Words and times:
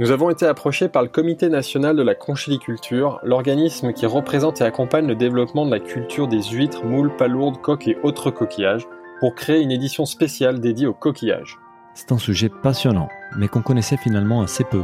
Nous 0.00 0.12
avons 0.12 0.30
été 0.30 0.46
approchés 0.46 0.88
par 0.88 1.02
le 1.02 1.08
Comité 1.08 1.48
national 1.48 1.96
de 1.96 2.02
la 2.04 2.14
conchiliculture, 2.14 3.18
l'organisme 3.24 3.92
qui 3.92 4.06
représente 4.06 4.60
et 4.60 4.64
accompagne 4.64 5.08
le 5.08 5.16
développement 5.16 5.66
de 5.66 5.72
la 5.72 5.80
culture 5.80 6.28
des 6.28 6.40
huîtres, 6.40 6.84
moules, 6.84 7.16
palourdes, 7.16 7.60
coques 7.60 7.88
et 7.88 7.98
autres 8.04 8.30
coquillages, 8.30 8.86
pour 9.18 9.34
créer 9.34 9.60
une 9.60 9.72
édition 9.72 10.06
spéciale 10.06 10.60
dédiée 10.60 10.86
aux 10.86 10.94
coquillages. 10.94 11.58
C'est 11.94 12.12
un 12.12 12.18
sujet 12.18 12.48
passionnant, 12.48 13.08
mais 13.36 13.48
qu'on 13.48 13.60
connaissait 13.60 13.96
finalement 13.96 14.40
assez 14.40 14.62
peu. 14.62 14.82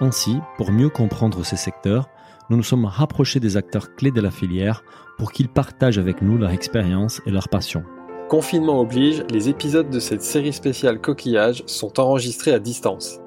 Ainsi, 0.00 0.38
pour 0.56 0.72
mieux 0.72 0.88
comprendre 0.88 1.44
ces 1.44 1.56
secteurs, 1.56 2.08
nous 2.50 2.56
nous 2.56 2.64
sommes 2.64 2.86
rapprochés 2.86 3.38
des 3.38 3.56
acteurs 3.56 3.94
clés 3.94 4.10
de 4.10 4.20
la 4.20 4.32
filière 4.32 4.82
pour 5.16 5.30
qu'ils 5.30 5.48
partagent 5.48 5.98
avec 5.98 6.22
nous 6.22 6.38
leur 6.38 6.50
expérience 6.50 7.22
et 7.24 7.30
leur 7.30 7.48
passion. 7.48 7.84
Confinement 8.28 8.80
oblige, 8.80 9.22
les 9.30 9.48
épisodes 9.48 9.90
de 9.90 10.00
cette 10.00 10.22
série 10.22 10.52
spéciale 10.52 11.00
coquillages 11.00 11.62
sont 11.66 12.00
enregistrés 12.00 12.52
à 12.52 12.58
distance. 12.58 13.20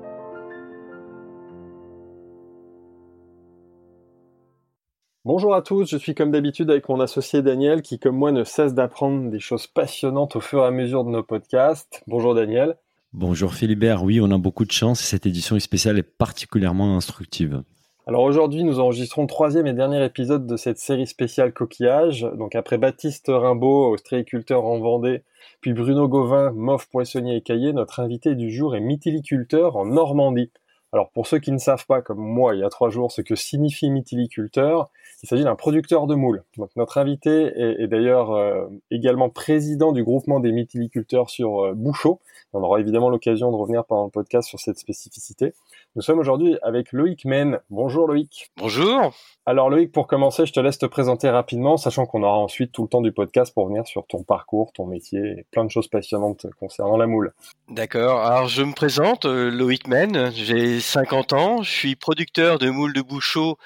Bonjour 5.31 5.53
à 5.53 5.61
tous, 5.61 5.87
je 5.87 5.97
suis 5.97 6.15
comme 6.15 6.31
d'habitude 6.31 6.71
avec 6.71 6.89
mon 6.89 6.99
associé 6.99 7.43
Daniel 7.43 7.83
qui 7.83 7.99
comme 7.99 8.17
moi 8.17 8.31
ne 8.31 8.43
cesse 8.43 8.73
d'apprendre 8.73 9.29
des 9.29 9.39
choses 9.39 9.67
passionnantes 9.67 10.35
au 10.35 10.39
fur 10.39 10.63
et 10.63 10.65
à 10.65 10.71
mesure 10.71 11.03
de 11.03 11.11
nos 11.11 11.21
podcasts. 11.21 12.01
Bonjour 12.07 12.33
Daniel. 12.33 12.77
Bonjour 13.13 13.53
Philibert, 13.53 14.03
oui 14.03 14.19
on 14.21 14.31
a 14.31 14.39
beaucoup 14.39 14.65
de 14.65 14.71
chance 14.71 15.03
et 15.03 15.05
cette 15.05 15.27
édition 15.27 15.59
spéciale 15.59 15.99
est 15.99 16.17
particulièrement 16.17 16.97
instructive. 16.97 17.61
Alors 18.07 18.23
aujourd'hui 18.23 18.63
nous 18.63 18.79
enregistrons 18.79 19.21
le 19.21 19.27
troisième 19.27 19.67
et 19.67 19.73
dernier 19.73 20.03
épisode 20.03 20.47
de 20.47 20.57
cette 20.57 20.79
série 20.79 21.05
spéciale 21.05 21.53
coquillage. 21.53 22.25
Donc 22.35 22.55
après 22.55 22.79
Baptiste 22.79 23.27
Rimbaud, 23.27 23.93
ostréiculteur 23.93 24.65
en 24.65 24.79
Vendée, 24.79 25.21
puis 25.61 25.73
Bruno 25.73 26.07
Gauvin, 26.07 26.49
mof 26.53 26.89
poissonnier 26.89 27.35
et 27.35 27.41
caillé, 27.41 27.71
notre 27.71 27.99
invité 27.99 28.33
du 28.33 28.49
jour 28.49 28.75
est 28.75 28.79
mytiliculteur 28.79 29.75
en 29.75 29.85
Normandie. 29.85 30.49
Alors 30.91 31.09
pour 31.11 31.27
ceux 31.27 31.39
qui 31.39 31.51
ne 31.51 31.57
savent 31.57 31.85
pas, 31.85 32.01
comme 32.01 32.19
moi 32.19 32.55
il 32.55 32.61
y 32.61 32.63
a 32.63 32.69
trois 32.69 32.89
jours, 32.89 33.11
ce 33.11 33.21
que 33.21 33.35
signifie 33.35 33.89
mytiliculteur, 33.91 34.89
il 35.21 35.27
s'agit 35.27 35.43
d'un 35.43 35.55
producteur 35.55 36.07
de 36.07 36.15
moules. 36.15 36.43
Donc 36.57 36.69
notre 36.75 36.97
invité 36.97 37.51
est, 37.55 37.87
d'ailleurs 37.87 38.31
euh, 38.31 38.67
également 38.89 39.29
président 39.29 39.91
du 39.91 40.03
groupement 40.03 40.39
des 40.39 40.51
mytiliculteurs 40.51 41.29
sur 41.29 41.65
euh, 41.65 41.73
Bouchot. 41.75 42.19
On 42.53 42.63
aura 42.63 42.79
évidemment 42.79 43.09
l'occasion 43.09 43.51
de 43.51 43.55
revenir 43.55 43.85
pendant 43.85 44.05
le 44.05 44.09
podcast 44.09 44.47
sur 44.47 44.59
cette 44.59 44.79
spécificité. 44.79 45.53
Nous 45.95 46.01
sommes 46.01 46.19
aujourd'hui 46.19 46.57
avec 46.63 46.91
Loïc 46.93 47.25
Men. 47.25 47.59
Bonjour 47.69 48.07
Loïc. 48.07 48.51
Bonjour. 48.57 49.13
Alors 49.45 49.69
Loïc, 49.69 49.91
pour 49.91 50.07
commencer, 50.07 50.45
je 50.45 50.53
te 50.53 50.59
laisse 50.59 50.77
te 50.77 50.85
présenter 50.85 51.29
rapidement, 51.29 51.77
sachant 51.77 52.05
qu'on 52.05 52.23
aura 52.23 52.37
ensuite 52.37 52.71
tout 52.71 52.83
le 52.83 52.87
temps 52.87 53.01
du 53.01 53.11
podcast 53.11 53.53
pour 53.53 53.67
venir 53.67 53.85
sur 53.85 54.07
ton 54.07 54.23
parcours, 54.23 54.71
ton 54.73 54.85
métier 54.85 55.19
et 55.19 55.45
plein 55.51 55.65
de 55.65 55.69
choses 55.69 55.87
passionnantes 55.87 56.47
concernant 56.59 56.97
la 56.97 57.07
moule. 57.07 57.33
D'accord. 57.69 58.21
Alors 58.21 58.47
je 58.47 58.63
me 58.63 58.73
présente, 58.73 59.25
euh, 59.25 59.51
Loïc 59.51 59.87
Men. 59.87 60.31
J'ai 60.33 60.78
50 60.79 61.33
ans. 61.33 61.63
Je 61.63 61.71
suis 61.71 61.95
producteur 61.95 62.59
de 62.59 62.69
moules 62.69 62.93
de 62.93 63.01
Bouchot 63.01 63.57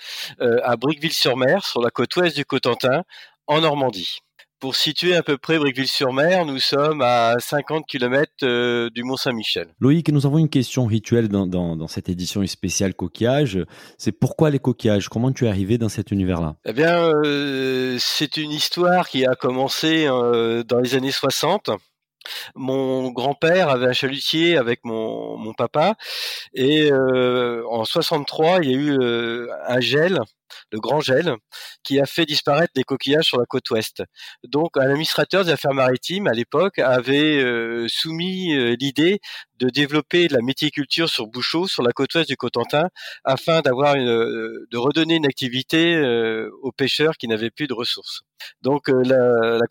euh, 0.42 0.59
à 0.64 0.75
Briqueville-sur-Mer, 0.75 1.66
sur 1.66 1.81
la 1.81 1.89
côte 1.89 2.16
ouest 2.16 2.36
du 2.36 2.45
Cotentin, 2.45 3.03
en 3.47 3.61
Normandie. 3.61 4.19
Pour 4.59 4.75
situer 4.75 5.16
à 5.16 5.23
peu 5.23 5.38
près 5.38 5.59
Briqueville-sur-Mer, 5.59 6.45
nous 6.45 6.59
sommes 6.59 7.02
à 7.02 7.36
50 7.38 7.86
km 7.86 8.31
euh, 8.44 8.89
du 8.91 9.03
Mont-Saint-Michel. 9.03 9.67
Loïc, 9.80 10.08
nous 10.09 10.25
avons 10.25 10.38
une 10.38 10.50
question 10.50 10.86
rituelle 10.86 11.28
dans, 11.28 11.88
cette 11.88 12.08
édition 12.08 12.45
spéciale 12.47 12.94
coquillage. 12.94 13.59
C'est 13.97 14.14
pourquoi 14.14 14.50
les 14.50 14.59
coquillages? 14.59 15.09
Comment 15.09 15.34
tu 15.34 15.45
es 15.45 15.50
arrivé 15.50 15.78
dans 15.78 15.89
cet 15.89 16.11
univers-là? 16.11 16.56
Eh 16.66 16.72
bien, 16.72 16.97
euh, 16.97 17.97
c'est 18.00 18.38
une 18.38 18.52
histoire 18.52 19.09
qui 19.09 19.25
a 19.25 19.36
commencé 19.36 20.06
dans 20.06 20.80
les 20.81 20.95
années 20.95 21.11
60. 21.11 21.69
Mon 22.56 23.12
grand-père 23.12 23.70
avait 23.70 23.88
un 23.88 23.94
chalutier 23.94 24.58
avec 24.58 24.82
mon, 24.84 25.38
mon 25.38 25.54
papa 25.54 25.96
et 26.54 26.92
en 26.94 27.86
63, 27.86 28.59
il 28.64 28.72
y 28.72 28.74
a 28.74 28.78
eu 28.78 29.50
un 29.68 29.80
gel 29.80 30.20
le 30.72 30.80
grand 30.80 31.02
gel, 31.02 31.36
qui 31.84 32.00
a 32.00 32.06
fait 32.06 32.25
disparaître 32.25 32.74
des 32.75 32.84
coquillages 32.84 33.25
sur 33.25 33.38
la 33.38 33.46
côte 33.46 33.69
ouest. 33.72 34.03
Donc, 34.44 34.78
un 34.78 34.90
administrateur 34.90 35.46
des 35.46 35.52
affaires 35.52 35.74
maritimes 35.74 36.28
à 36.28 36.34
l'époque 36.34 36.80
avait 36.80 37.38
euh, 37.38 37.86
soumis 37.88 38.56
euh, 38.56 38.75
l'idée 38.80 39.19
de 39.59 39.69
développer 39.69 40.28
de 40.28 40.34
la 40.34 40.41
méticulture 40.41 41.09
sur 41.09 41.28
Bouchot, 41.28 41.68
sur 41.68 41.84
la 41.84 41.91
côte 41.91 42.14
ouest 42.16 42.28
du 42.28 42.36
Cotentin, 42.36 42.90
afin 43.24 43.62
d'avoir 43.62 43.96
euh, 43.96 44.68
de 44.69 44.78
redonner 44.78 45.16
une 45.16 45.25
activité 45.25 45.74
aux 46.62 46.72
pêcheurs 46.72 47.14
qui 47.18 47.28
n'avaient 47.28 47.50
plus 47.50 47.68
de 47.68 47.74
ressources. 47.74 48.22
Donc, 48.62 48.90
la, 48.90 49.58
la 49.58 49.68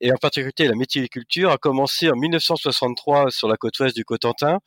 et 0.00 0.12
en 0.12 0.16
particulier 0.16 0.68
la 0.68 0.74
méticulture 0.74 1.50
a 1.50 1.58
commencé 1.58 2.08
en 2.10 2.16
1963 2.16 3.30
sur 3.30 3.48
la 3.48 3.56
côte 3.56 3.78
ouest 3.80 3.96
du 3.96 4.04
Cotentin. 4.04 4.58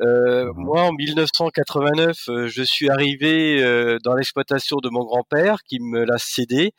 Mmh 0.00 0.48
moi, 0.56 0.82
en 0.82 0.92
1989, 0.92 2.16
je 2.46 2.62
suis 2.62 2.90
arrivé 2.90 3.62
dans 4.02 4.14
l'exploitation 4.18 4.78
de 4.82 4.88
mon 4.90 5.04
grand-père 5.04 5.62
qui 5.62 5.78
me 5.80 6.04
l'a 6.04 6.18
cédé 6.18 6.72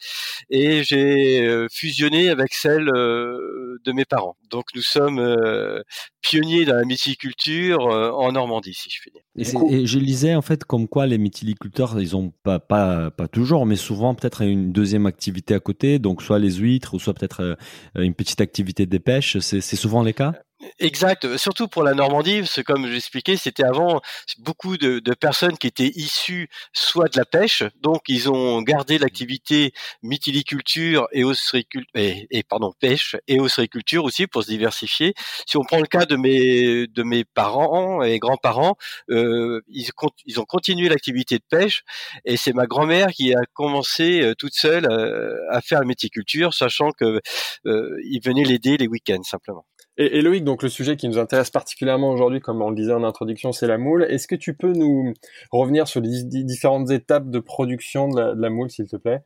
et 0.50 0.84
j'ai 0.84 1.46
euh, 1.46 1.68
fusionné 1.72 2.30
avec 2.30 2.54
celle 2.54 2.90
euh, 2.90 3.80
de 3.84 3.92
mes 3.92 4.06
parents. 4.06 4.36
Donc 4.50 4.66
nous 4.76 4.82
sommes 4.82 5.20
euh, 5.20 5.82
pionniers 6.22 6.66
dans 6.66 6.76
la 6.76 6.86
mytiliculture 6.86 7.80
en 7.80 8.32
Normandie, 8.32 8.74
si 8.74 8.90
je 8.90 9.00
puis 9.02 9.12
dire. 9.12 9.24
Et, 9.36 9.86
je 9.86 10.00
lisais 10.00 10.36
en 10.36 10.42
fait 10.42 10.66
comme 10.66 10.88
quoi 10.88 11.08
les 11.08 11.18
mytiliculteurs, 11.18 12.00
ils 12.00 12.16
ont 12.16 12.34
pas, 12.44 12.60
pas, 12.60 13.12
pas 13.12 13.28
toujours, 13.28 13.66
mais 13.66 13.76
souvent 13.76 14.14
peut-être 14.16 14.42
une 14.42 14.72
deuxième 14.72 15.06
activité 15.06 15.54
à 15.54 15.60
côté, 15.60 16.00
donc 16.00 16.22
soit 16.22 16.40
les 16.40 16.56
huîtres 16.56 16.94
ou 16.94 17.00
soit 17.00 17.14
peut-être 17.14 17.58
une 17.96 18.14
petite 18.14 18.42
activité 18.42 18.86
de 18.86 18.98
pêche. 18.98 19.40
C'est 19.40 19.62
souvent 19.62 20.04
les 20.04 20.14
cas? 20.14 20.34
Exact, 20.80 21.38
surtout 21.38 21.70
pour 21.70 21.84
la 21.84 21.94
Normandie, 21.94 22.40
parce 22.40 22.56
que 22.56 22.62
comme 22.62 22.86
je 22.86 22.92
l'expliquais, 22.92 23.38
c'était 23.38 23.64
avant 23.64 24.02
beaucoup 24.40 24.78
de, 24.78 25.00
personnes 25.14 25.58
qui 25.58 25.68
étaient 25.68 25.92
issues 25.96 26.50
soit 26.74 27.08
de 27.14 27.18
la 27.18 27.24
pêche, 27.24 27.64
donc 27.80 28.02
ils 28.10 28.30
ont 28.30 28.62
gardé 28.62 28.98
l'activité 28.98 29.72
mytiliculture 30.04 31.08
et 31.14 31.24
ostréiculture, 31.24 31.90
et, 31.96 32.44
pardon 32.44 32.74
pêche 32.78 33.16
et 33.30 33.40
ostréiculture 33.40 34.04
aussi 34.04 34.28
pour 34.28 34.44
se 34.44 34.50
diversifier. 34.50 35.14
Si 35.46 35.56
on 35.56 35.64
prend 35.64 35.80
le 35.80 35.88
cas 35.88 36.06
de 36.06 36.18
mes 36.18 36.88
de 36.88 37.04
mes 37.04 37.24
parents 37.24 38.04
et 38.04 38.20
grands-parents, 38.20 38.76
euh, 39.12 39.62
ils, 39.70 39.90
ils 40.26 40.40
ont 40.42 40.46
continué 40.46 40.90
l'activité 40.90 41.38
de 41.38 41.44
pêche, 41.50 41.84
et 42.26 42.36
c'est 42.36 42.54
ma 42.54 42.68
grand-mère 42.68 43.10
qui 43.12 43.34
a 43.34 43.42
commencé 43.54 44.22
euh, 44.22 44.36
toute 44.36 44.54
seule 44.56 44.92
euh, 44.92 45.38
à 45.52 45.62
faire 45.62 45.80
la 45.80 45.86
mytiliculture, 45.86 46.54
sachant 46.54 46.92
que 46.92 47.22
il 47.66 48.20
venait 48.24 48.44
l'aider 48.44 48.76
les 48.78 48.88
week-ends 48.88 49.24
simplement. 49.24 49.66
Et, 50.02 50.22
Loïc, 50.22 50.46
donc 50.46 50.64
le 50.64 50.70
sujet 50.70 50.96
qui 50.96 51.10
nous 51.10 51.18
intéresse 51.18 51.50
particulièrement 51.50 52.10
aujourd'hui, 52.12 52.40
comme 52.40 52.62
on 52.62 52.70
le 52.70 52.76
disait 52.76 52.94
en 52.94 53.04
introduction, 53.04 53.52
c'est 53.52 53.68
la 53.68 53.78
moule. 53.78 54.04
Est-ce 54.04 54.30
que 54.30 54.36
tu 54.36 54.54
peux 54.54 54.72
nous 54.72 55.14
revenir 55.52 55.90
sur 55.90 56.00
les 56.00 56.24
différentes 56.24 56.90
étapes 56.90 57.30
de 57.30 57.40
production 57.40 58.08
de 58.08 58.34
la, 58.34 58.50
moule, 58.50 58.72
s'il 58.72 58.88
te 58.88 58.96
plaît? 58.96 59.20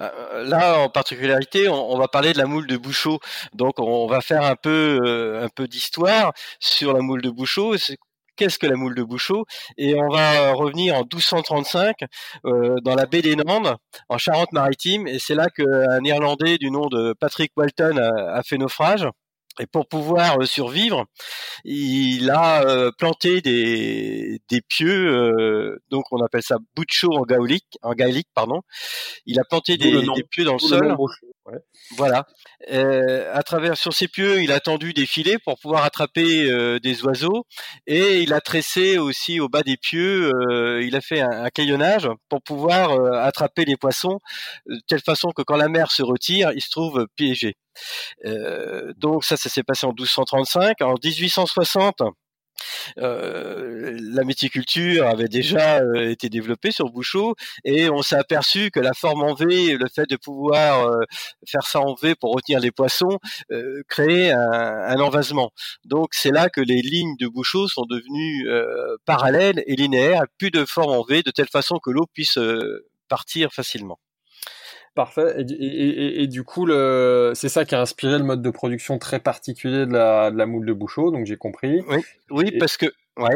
Euh, 0.00 0.44
Là, 0.44 0.78
en 0.78 0.88
particularité, 0.88 1.68
on, 1.68 1.98
va 1.98 2.08
parler 2.08 2.32
de 2.32 2.38
la 2.38 2.46
moule 2.46 2.66
de 2.66 2.78
Bouchot. 2.78 3.20
Donc, 3.52 3.78
on 3.80 4.06
va 4.06 4.22
faire 4.22 4.44
un 4.44 4.56
peu, 4.56 4.98
euh, 5.04 5.44
un 5.44 5.50
peu 5.50 5.68
d'histoire 5.68 6.32
sur 6.58 6.94
la 6.94 7.00
moule 7.00 7.20
de 7.20 7.28
Bouchot. 7.28 7.74
Qu'est-ce 8.36 8.58
que 8.58 8.66
la 8.66 8.76
moule 8.76 8.94
de 8.94 9.02
Bouchot? 9.02 9.44
Et 9.76 9.94
on 9.94 10.08
va 10.08 10.52
revenir 10.54 10.94
en 10.94 11.00
1235 11.00 11.96
euh, 12.46 12.76
dans 12.82 12.94
la 12.94 13.04
baie 13.04 13.20
des 13.20 13.36
Nandes, 13.36 13.76
en 14.08 14.16
Charente-Maritime. 14.16 15.06
Et 15.06 15.18
c'est 15.18 15.34
là 15.34 15.48
qu'un 15.50 16.02
Irlandais 16.02 16.56
du 16.56 16.70
nom 16.70 16.86
de 16.86 17.12
Patrick 17.20 17.52
Walton 17.58 17.98
a 17.98 18.42
fait 18.42 18.56
naufrage. 18.56 19.06
Et 19.60 19.66
pour 19.66 19.86
pouvoir 19.86 20.40
euh, 20.40 20.46
survivre, 20.46 21.04
il 21.64 22.30
a 22.30 22.62
euh, 22.62 22.90
planté 22.96 23.42
des, 23.42 24.40
des 24.48 24.60
pieux, 24.62 25.10
euh, 25.12 25.78
donc 25.90 26.04
on 26.10 26.22
appelle 26.24 26.42
ça 26.42 26.56
butcho 26.74 27.12
en 27.12 27.22
gaélique, 27.22 27.78
en 27.82 27.92
gaélique 27.92 28.28
pardon. 28.34 28.62
Il 29.26 29.38
a 29.38 29.44
planté 29.44 29.76
des, 29.76 29.92
des, 29.92 30.24
pieux 30.30 30.44
dans 30.44 30.54
le 30.54 30.58
sol. 30.58 30.96
Voilà. 31.96 32.24
à 32.70 33.42
travers 33.42 33.76
sur 33.76 33.92
ces 33.92 34.08
pieux, 34.08 34.42
il 34.42 34.52
a 34.52 34.60
tendu 34.60 34.94
des 34.94 35.06
filets 35.06 35.38
pour 35.44 35.58
pouvoir 35.58 35.84
attraper 35.84 36.78
des 36.80 37.02
oiseaux 37.02 37.44
et 37.86 38.22
il 38.22 38.32
a 38.32 38.40
tressé 38.40 38.96
aussi 38.96 39.40
au 39.40 39.48
bas 39.48 39.62
des 39.62 39.76
pieux. 39.76 40.30
il 40.80 40.94
a 40.94 41.00
fait 41.00 41.20
un, 41.20 41.44
un 41.44 41.50
caillonnage 41.50 42.08
pour 42.28 42.42
pouvoir 42.42 42.92
attraper 43.16 43.64
les 43.64 43.76
poissons 43.76 44.20
de 44.66 44.80
telle 44.86 45.02
façon 45.02 45.30
que 45.32 45.42
quand 45.42 45.56
la 45.56 45.68
mer 45.68 45.90
se 45.90 46.02
retire, 46.02 46.52
il 46.54 46.62
se 46.62 46.70
trouve 46.70 47.06
piégé. 47.16 47.56
Euh, 48.24 48.92
donc 48.96 49.24
ça, 49.24 49.36
ça 49.36 49.48
s'est 49.48 49.62
passé 49.62 49.86
en 49.86 49.90
1235. 49.90 50.80
En 50.82 50.94
1860, 51.02 52.02
euh, 52.98 53.98
la 54.00 54.24
méticulture 54.24 55.06
avait 55.06 55.28
déjà 55.28 55.80
euh, 55.80 56.10
été 56.10 56.28
développée 56.28 56.70
sur 56.70 56.90
Bouchot 56.90 57.34
et 57.64 57.90
on 57.90 58.02
s'est 58.02 58.16
aperçu 58.16 58.70
que 58.70 58.78
la 58.78 58.92
forme 58.92 59.22
en 59.22 59.34
V, 59.34 59.76
le 59.76 59.88
fait 59.88 60.08
de 60.08 60.16
pouvoir 60.16 60.90
faire 61.46 61.66
ça 61.66 61.80
en 61.80 61.94
V 61.94 62.14
pour 62.14 62.34
retenir 62.34 62.60
les 62.60 62.70
poissons, 62.70 63.18
créait 63.88 64.32
un, 64.32 64.38
un, 64.40 65.00
envasement. 65.00 65.50
Donc 65.84 66.10
c'est 66.12 66.30
là 66.30 66.48
que 66.50 66.60
les 66.60 66.82
lignes 66.82 67.16
de 67.18 67.26
Bouchot 67.28 67.68
sont 67.68 67.84
devenues 67.86 68.48
parallèles 69.04 69.62
et 69.66 69.76
linéaires, 69.76 70.24
plus 70.38 70.50
de 70.50 70.64
forme 70.64 70.92
en 70.92 71.02
V, 71.02 71.22
de 71.22 71.30
telle 71.30 71.48
façon 71.48 71.78
que 71.78 71.90
l'eau 71.90 72.06
puisse 72.12 72.38
partir 73.08 73.52
facilement. 73.52 73.98
Parfait. 74.94 75.44
Et, 75.58 76.26
du 76.26 76.44
coup, 76.44 76.66
le... 76.66 77.32
c'est 77.34 77.48
ça 77.48 77.64
qui 77.64 77.74
a 77.74 77.80
inspiré 77.80 78.18
le 78.18 78.24
mode 78.24 78.42
de 78.42 78.50
production 78.50 78.98
très 78.98 79.20
particulier 79.20 79.86
de 79.86 79.92
la, 79.92 80.30
de 80.30 80.36
la 80.36 80.46
moule 80.46 80.66
de 80.66 80.72
Bouchot, 80.72 81.10
donc 81.10 81.24
j'ai 81.24 81.36
compris. 81.36 81.80
Oui, 81.88 81.98
oui 82.30 82.58
parce 82.58 82.76
que 82.76 82.86
ouais. 83.16 83.34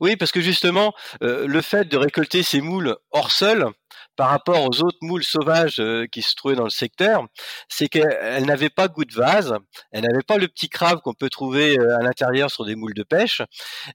Oui, 0.00 0.16
parce 0.16 0.32
que 0.32 0.40
justement, 0.40 0.92
le 1.20 1.60
fait 1.60 1.88
de 1.88 1.96
récolter 1.96 2.42
ces 2.42 2.60
moules 2.60 2.96
hors 3.10 3.30
sol, 3.30 3.68
par 4.16 4.28
rapport 4.28 4.64
aux 4.64 4.82
autres 4.82 4.98
moules 5.00 5.24
sauvages 5.24 5.80
euh, 5.80 6.06
qui 6.10 6.22
se 6.22 6.34
trouvaient 6.34 6.54
dans 6.54 6.64
le 6.64 6.70
secteur, 6.70 7.26
c'est 7.68 7.88
qu'elles 7.88 8.44
n'avaient 8.44 8.70
pas 8.70 8.88
goût 8.88 9.04
de 9.04 9.14
vase, 9.14 9.54
elles 9.90 10.02
n'avaient 10.02 10.22
pas 10.26 10.38
le 10.38 10.48
petit 10.48 10.68
crabe 10.68 11.00
qu'on 11.00 11.14
peut 11.14 11.30
trouver 11.30 11.78
euh, 11.78 11.96
à 11.98 12.02
l'intérieur 12.02 12.50
sur 12.50 12.64
des 12.64 12.76
moules 12.76 12.94
de 12.94 13.02
pêche, 13.02 13.42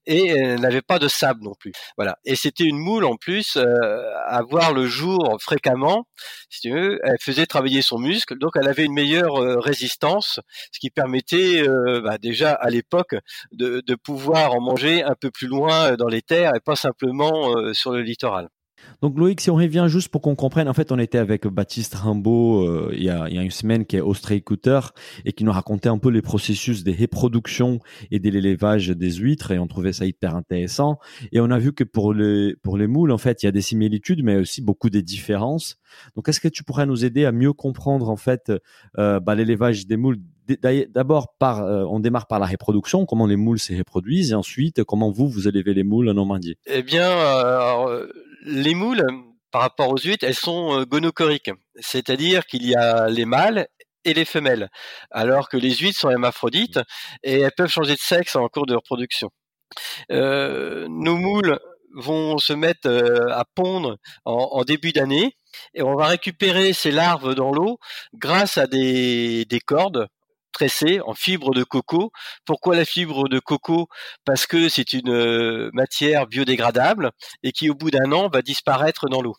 et 0.06 0.28
elles 0.28 0.60
n'avaient 0.60 0.82
pas 0.82 1.00
de 1.00 1.08
sable 1.08 1.44
non 1.44 1.54
plus. 1.54 1.72
Voilà. 1.98 2.18
Et 2.26 2.36
c'était 2.36 2.64
une 2.64 2.78
moule 2.78 3.06
en 3.06 3.16
plus 3.16 3.58
euh, 3.58 3.64
à 4.26 4.42
voir 4.44 4.74
le 4.74 4.88
jour 4.88 5.38
fréquemment. 5.40 6.08
Si 6.50 6.62
tu 6.62 6.72
veux, 6.72 7.00
elle 7.04 7.18
faisait 7.22 7.46
travailler 7.46 7.82
son 7.82 8.00
muscle, 8.00 8.38
donc 8.38 8.52
elle 8.56 8.68
avait 8.68 8.86
une 8.86 8.94
meilleure 8.94 9.36
résistance, 9.62 10.40
ce 10.72 10.80
qui 10.80 10.90
permettait 10.90 11.64
bah, 12.04 12.18
déjà 12.18 12.54
à 12.54 12.70
l'époque 12.70 13.16
de, 13.52 13.82
de 13.86 13.96
pouvoir 13.96 14.54
en 14.54 14.62
manger 14.62 15.04
un 15.04 15.16
peu 15.20 15.30
plus 15.32 15.48
loin 15.48 15.96
dans 15.96 16.08
les 16.08 16.22
terres 16.22 16.56
et 16.56 16.60
pas 16.60 16.76
simplement 16.76 17.74
sur 17.74 17.92
le 17.92 18.02
littoral. 18.02 18.50
Donc 19.02 19.18
Loïc, 19.18 19.42
si 19.42 19.50
on 19.50 19.56
revient 19.56 19.86
juste 19.88 20.10
pour 20.10 20.22
qu'on 20.22 20.36
comprenne, 20.36 20.68
en 20.68 20.74
fait, 20.74 20.92
on 20.92 21.00
était 21.00 21.18
avec 21.18 21.48
Baptiste 21.48 21.96
Rimbaud 21.96 22.66
euh, 22.66 22.92
il, 22.94 23.04
y 23.04 23.10
a, 23.10 23.28
il, 23.30 23.36
y 23.36 23.40
a, 23.40 23.42
une 23.42 23.52
semaine 23.52 23.86
qui 23.86 23.98
est 23.98 24.02
ostréiculteur 24.02 24.94
et 25.26 25.34
qui 25.34 25.44
nous 25.44 25.52
racontait 25.52 25.90
un 25.90 25.98
peu 25.98 26.10
les 26.10 26.22
processus 26.22 26.84
des 26.84 26.94
reproductions 26.94 27.80
et 28.12 28.20
de 28.20 28.30
l'élevage 28.30 28.90
des 28.90 29.12
huîtres 29.12 29.52
et 29.52 29.60
on 29.60 29.68
trouvait 29.68 29.94
ça 29.94 30.06
hyper 30.06 30.36
intéressant. 30.36 31.00
Et 31.32 31.40
on 31.40 31.52
a 31.52 31.60
vu 31.60 31.74
que 31.74 31.84
pour 31.84 32.14
les, 32.14 32.56
pour 32.64 32.78
les 32.78 32.88
moules, 32.88 33.12
en 33.12 33.18
fait, 33.18 33.44
il 33.44 33.46
y 33.46 33.50
a 33.50 33.52
des 33.52 33.62
similitudes 33.62 34.24
mais 34.24 34.38
aussi 34.38 34.62
beaucoup 34.62 34.90
des 34.90 35.02
différences. 35.02 35.78
Donc 36.16 36.30
est-ce 36.30 36.40
que 36.40 36.48
tu 36.48 36.64
pourrais 36.64 36.86
nous 36.86 37.06
aider 37.06 37.26
à 37.26 37.32
mieux 37.32 37.54
comprendre 37.54 38.10
en 38.10 38.18
fait 38.18 38.52
euh, 38.98 39.20
bah, 39.20 39.36
l'élevage 39.36 39.88
des 39.88 39.98
moules? 39.98 40.18
D'abord, 40.94 41.36
par, 41.38 41.62
euh, 41.62 41.84
on 41.90 42.00
démarre 42.00 42.28
par 42.28 42.40
la 42.40 42.46
reproduction, 42.46 43.06
comment 43.06 43.26
les 43.26 43.36
moules 43.36 43.60
se 43.60 43.74
reproduisent, 43.74 44.32
et 44.32 44.36
ensuite, 44.36 44.82
comment 44.86 45.12
vous, 45.12 45.28
vous 45.28 45.50
élevez 45.50 45.74
les 45.74 45.84
moules 45.84 46.08
en 46.08 46.14
Normandie? 46.14 46.56
Eh 46.68 46.84
bien, 46.84 47.10
euh, 47.10 48.08
les 48.48 48.74
moules, 48.74 49.06
par 49.52 49.62
rapport 49.62 49.90
aux 49.90 49.98
huîtres, 49.98 50.26
elles 50.26 50.36
sont 50.36 50.80
euh, 50.80 50.86
gonocoriques, 50.86 51.52
c'est-à-dire 51.80 52.46
qu'il 52.46 52.66
y 52.66 52.76
a 52.76 53.08
les 53.08 53.26
mâles 53.26 53.68
et 54.06 54.14
les 54.14 54.26
femelles, 54.26 54.70
alors 55.12 55.50
que 55.50 55.58
les 55.58 55.76
huîtres 55.76 56.00
sont 56.00 56.10
hermaphrodites 56.10 56.80
et 57.24 57.42
elles 57.42 57.52
peuvent 57.56 57.70
changer 57.70 57.94
de 57.94 58.00
sexe 58.00 58.36
en 58.36 58.48
cours 58.48 58.66
de 58.66 58.76
reproduction. 58.76 59.30
Euh, 60.12 60.88
nos 60.90 61.18
moules 61.18 61.60
vont 61.94 62.38
se 62.38 62.54
mettre 62.54 62.88
euh, 62.88 63.30
à 63.32 63.44
pondre 63.56 63.98
en, 64.24 64.64
début 64.64 64.92
d'année 64.92 65.34
et 65.74 65.82
on 65.82 65.96
va 65.96 66.08
récupérer 66.08 66.74
ces 66.74 66.92
larves 66.92 67.36
dans 67.36 67.52
l'eau 67.52 67.80
grâce 68.14 68.58
à 68.58 68.68
des 68.68 69.46
cordes 69.66 70.08
en 71.06 71.14
fibre 71.14 71.54
de 71.54 71.64
coco. 71.64 72.12
Pourquoi 72.46 72.76
la 72.76 72.86
fibre 72.86 73.30
de 73.30 73.40
coco? 73.40 73.88
Parce 74.26 74.48
que 74.48 74.70
c'est 74.70 74.94
une 74.94 75.12
euh, 75.12 75.70
matière 75.74 76.28
biodégradable 76.28 77.12
et 77.44 77.52
qui 77.52 77.70
au 77.70 77.76
bout 77.76 77.92
d'un 77.92 78.12
an 78.12 78.30
va 78.30 78.42
disparaître 78.42 79.08
dans 79.10 79.22
l'eau. 79.22 79.36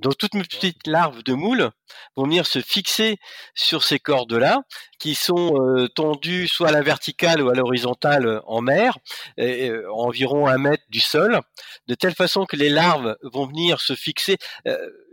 Donc 0.00 0.18
toutes 0.18 0.34
mes 0.34 0.42
petites 0.42 0.86
larves 0.86 1.22
de 1.22 1.32
moules 1.32 1.70
vont 2.16 2.24
venir 2.24 2.46
se 2.46 2.60
fixer 2.60 3.16
sur 3.54 3.82
ces 3.82 3.98
cordes-là, 3.98 4.60
qui 4.98 5.14
sont 5.14 5.54
euh, 5.58 5.88
tendues 5.88 6.48
soit 6.48 6.68
à 6.68 6.72
la 6.72 6.82
verticale 6.82 7.40
ou 7.40 7.48
à 7.48 7.54
l'horizontale 7.54 8.42
en 8.46 8.60
mer, 8.60 8.98
euh, 9.40 9.84
environ 9.94 10.48
un 10.48 10.58
mètre 10.58 10.84
du 10.90 11.00
sol, 11.00 11.40
de 11.86 11.94
telle 11.94 12.14
façon 12.14 12.44
que 12.44 12.56
les 12.56 12.68
larves 12.68 13.16
vont 13.22 13.46
venir 13.46 13.80
se 13.80 13.94
fixer. 13.94 14.36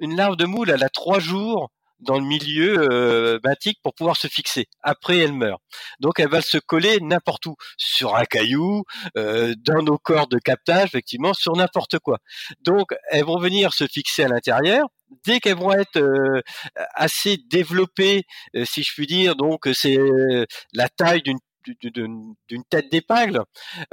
une 0.01 0.17
larve 0.17 0.35
de 0.35 0.45
moule, 0.45 0.69
elle 0.69 0.83
a 0.83 0.89
trois 0.89 1.19
jours 1.19 1.69
dans 2.03 2.19
le 2.19 2.25
milieu 2.25 2.77
euh, 2.91 3.39
pour 3.81 3.93
pouvoir 3.93 4.17
se 4.17 4.27
fixer. 4.27 4.67
Après, 4.81 5.17
elle 5.17 5.33
meurt. 5.33 5.61
Donc, 5.99 6.19
elle 6.19 6.29
va 6.29 6.41
se 6.41 6.57
coller 6.57 6.99
n'importe 7.01 7.45
où, 7.45 7.55
sur 7.77 8.15
un 8.15 8.25
caillou, 8.25 8.83
euh, 9.17 9.53
dans 9.57 9.81
nos 9.81 9.97
corps 9.97 10.27
de 10.27 10.39
captage, 10.39 10.85
effectivement, 10.85 11.33
sur 11.33 11.55
n'importe 11.55 11.99
quoi. 11.99 12.17
Donc, 12.61 12.93
elles 13.09 13.25
vont 13.25 13.39
venir 13.39 13.73
se 13.73 13.87
fixer 13.87 14.23
à 14.23 14.27
l'intérieur. 14.27 14.87
Dès 15.25 15.39
qu'elles 15.39 15.57
vont 15.57 15.73
être 15.73 15.97
euh, 15.97 16.41
assez 16.95 17.37
développées, 17.49 18.23
euh, 18.55 18.65
si 18.65 18.83
je 18.83 18.91
puis 18.93 19.05
dire, 19.05 19.35
donc 19.35 19.69
c'est 19.73 19.99
la 20.73 20.89
taille 20.89 21.21
d'une 21.21 21.37
d'une 21.65 22.63
tête 22.69 22.91
d'épingle, 22.91 23.41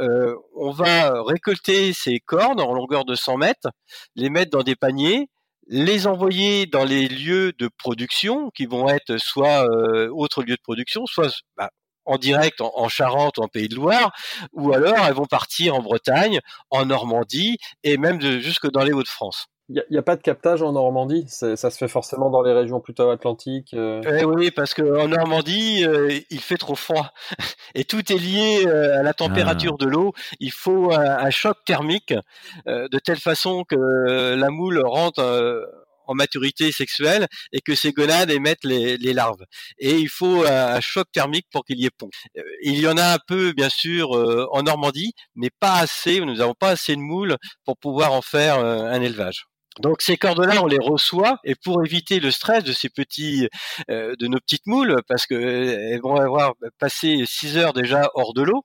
euh, 0.01 0.35
on 0.57 0.71
va 0.71 1.23
récolter 1.23 1.93
ces 1.93 2.19
cornes 2.19 2.61
en 2.61 2.73
longueur 2.73 3.05
de 3.05 3.15
100 3.15 3.37
mètres, 3.37 3.69
les 4.17 4.31
mettre 4.31 4.51
dans 4.51 4.63
des 4.63 4.77
paniers, 4.77 5.29
les 5.71 6.09
envoyer 6.09 6.67
dans 6.67 6.85
les 6.85 7.09
lieux 7.09 7.53
de 7.53 7.69
production 7.69 8.51
qui 8.51 8.67
vont 8.67 8.89
être 8.89 9.19
soit 9.19 9.65
euh, 9.71 10.11
autres 10.11 10.43
lieux 10.43 10.57
de 10.57 10.63
production, 10.63 11.07
soit 11.07 11.31
bah, 11.57 11.71
en 12.05 12.19
direct 12.19 12.61
en, 12.61 12.89
Charente 12.89 13.39
en 13.39 13.47
Pays 13.47 13.69
de 13.69 13.77
Loire, 13.77 14.11
ou 14.53 14.73
alors 14.73 14.99
elles 15.07 15.15
vont 15.15 15.27
partir 15.27 15.77
en 15.77 15.81
Bretagne, 15.81 16.41
en 16.71 16.87
Normandie 16.87 17.57
et 17.85 17.99
même 17.99 18.21
jusque 18.21 18.69
dans 18.69 18.83
les 18.83 18.93
Hauts-de-France. 18.93 19.47
Il 19.73 19.85
n'y 19.89 19.99
a, 19.99 20.03
pas 20.03 20.17
de 20.17 20.23
captage 20.23 20.63
en 20.63 20.73
Normandie 20.73 21.27
Ça 21.29 21.57
se 21.57 21.77
fait 21.77 21.87
forcément 21.87 22.29
dans 22.29 22.43
les 22.43 22.53
régions 22.53 22.81
plutôt 22.81 23.09
atlantiques 23.11 23.73
euh... 23.75 24.03
eh 24.19 24.25
Oui, 24.25 24.51
parce 24.51 24.75
qu'en 24.75 25.07
Normandie, 25.07 25.85
euh, 25.85 26.19
il 26.29 26.41
fait 26.41 26.57
trop 26.57 26.75
froid. 26.75 27.13
Et 27.77 27.85
tout 27.85 28.13
est 28.13 28.19
lié 28.19 28.67
euh, 28.67 28.99
à 28.99 29.05
la 29.05 29.15
température 29.15 29.77
ah. 29.81 29.85
de 29.85 29.89
l'eau. 29.89 30.13
Il 30.41 30.51
faut 30.51 30.93
un, 30.93 31.31
choc 31.31 31.59
thermique 31.65 32.13
euh, 32.67 32.89
de 32.89 32.99
telle 32.99 33.21
façon 33.21 33.63
que 33.63 33.77
la 34.35 34.51
moule 34.51 34.83
rentre 34.85 35.23
en 36.07 36.15
maturité 36.15 36.73
sexuelle 36.73 37.29
et 37.53 37.61
que 37.61 37.77
ces 37.77 37.93
gonades 37.93 38.33
émettent 38.33 38.65
les, 38.65 38.97
les 38.97 39.13
larves. 39.13 39.45
Et 39.79 39.99
il 39.99 40.09
faut 40.09 40.45
un 40.45 40.81
choc 40.81 41.07
thermique 41.13 41.47
pour 41.53 41.65
qu'il 41.65 41.79
y 41.79 41.87
ait 41.87 41.91
pont. 41.97 42.11
Il 42.63 42.81
y 42.81 42.89
en 42.89 42.97
a 42.97 43.15
un 43.15 43.19
peu, 43.25 43.53
bien 43.53 43.69
sûr, 43.69 44.11
en 44.51 44.63
Normandie, 44.65 45.13
mais 45.37 45.51
pas 45.61 45.75
assez. 45.75 46.19
Nous 46.19 46.35
n'avons 46.35 46.55
pas 46.55 46.71
assez 46.71 46.97
de 46.97 47.01
moules 47.01 47.37
pour 47.65 47.77
pouvoir 47.77 48.13
en 48.13 48.23
faire 48.23 48.59
un 48.59 49.01
élevage. 49.01 49.45
Donc 49.79 50.03
ces 50.03 50.17
cordes-là, 50.17 50.63
on 50.63 50.67
les 50.67 50.79
reçoit 50.81 51.39
et 51.45 51.55
pour 51.55 51.85
éviter 51.85 52.21
le 52.21 52.31
stress 52.31 52.65
de 52.65 52.73
ces 52.73 52.89
petits, 52.89 53.49
euh, 53.91 54.17
de 54.19 54.27
nos 54.27 54.39
petites 54.41 54.67
moules, 54.67 55.01
parce 55.09 55.27
qu'elles 55.27 55.39
euh, 55.39 56.01
vont 56.03 56.17
avoir 56.17 56.55
passé 56.79 57.25
6 57.27 57.57
heures 57.57 57.73
déjà 57.73 58.11
hors 58.15 58.35
de 58.35 58.43
l'eau. 58.43 58.65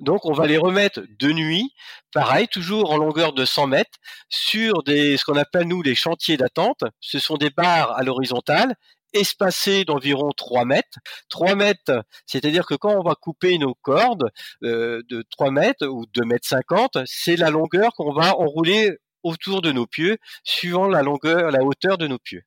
Donc 0.00 0.24
on 0.26 0.32
va 0.32 0.46
les 0.46 0.58
remettre 0.58 1.02
de 1.18 1.32
nuit, 1.32 1.72
pareil, 2.12 2.48
toujours 2.48 2.92
en 2.92 2.96
longueur 2.96 3.32
de 3.32 3.44
100 3.44 3.68
mètres, 3.68 3.98
sur 4.28 4.82
des, 4.84 5.16
ce 5.16 5.24
qu'on 5.24 5.36
appelle 5.36 5.68
nous 5.68 5.82
les 5.82 5.94
chantiers 5.94 6.36
d'attente. 6.36 6.84
Ce 7.00 7.18
sont 7.18 7.36
des 7.36 7.50
barres 7.50 7.92
à 7.92 8.02
l'horizontale 8.02 8.74
espacées 9.12 9.84
d'environ 9.84 10.30
3 10.36 10.64
mètres. 10.64 10.98
3 11.30 11.54
mètres, 11.54 12.04
c'est-à-dire 12.26 12.66
que 12.66 12.74
quand 12.74 12.94
on 12.94 13.02
va 13.02 13.14
couper 13.14 13.58
nos 13.58 13.74
cordes 13.74 14.30
euh, 14.62 15.02
de 15.08 15.24
3 15.30 15.50
mètres 15.50 15.86
ou 15.86 16.06
2 16.14 16.24
mètres 16.24 16.46
50, 16.46 16.98
c'est 17.06 17.36
la 17.36 17.50
longueur 17.50 17.92
qu'on 17.94 18.12
va 18.12 18.36
enrouler 18.36 18.98
autour 19.26 19.60
de 19.62 19.72
nos 19.72 19.86
pieux, 19.86 20.18
suivant 20.44 20.88
la 20.88 21.02
longueur, 21.02 21.50
la 21.50 21.62
hauteur 21.62 21.98
de 21.98 22.06
nos 22.06 22.18
pieux. 22.18 22.42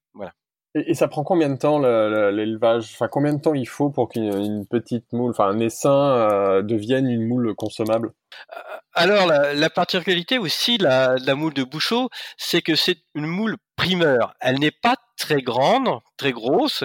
Et, 0.75 0.93
ça 0.93 1.07
prend 1.07 1.23
combien 1.23 1.49
de 1.49 1.57
temps 1.57 1.79
l'élevage? 1.79 2.91
Enfin, 2.93 3.07
combien 3.07 3.33
de 3.33 3.41
temps 3.41 3.55
il 3.55 3.67
faut 3.67 3.89
pour 3.89 4.09
qu'une 4.09 4.67
petite 4.67 5.11
moule, 5.13 5.31
enfin 5.31 5.45
un 5.45 5.59
essaim, 5.59 5.89
euh, 5.91 6.61
devienne 6.61 7.09
une 7.09 7.27
moule 7.27 7.55
consommable? 7.55 8.11
Euh, 8.55 8.77
Alors, 8.93 9.25
la, 9.27 9.69
particularité 9.71 10.37
aussi 10.37 10.77
de 10.77 10.83
la, 10.83 11.35
moule 11.35 11.55
de 11.55 11.63
Bouchot, 11.63 12.09
c'est 12.37 12.61
que 12.61 12.75
c'est 12.75 12.99
une 13.15 13.25
moule 13.25 13.57
primeur. 13.75 14.35
Elle 14.41 14.59
n'est 14.59 14.69
pas 14.71 14.95
très 15.17 15.41
grande, 15.41 15.89
très 16.17 16.31
grosse, 16.31 16.83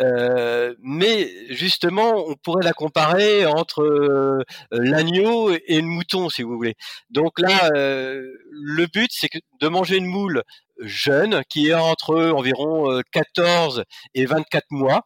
euh, 0.00 0.74
mais 0.82 1.30
justement, 1.48 2.12
on 2.28 2.34
pourrait 2.34 2.64
la 2.64 2.72
comparer 2.74 3.46
entre 3.46 4.44
l'agneau 4.70 5.50
et 5.50 5.80
le 5.80 5.86
mouton, 5.86 6.28
si 6.28 6.42
vous 6.42 6.54
voulez. 6.54 6.74
Donc 7.10 7.40
là, 7.40 7.70
le 7.72 8.86
but, 8.92 9.10
c'est 9.10 9.28
de 9.60 9.68
manger 9.68 9.96
une 9.96 10.06
moule 10.06 10.42
jeune 10.82 11.42
qui 11.48 11.68
est 11.68 11.74
entre 11.74 12.16
environ 12.30 13.00
14 13.12 13.84
et 14.14 14.26
24 14.26 14.64
mois, 14.70 15.02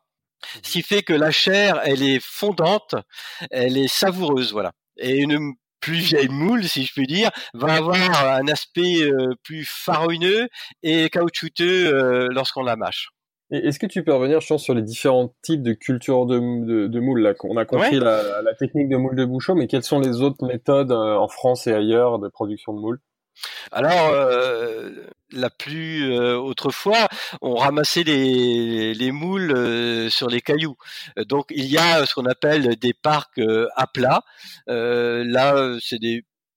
ce 0.62 0.72
qui 0.72 0.82
fait 0.82 1.02
que 1.02 1.12
la 1.12 1.30
chair, 1.30 1.80
elle 1.84 2.02
est 2.02 2.20
fondante, 2.22 2.94
elle 3.50 3.76
est 3.76 3.88
savoureuse, 3.88 4.52
voilà. 4.52 4.72
Et 4.98 5.18
une 5.18 5.54
plus 5.80 5.98
vieille 5.98 6.28
moule, 6.28 6.64
si 6.64 6.84
je 6.84 6.92
puis 6.92 7.06
dire, 7.06 7.30
va 7.54 7.74
avoir 7.74 7.96
un 8.26 8.48
aspect 8.48 9.02
euh, 9.02 9.34
plus 9.44 9.64
farineux 9.64 10.48
et 10.82 11.08
caoutchouteux 11.10 11.94
euh, 11.94 12.28
lorsqu'on 12.30 12.62
la 12.62 12.76
mâche. 12.76 13.10
Est-ce 13.50 13.78
que 13.78 13.86
tu 13.86 14.02
peux 14.02 14.12
revenir, 14.12 14.40
je 14.40 14.48
pense, 14.48 14.64
sur 14.64 14.74
les 14.74 14.82
différents 14.82 15.32
types 15.42 15.62
de 15.62 15.72
culture 15.72 16.26
de, 16.26 16.88
de, 16.88 17.00
moules 17.00 17.20
là? 17.20 17.34
On 17.44 17.56
a 17.56 17.64
compris 17.64 18.00
la, 18.00 18.42
la, 18.42 18.54
technique 18.54 18.88
de 18.88 18.96
moule 18.96 19.14
de 19.14 19.24
bouchon, 19.24 19.54
mais 19.54 19.68
quelles 19.68 19.84
sont 19.84 20.00
les 20.00 20.20
autres 20.20 20.44
méthodes 20.44 20.90
euh, 20.90 21.14
en 21.14 21.28
France 21.28 21.68
et 21.68 21.72
ailleurs 21.72 22.18
de 22.18 22.28
production 22.28 22.72
de 22.72 22.80
moules? 22.80 22.98
Alors, 23.72 24.10
euh, 24.12 24.90
la 25.32 25.50
plus 25.50 26.12
euh, 26.12 26.36
autrefois, 26.36 27.08
on 27.40 27.56
ramassait 27.56 28.04
les, 28.04 28.94
les 28.94 29.12
moules 29.12 29.52
euh, 29.52 30.10
sur 30.10 30.28
les 30.28 30.40
cailloux. 30.40 30.76
Donc, 31.28 31.46
il 31.50 31.66
y 31.66 31.78
a 31.78 32.06
ce 32.06 32.14
qu'on 32.14 32.26
appelle 32.26 32.76
des 32.76 32.94
parcs 32.94 33.40
à 33.76 33.86
plat. 33.86 34.22
là, 34.66 35.76
c'est 35.80 35.98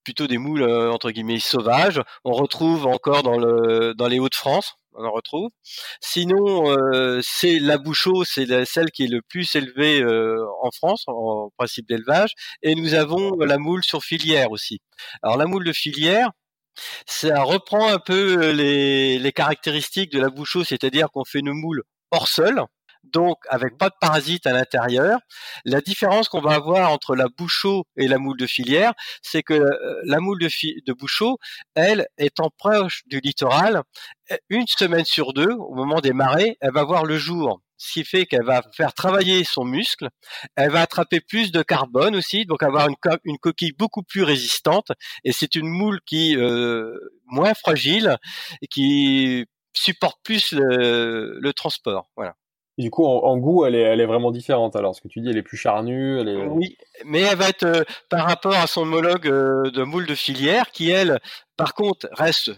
plutôt 0.04 0.28
des 0.28 0.38
moules 0.38 0.64
entre 0.64 1.12
guillemets 1.12 1.40
sauvages. 1.40 2.02
On 2.24 2.32
retrouve 2.34 2.88
encore 2.88 3.24
dans 3.24 3.38
le 3.38 3.94
dans 3.96 4.08
les 4.08 4.20
Hauts-de-France, 4.20 4.76
on 4.94 5.06
en 5.06 5.12
retrouve. 5.12 5.50
Sinon, 6.02 6.76
c'est 7.22 7.60
la 7.60 7.78
bouchot, 7.78 8.24
c'est 8.24 8.66
celle 8.66 8.92
qui 8.92 9.04
est 9.06 9.08
le 9.08 9.22
plus 9.22 9.56
élevée 9.56 10.04
en 10.62 10.72
France 10.72 11.04
en 11.08 11.50
principe 11.58 11.88
d'élevage, 11.88 12.32
et 12.64 12.76
nous 12.76 12.94
avons 12.94 13.36
la 13.40 13.58
moule 13.58 13.84
sur 13.84 14.04
filière 14.04 14.52
aussi. 14.52 14.80
Alors 15.22 15.38
la 15.38 15.46
moule 15.46 15.66
de 15.66 15.74
filière, 15.74 16.32
ça 17.06 17.44
reprend 17.44 17.92
un 17.92 18.00
peu 18.00 18.52
les, 18.52 19.20
les 19.20 19.32
caractéristiques 19.32 20.12
de 20.12 20.20
la 20.20 20.30
bouchot, 20.30 20.64
c'est-à-dire 20.64 21.10
qu'on 21.12 21.26
fait 21.26 21.40
une 21.40 21.54
moule 21.54 21.84
hors 22.12 22.28
sol, 22.28 22.64
donc 23.04 23.38
avec 23.50 23.78
pas 23.78 23.90
de 23.90 23.96
parasites 24.00 24.46
à 24.48 24.54
l'intérieur. 24.54 25.20
La 25.66 25.82
différence 25.82 26.30
qu'on 26.30 26.42
va 26.42 26.54
avoir 26.54 26.92
entre 26.92 27.16
la 27.16 27.28
bouchot 27.28 27.86
et 27.98 28.08
la 28.08 28.18
moule 28.18 28.38
de 28.38 28.48
filière, 28.48 28.94
c'est 29.22 29.44
que 29.44 29.54
euh, 29.54 30.02
la 30.06 30.20
moule 30.20 30.40
de, 30.40 30.50
de 30.86 30.94
bouchot, 30.94 31.38
elle, 31.76 32.08
étant 32.18 32.50
proche 32.58 33.04
du 33.08 33.20
littoral, 33.20 33.84
une 34.50 34.68
semaine 34.68 35.06
sur 35.06 35.34
deux, 35.34 35.52
au 35.52 35.74
moment 35.74 36.02
des 36.02 36.14
marées, 36.14 36.58
elle 36.62 36.74
va 36.74 36.84
voir 36.84 37.06
le 37.06 37.18
jour 37.18 37.62
ce 37.80 37.94
qui 37.94 38.06
fait 38.06 38.26
qu'elle 38.28 38.44
va 38.44 38.62
faire 38.74 38.94
travailler 38.94 39.44
son 39.44 39.66
muscle, 39.66 40.10
elle 40.56 40.70
va 40.70 40.82
attraper 40.82 41.22
plus 41.22 41.52
de 41.52 41.64
carbone 41.64 42.16
aussi, 42.16 42.46
donc 42.46 42.62
avoir 42.62 42.88
une, 42.88 42.96
une 43.24 43.40
coquille 43.40 43.72
beaucoup 43.72 44.04
plus 44.04 44.24
résistante, 44.24 44.92
et 45.24 45.32
c'est 45.32 45.56
une 45.56 45.68
moule 45.68 46.00
qui 46.06 46.36
euh, 46.38 46.94
moins 47.26 47.54
fragile 47.56 48.18
et 48.62 48.68
qui 48.68 49.46
supporte 49.74 50.20
plus 50.24 50.52
le, 50.52 51.40
le 51.40 51.54
transport. 51.54 52.10
Voilà 52.16 52.36
du 52.80 52.92
coup, 52.92 53.06
en, 53.06 53.38
goût, 53.38 53.66
elle 53.66 53.76
est, 53.76 53.82
elle 53.82 54.00
est 54.00 54.06
vraiment 54.06 54.32
différente. 54.32 54.76
Alors, 54.78 54.96
ce 54.96 55.02
que 55.02 55.10
tu 55.10 55.20
dis, 55.20 55.30
elle 55.30 55.38
est 55.38 55.44
plus 55.44 55.58
charnue. 55.58 56.22
Elle 56.22 56.30
est... 56.30 56.46
Oui, 56.46 56.78
mais 57.04 57.20
elle 57.20 57.36
va 57.36 57.50
être 57.50 57.66
euh, 57.66 57.84
par 58.10 58.26
rapport 58.26 58.56
à 58.56 58.68
son 58.68 58.84
homologue 58.84 59.28
euh, 59.28 59.70
de 59.70 59.84
moule 59.84 60.06
de 60.06 60.16
filière, 60.16 60.72
qui 60.72 60.90
elle, 60.90 61.20
par 61.58 61.74
contre, 61.74 62.08
reste 62.14 62.52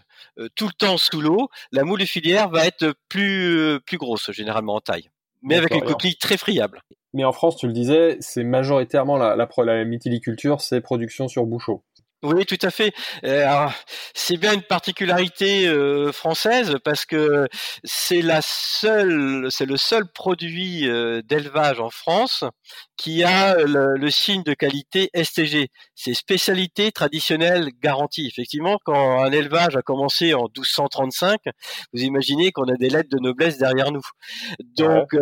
tout 0.55 0.67
le 0.67 0.73
temps 0.73 0.97
sous 0.97 1.21
l'eau. 1.21 1.49
La 1.71 1.83
moule 1.83 1.99
de 1.99 2.05
filière 2.05 2.49
va 2.49 2.65
être 2.65 2.93
plus 3.09 3.79
plus 3.85 3.97
grosse 3.97 4.31
généralement 4.31 4.75
en 4.75 4.81
taille, 4.81 5.09
mais 5.41 5.55
avec 5.55 5.73
une 5.73 5.81
coquille 5.81 6.17
très 6.17 6.37
friable. 6.37 6.81
Mais 7.13 7.25
en 7.25 7.33
France, 7.33 7.57
tu 7.57 7.67
le 7.67 7.73
disais, 7.73 8.17
c'est 8.21 8.43
majoritairement 8.43 9.17
la, 9.17 9.35
la, 9.35 9.47
la 9.65 9.83
mytiliculture, 9.83 10.61
c'est 10.61 10.79
production 10.79 11.27
sur 11.27 11.45
bouchot. 11.45 11.83
Oui, 12.23 12.45
tout 12.45 12.57
à 12.61 12.69
fait. 12.69 12.93
Euh, 13.23 13.67
c'est 14.13 14.37
bien 14.37 14.53
une 14.53 14.61
particularité 14.61 15.67
euh, 15.67 16.11
française 16.11 16.77
parce 16.83 17.03
que 17.03 17.47
c'est 17.83 18.21
la 18.21 18.41
seule, 18.43 19.47
c'est 19.49 19.65
le 19.65 19.75
seul 19.75 20.05
produit 20.07 20.87
euh, 20.87 21.23
d'élevage 21.23 21.79
en 21.79 21.89
France 21.89 22.43
qui 22.95 23.23
a 23.23 23.55
le, 23.55 24.09
signe 24.11 24.43
de 24.43 24.53
qualité 24.53 25.09
STG. 25.15 25.69
C'est 25.95 26.13
spécialité 26.13 26.91
traditionnelle 26.91 27.71
garantie. 27.81 28.27
Effectivement, 28.27 28.77
quand 28.85 29.23
un 29.23 29.31
élevage 29.31 29.75
a 29.75 29.81
commencé 29.81 30.35
en 30.35 30.43
1235, 30.43 31.39
vous 31.91 32.03
imaginez 32.03 32.51
qu'on 32.51 32.65
a 32.65 32.75
des 32.75 32.89
lettres 32.89 33.09
de 33.09 33.17
noblesse 33.19 33.57
derrière 33.57 33.91
nous. 33.91 34.03
Donc, 34.77 35.15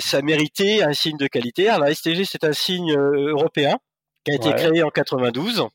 ça 0.00 0.20
méritait 0.22 0.82
un 0.82 0.94
signe 0.94 1.16
de 1.16 1.28
qualité. 1.28 1.68
Alors, 1.68 1.86
la 1.86 1.94
STG, 1.94 2.24
c'est 2.24 2.42
un 2.42 2.52
signe 2.52 2.92
européen 2.92 3.76
qui 4.24 4.32
a 4.32 4.34
été 4.34 4.52
créé 4.52 4.82
en 4.82 4.90
92 4.90 5.68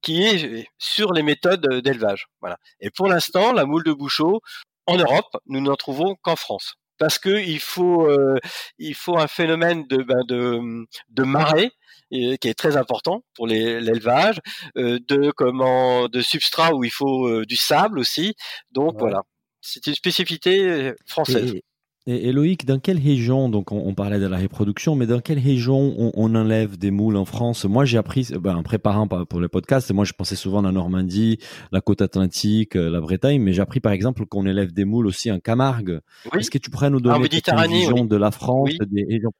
qui 0.00 0.24
est 0.24 0.66
sur 0.78 1.12
les 1.12 1.22
méthodes 1.22 1.80
d'élevage. 1.82 2.26
Voilà. 2.40 2.58
Et 2.80 2.90
pour 2.90 3.08
l'instant, 3.08 3.52
la 3.52 3.64
moule 3.64 3.84
de 3.84 3.92
Bouchot, 3.92 4.40
en 4.86 4.96
Europe, 4.96 5.36
nous 5.46 5.60
n'en 5.60 5.76
trouvons 5.76 6.16
qu'en 6.22 6.36
France. 6.36 6.74
Parce 6.98 7.18
que 7.18 7.40
il 7.40 7.60
faut, 7.60 8.06
euh, 8.06 8.38
il 8.78 8.94
faut 8.94 9.18
un 9.18 9.26
phénomène 9.26 9.86
de, 9.88 10.02
ben, 10.02 10.22
de, 10.26 10.86
de 11.08 11.22
marée 11.24 11.70
qui 12.10 12.48
est 12.48 12.58
très 12.58 12.76
important 12.76 13.24
pour 13.34 13.46
l'élevage, 13.46 14.38
euh, 14.76 14.98
de 15.08 15.30
comment, 15.30 16.08
de 16.08 16.20
substrat 16.20 16.74
où 16.74 16.84
il 16.84 16.90
faut 16.90 17.26
euh, 17.26 17.46
du 17.46 17.56
sable 17.56 17.98
aussi. 17.98 18.34
Donc 18.70 18.98
voilà, 18.98 19.22
c'est 19.62 19.86
une 19.86 19.94
spécificité 19.94 20.92
française. 21.06 21.54
Et, 21.54 21.64
Loïc, 22.06 22.66
dans 22.66 22.80
quelle 22.80 22.98
région, 22.98 23.48
donc 23.48 23.70
on, 23.70 23.94
parlait 23.94 24.18
de 24.18 24.26
la 24.26 24.38
reproduction, 24.38 24.96
mais 24.96 25.06
dans 25.06 25.20
quelle 25.20 25.38
région 25.38 25.94
on, 26.14 26.34
enlève 26.34 26.76
des 26.76 26.90
moules 26.90 27.16
en 27.16 27.24
France? 27.24 27.64
Moi, 27.64 27.84
j'ai 27.84 27.98
appris, 27.98 28.28
ben, 28.40 28.56
en 28.56 28.62
préparant 28.64 29.06
pour 29.06 29.38
le 29.38 29.48
podcast, 29.48 29.92
moi 29.92 30.04
je 30.04 30.12
pensais 30.12 30.34
souvent 30.34 30.62
la 30.62 30.72
Normandie, 30.72 31.38
la 31.70 31.80
côte 31.80 32.02
atlantique, 32.02 32.74
euh, 32.74 32.90
la 32.90 33.00
Bretagne, 33.00 33.40
mais 33.40 33.52
j'ai 33.52 33.62
appris 33.62 33.78
par 33.78 33.92
exemple 33.92 34.26
qu'on 34.26 34.46
élève 34.46 34.72
des 34.72 34.84
moules 34.84 35.06
aussi 35.06 35.30
en 35.30 35.38
Camargue. 35.38 36.00
Est-ce 36.36 36.50
que 36.50 36.58
tu 36.58 36.70
pourrais 36.70 36.90
nous 36.90 37.00
donner 37.00 37.28
une 37.28 37.68
vision 37.68 38.04
de 38.04 38.16
la 38.16 38.30
France, 38.30 38.70
des 38.90 39.04
régions 39.04 39.32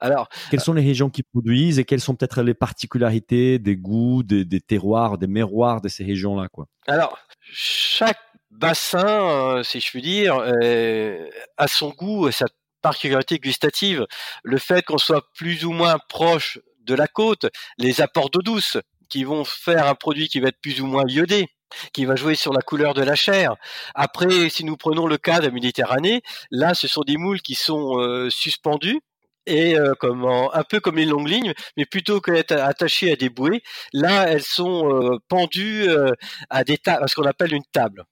alors, 0.00 0.28
quelles 0.50 0.60
sont 0.60 0.74
les 0.74 0.82
régions 0.82 1.08
qui 1.08 1.22
produisent 1.22 1.78
et 1.78 1.84
quelles 1.84 2.00
sont 2.00 2.14
peut-être 2.14 2.42
les 2.42 2.52
particularités 2.52 3.58
des 3.58 3.76
goûts, 3.76 4.22
des, 4.22 4.44
des 4.44 4.60
terroirs, 4.60 5.16
des 5.16 5.28
miroirs 5.28 5.80
de 5.80 5.88
ces 5.88 6.04
régions-là, 6.04 6.48
quoi? 6.48 6.66
Alors, 6.86 7.16
chaque 7.40 8.18
bassin, 8.54 9.06
euh, 9.06 9.62
si 9.62 9.80
je 9.80 9.90
puis 9.90 10.02
dire, 10.02 10.36
euh, 10.38 11.28
a 11.56 11.68
son 11.68 11.90
goût 11.90 12.28
et 12.28 12.32
sa 12.32 12.46
particularité 12.82 13.38
gustative. 13.38 14.06
Le 14.42 14.58
fait 14.58 14.84
qu'on 14.84 14.98
soit 14.98 15.26
plus 15.34 15.64
ou 15.64 15.72
moins 15.72 15.98
proche 16.08 16.58
de 16.80 16.94
la 16.94 17.08
côte, 17.08 17.46
les 17.78 18.00
apports 18.00 18.30
d'eau 18.30 18.42
douce 18.42 18.76
qui 19.08 19.24
vont 19.24 19.44
faire 19.44 19.86
un 19.86 19.94
produit 19.94 20.28
qui 20.28 20.40
va 20.40 20.48
être 20.48 20.60
plus 20.60 20.80
ou 20.80 20.86
moins 20.86 21.04
iodé 21.06 21.46
qui 21.92 22.04
va 22.04 22.14
jouer 22.14 22.36
sur 22.36 22.52
la 22.52 22.60
couleur 22.60 22.94
de 22.94 23.02
la 23.02 23.16
chair. 23.16 23.56
Après, 23.94 24.48
si 24.48 24.64
nous 24.64 24.76
prenons 24.76 25.06
le 25.06 25.18
cas 25.18 25.40
de 25.40 25.46
la 25.46 25.50
Méditerranée, 25.50 26.22
là, 26.52 26.74
ce 26.74 26.86
sont 26.86 27.02
des 27.02 27.16
moules 27.16 27.40
qui 27.40 27.54
sont 27.54 27.98
euh, 27.98 28.30
suspendus 28.30 29.00
et 29.46 29.76
euh, 29.76 29.92
comment 29.98 30.54
un 30.54 30.62
peu 30.64 30.80
comme 30.80 30.96
les 30.96 31.04
longues 31.04 31.28
lignes, 31.28 31.54
mais 31.76 31.84
plutôt 31.84 32.20
qu'être 32.20 32.52
attachées 32.52 33.12
à 33.12 33.16
des 33.16 33.28
bouées, 33.28 33.62
là 33.92 34.26
elles 34.28 34.42
sont 34.42 34.88
euh, 34.90 35.18
pendues 35.28 35.88
euh, 35.88 36.12
à 36.50 36.64
des 36.64 36.78
à 36.86 37.06
ce 37.06 37.14
qu'on 37.14 37.24
appelle 37.24 37.54
une 37.54 37.64
table. 37.72 38.04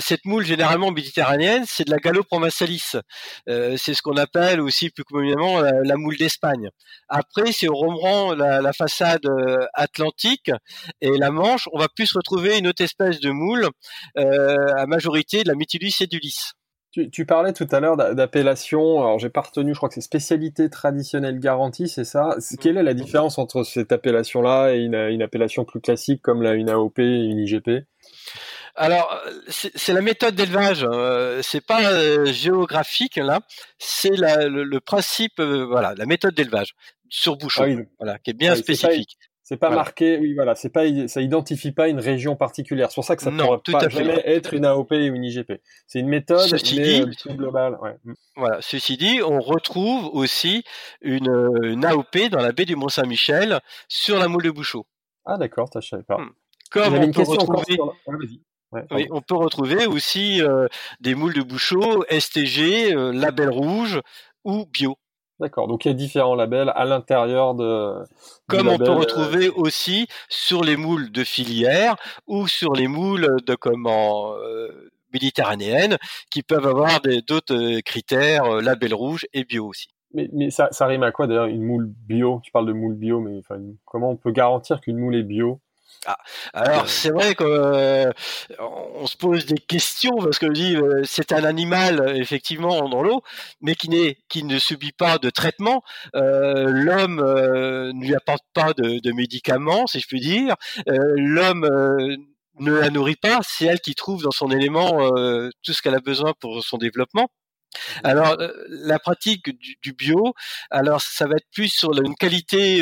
cette 0.00 0.24
moule 0.24 0.44
généralement 0.44 0.90
méditerranéenne, 0.90 1.64
c'est 1.66 1.84
de 1.84 1.90
la 1.90 1.98
Gallo-Provençalis. 1.98 2.96
c'est 3.46 3.94
ce 3.94 4.02
qu'on 4.02 4.16
appelle 4.16 4.60
aussi 4.60 4.90
plus 4.90 5.04
communément 5.04 5.60
la, 5.60 5.96
moule 5.96 6.16
d'Espagne. 6.16 6.68
Après, 7.08 7.52
si 7.52 7.68
on 7.68 7.74
reprend 7.74 8.34
la, 8.34 8.60
la, 8.60 8.72
façade 8.72 9.26
atlantique 9.74 10.50
et 11.00 11.10
la 11.18 11.30
Manche, 11.30 11.68
on 11.72 11.78
va 11.78 11.88
plus 11.88 12.12
retrouver 12.12 12.58
une 12.58 12.68
autre 12.68 12.82
espèce 12.82 13.20
de 13.20 13.30
moule, 13.30 13.68
à 14.16 14.86
majorité 14.86 15.42
de 15.42 15.48
la 15.48 15.54
Mytilus 15.54 15.90
sedulis. 15.90 16.52
Tu, 16.92 17.24
parlais 17.24 17.52
tout 17.52 17.68
à 17.70 17.78
l'heure 17.78 17.96
d'appellation, 17.96 19.00
alors 19.00 19.20
j'ai 19.20 19.28
pas 19.28 19.42
retenu, 19.42 19.74
je 19.74 19.76
crois 19.76 19.88
que 19.88 19.94
c'est 19.94 20.00
spécialité 20.00 20.68
traditionnelle 20.68 21.38
garantie, 21.38 21.88
c'est 21.88 22.04
ça? 22.04 22.36
Quelle 22.60 22.78
est 22.78 22.82
la 22.82 22.94
différence 22.94 23.38
entre 23.38 23.62
cette 23.62 23.92
appellation-là 23.92 24.74
et 24.74 24.80
une, 24.80 25.22
appellation 25.22 25.64
plus 25.64 25.80
classique 25.80 26.20
comme 26.20 26.42
la, 26.42 26.54
une 26.54 26.68
AOP 26.68 26.98
et 26.98 27.24
une 27.24 27.38
IGP 27.38 27.86
alors, 28.76 29.20
c'est 29.48 29.92
la 29.92 30.00
méthode 30.00 30.34
d'élevage. 30.36 30.86
Euh, 30.88 31.42
c'est 31.42 31.60
pas 31.60 31.92
euh, 31.92 32.26
géographique 32.26 33.16
là. 33.16 33.40
C'est 33.78 34.16
le, 34.16 34.78
principe, 34.78 35.38
euh, 35.40 35.66
voilà, 35.66 35.94
la 35.96 36.06
méthode 36.06 36.34
d'élevage 36.34 36.74
sur 37.08 37.36
bouchon, 37.36 37.64
ah 37.66 37.82
voilà, 37.98 38.18
qui 38.18 38.30
est 38.30 38.34
bien 38.34 38.52
ah 38.52 38.56
spécifique. 38.56 39.18
C'est 39.50 39.56
pas 39.56 39.70
marqué, 39.70 40.16
oui, 40.16 40.34
voilà, 40.34 40.54
c'est 40.54 40.68
pas, 40.68 40.84
ça 41.08 41.20
identifie 41.20 41.72
pas 41.72 41.88
une 41.88 41.98
région 41.98 42.36
particulière. 42.36 42.88
C'est 42.88 42.94
pour 42.94 43.04
ça 43.04 43.16
que 43.16 43.22
ça 43.24 43.32
ne 43.32 43.42
pourrait 43.42 43.58
pas 43.72 43.88
jamais 43.88 44.22
être 44.24 44.54
une 44.54 44.64
AOP 44.64 44.92
ou 44.92 44.94
une 44.94 45.24
IGP. 45.24 45.54
C'est 45.88 45.98
une 45.98 46.06
méthode, 46.06 46.48
Ceci 46.48 46.78
mais 46.78 46.84
dit, 46.84 47.16
euh, 47.28 47.34
globale. 47.34 47.76
Ouais. 47.82 47.96
Mm. 48.04 48.12
Voilà. 48.36 48.58
Ceci 48.60 48.96
dit, 48.96 49.20
on 49.26 49.40
retrouve 49.40 50.08
aussi 50.12 50.62
une, 51.00 51.50
une 51.64 51.84
AOP 51.84 52.28
dans 52.30 52.38
la 52.38 52.52
baie 52.52 52.64
du 52.64 52.76
Mont-Saint-Michel 52.76 53.58
sur 53.88 54.20
la 54.20 54.28
moule 54.28 54.44
de 54.44 54.52
Bouchot. 54.52 54.86
Ah 55.24 55.36
d'accord, 55.36 55.68
ça 55.72 55.80
je 55.80 55.88
savais 55.88 56.04
pas. 56.04 56.18
Hmm. 56.18 56.30
Comme 56.70 56.94
on 56.94 57.10
peut 57.10 57.22
retrouver. 57.22 57.76
oui, 58.92 59.08
on 59.10 59.20
peut 59.20 59.34
retrouver 59.34 59.86
aussi 59.86 60.40
euh, 60.42 60.68
des 61.00 61.16
moules 61.16 61.34
de 61.34 61.42
Bouchot, 61.42 62.04
STG, 62.08 62.94
euh, 62.94 63.12
label 63.12 63.50
rouge 63.50 64.00
ou 64.44 64.66
bio. 64.66 64.96
D'accord, 65.40 65.68
donc 65.68 65.86
il 65.86 65.88
y 65.88 65.90
a 65.90 65.94
différents 65.94 66.34
labels 66.34 66.70
à 66.74 66.84
l'intérieur 66.84 67.54
de. 67.54 67.94
Comme 68.46 68.68
on 68.68 68.76
peut 68.76 68.90
euh, 68.90 68.94
retrouver 68.94 69.48
aussi 69.48 70.06
sur 70.28 70.62
les 70.62 70.76
moules 70.76 71.10
de 71.10 71.24
filière 71.24 71.96
ou 72.26 72.46
sur 72.46 72.74
les 72.74 72.88
moules 72.88 73.36
de 73.46 73.54
comment 73.54 74.34
euh, 74.34 74.90
méditerranéennes 75.14 75.96
qui 76.30 76.42
peuvent 76.42 76.66
avoir 76.66 77.00
d'autres 77.26 77.54
euh, 77.54 77.80
critères, 77.80 78.60
label 78.60 78.92
rouge 78.92 79.26
et 79.32 79.44
bio 79.44 79.66
aussi. 79.66 79.88
Mais, 80.12 80.28
mais 80.34 80.50
ça, 80.50 80.68
ça 80.72 80.86
rime 80.86 81.04
à 81.04 81.10
quoi 81.12 81.26
d'ailleurs 81.26 81.46
une 81.46 81.62
moule 81.62 81.86
bio? 81.86 82.40
Tu 82.42 82.52
parles 82.52 82.66
de 82.66 82.74
moule 82.74 82.94
bio, 82.94 83.20
mais 83.20 83.38
enfin, 83.38 83.58
comment 83.86 84.10
on 84.10 84.16
peut 84.16 84.32
garantir 84.32 84.82
qu'une 84.82 84.98
moule 84.98 85.16
est 85.16 85.22
bio? 85.22 85.58
Ah, 86.06 86.16
alors 86.54 86.88
c'est 86.88 87.10
vrai 87.10 87.34
qu'on 87.34 87.44
euh, 87.44 88.10
se 89.04 89.16
pose 89.18 89.44
des 89.44 89.58
questions 89.58 90.16
parce 90.16 90.38
que 90.38 90.46
dit 90.46 90.74
euh, 90.74 91.02
c'est 91.04 91.30
un 91.32 91.44
animal 91.44 92.16
effectivement 92.16 92.88
dans 92.88 93.02
l'eau, 93.02 93.22
mais 93.60 93.74
qui 93.74 93.90
n'est 93.90 94.16
qui 94.28 94.42
ne 94.44 94.58
subit 94.58 94.92
pas 94.92 95.18
de 95.18 95.28
traitement. 95.28 95.82
Euh, 96.14 96.70
L'homme 96.70 97.20
euh, 97.20 97.92
ne 97.92 98.00
lui 98.00 98.14
apporte 98.14 98.44
pas 98.54 98.72
de, 98.72 98.98
de, 99.00 99.12
médicaments, 99.12 99.86
si 99.86 100.00
je 100.00 100.06
puis 100.06 100.20
dire. 100.20 100.56
L'homme 100.86 101.68
ne 102.58 102.72
la 102.72 102.88
nourrit 102.90 103.16
pas, 103.16 103.40
c'est 103.42 103.66
elle 103.66 103.80
qui 103.80 103.94
trouve 103.94 104.22
dans 104.22 104.30
son 104.30 104.50
élément 104.50 105.10
tout 105.62 105.72
ce 105.74 105.82
qu'elle 105.82 105.94
a 105.94 106.00
besoin 106.00 106.32
pour 106.40 106.64
son 106.64 106.78
développement. 106.78 107.28
Alors 108.04 108.36
la 108.68 108.98
pratique 108.98 109.50
du, 109.50 109.76
du, 109.82 109.92
bio, 109.92 110.34
alors 110.70 111.00
ça 111.02 111.26
va 111.26 111.36
être 111.36 111.50
plus 111.52 111.68
sur 111.68 111.92
une 111.92 112.16
qualité 112.16 112.80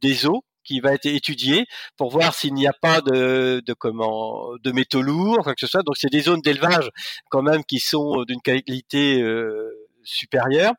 des 0.00 0.26
eaux 0.26 0.44
qui 0.68 0.80
va 0.80 0.92
être 0.92 1.06
étudié 1.06 1.66
pour 1.96 2.10
voir 2.10 2.34
s'il 2.34 2.52
n'y 2.54 2.66
a 2.68 2.74
pas 2.74 3.00
de, 3.00 3.62
de 3.64 3.72
comment 3.72 4.50
de 4.62 4.70
métaux 4.70 5.02
lourds, 5.02 5.42
quoi 5.42 5.54
que 5.54 5.60
ce 5.60 5.66
soit. 5.66 5.82
Donc 5.82 5.96
c'est 5.96 6.12
des 6.12 6.20
zones 6.20 6.42
d'élevage 6.42 6.90
quand 7.30 7.42
même 7.42 7.64
qui 7.64 7.78
sont 7.80 8.24
d'une 8.24 8.42
qualité 8.42 9.22
euh, 9.22 9.70
supérieure. 10.04 10.74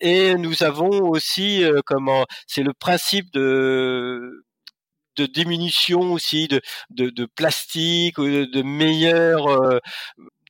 Et 0.00 0.34
nous 0.36 0.62
avons 0.62 0.90
aussi 1.08 1.64
euh, 1.64 1.80
comment 1.86 2.26
c'est 2.46 2.62
le 2.62 2.74
principe 2.74 3.32
de 3.32 4.44
de 5.16 5.26
diminution 5.26 6.12
aussi 6.14 6.48
de, 6.48 6.60
de, 6.90 7.26
plastique, 7.36 8.18
de, 8.18 8.46
de 8.46 8.62
meilleur, 8.62 9.46
euh, 9.46 9.78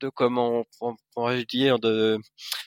de 0.00 0.08
comment 0.08 0.64
on 0.80 0.94
pourrait 1.14 1.44
dire, 1.44 1.80
de 1.80 2.18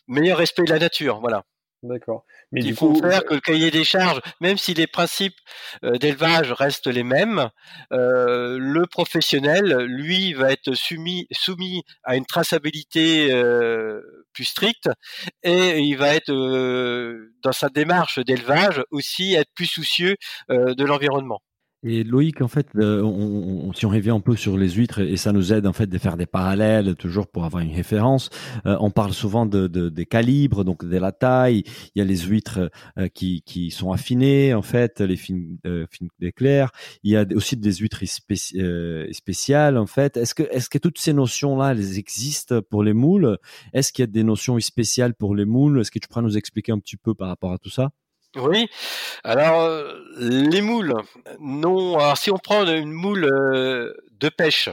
meilleur 0.07 0.37
respect 0.37 0.63
de 0.63 0.71
la 0.71 0.79
nature, 0.79 1.19
voilà. 1.21 1.43
D'accord. 1.83 2.25
Mais 2.51 2.61
il 2.61 2.75
faut 2.75 2.95
faire 2.95 3.23
que 3.25 3.35
le 3.35 3.39
cahier 3.39 3.69
des 3.69 3.83
charges, 3.83 4.19
même 4.41 4.57
si 4.57 4.73
les 4.73 4.87
principes 4.87 5.37
euh, 5.83 5.97
d'élevage 5.97 6.51
restent 6.51 6.87
les 6.87 7.03
mêmes, 7.03 7.49
euh, 7.91 8.57
le 8.59 8.87
professionnel, 8.87 9.85
lui, 9.85 10.33
va 10.33 10.51
être 10.51 10.73
soumis, 10.73 11.27
soumis 11.31 11.83
à 12.03 12.15
une 12.15 12.25
traçabilité 12.25 13.31
euh, 13.31 14.01
plus 14.33 14.45
stricte 14.45 14.89
et 15.43 15.79
il 15.79 15.95
va 15.95 16.15
être 16.15 16.31
dans 17.41 17.51
sa 17.51 17.69
démarche 17.69 18.19
d'élevage 18.19 18.83
aussi 18.91 19.35
être 19.35 19.51
plus 19.53 19.67
soucieux 19.67 20.15
de 20.49 20.83
l'environnement. 20.83 21.41
Et 21.87 22.03
Loïc, 22.03 22.41
en 22.41 22.47
fait, 22.47 22.67
euh, 22.77 23.03
on, 23.03 23.71
si 23.71 23.85
on 23.85 23.89
revient 23.89 24.09
un 24.09 24.19
peu 24.19 24.35
sur 24.35 24.57
les 24.57 24.71
huîtres, 24.71 25.01
et 25.01 25.17
ça 25.17 25.31
nous 25.31 25.53
aide 25.53 25.67
en 25.67 25.71
fait 25.71 25.85
de 25.85 25.97
faire 25.99 26.17
des 26.17 26.25
parallèles, 26.25 26.95
toujours 26.95 27.27
pour 27.27 27.45
avoir 27.45 27.61
une 27.61 27.75
référence, 27.75 28.31
euh, 28.65 28.75
on 28.79 28.89
parle 28.89 29.13
souvent 29.13 29.45
de, 29.45 29.67
de, 29.67 29.89
des 29.89 30.07
calibres, 30.07 30.65
donc 30.65 30.83
de 30.83 30.97
la 30.97 31.11
taille. 31.11 31.61
Il 31.93 31.99
y 31.99 32.01
a 32.01 32.03
les 32.05 32.17
huîtres 32.17 32.71
euh, 32.97 33.07
qui, 33.07 33.43
qui 33.43 33.69
sont 33.69 33.91
affinées, 33.91 34.55
en 34.55 34.63
fait, 34.63 34.99
les 34.99 35.15
fines, 35.15 35.59
fines 35.91 36.09
d'éclair. 36.19 36.71
Il 37.03 37.11
y 37.11 37.17
a 37.17 37.25
aussi 37.35 37.55
des 37.55 37.73
huîtres 37.73 38.03
spéciales, 38.05 39.77
en 39.77 39.85
fait. 39.85 40.17
Est-ce 40.17 40.33
que, 40.33 40.43
est-ce 40.49 40.69
que 40.69 40.79
toutes 40.79 40.97
ces 40.97 41.13
notions-là, 41.13 41.73
elles 41.73 41.99
existent 41.99 42.63
pour 42.67 42.81
les 42.81 42.93
moules? 42.93 43.37
Est-ce 43.73 43.93
qu'il 43.93 44.01
y 44.01 44.07
a 44.09 44.11
des 44.11 44.23
notions 44.23 44.59
spéciales 44.59 45.13
pour 45.13 45.35
les 45.35 45.45
moules? 45.45 45.81
Est-ce 45.81 45.91
que 45.91 45.99
tu 45.99 46.07
pourrais 46.07 46.23
nous 46.23 46.35
expliquer 46.35 46.71
un 46.71 46.79
petit 46.79 46.97
peu 46.97 47.13
par 47.13 47.27
rapport 47.27 47.53
à 47.53 47.59
tout 47.59 47.69
ça? 47.69 47.91
Oui. 48.35 48.67
Alors 49.23 49.61
euh, 49.61 49.93
les 50.17 50.61
moules, 50.61 50.93
non. 51.39 51.97
Alors 51.97 52.17
si 52.17 52.31
on 52.31 52.37
prend 52.37 52.65
une 52.65 52.91
moule 52.91 53.25
euh, 53.25 53.93
de 54.11 54.29
pêche, 54.29 54.69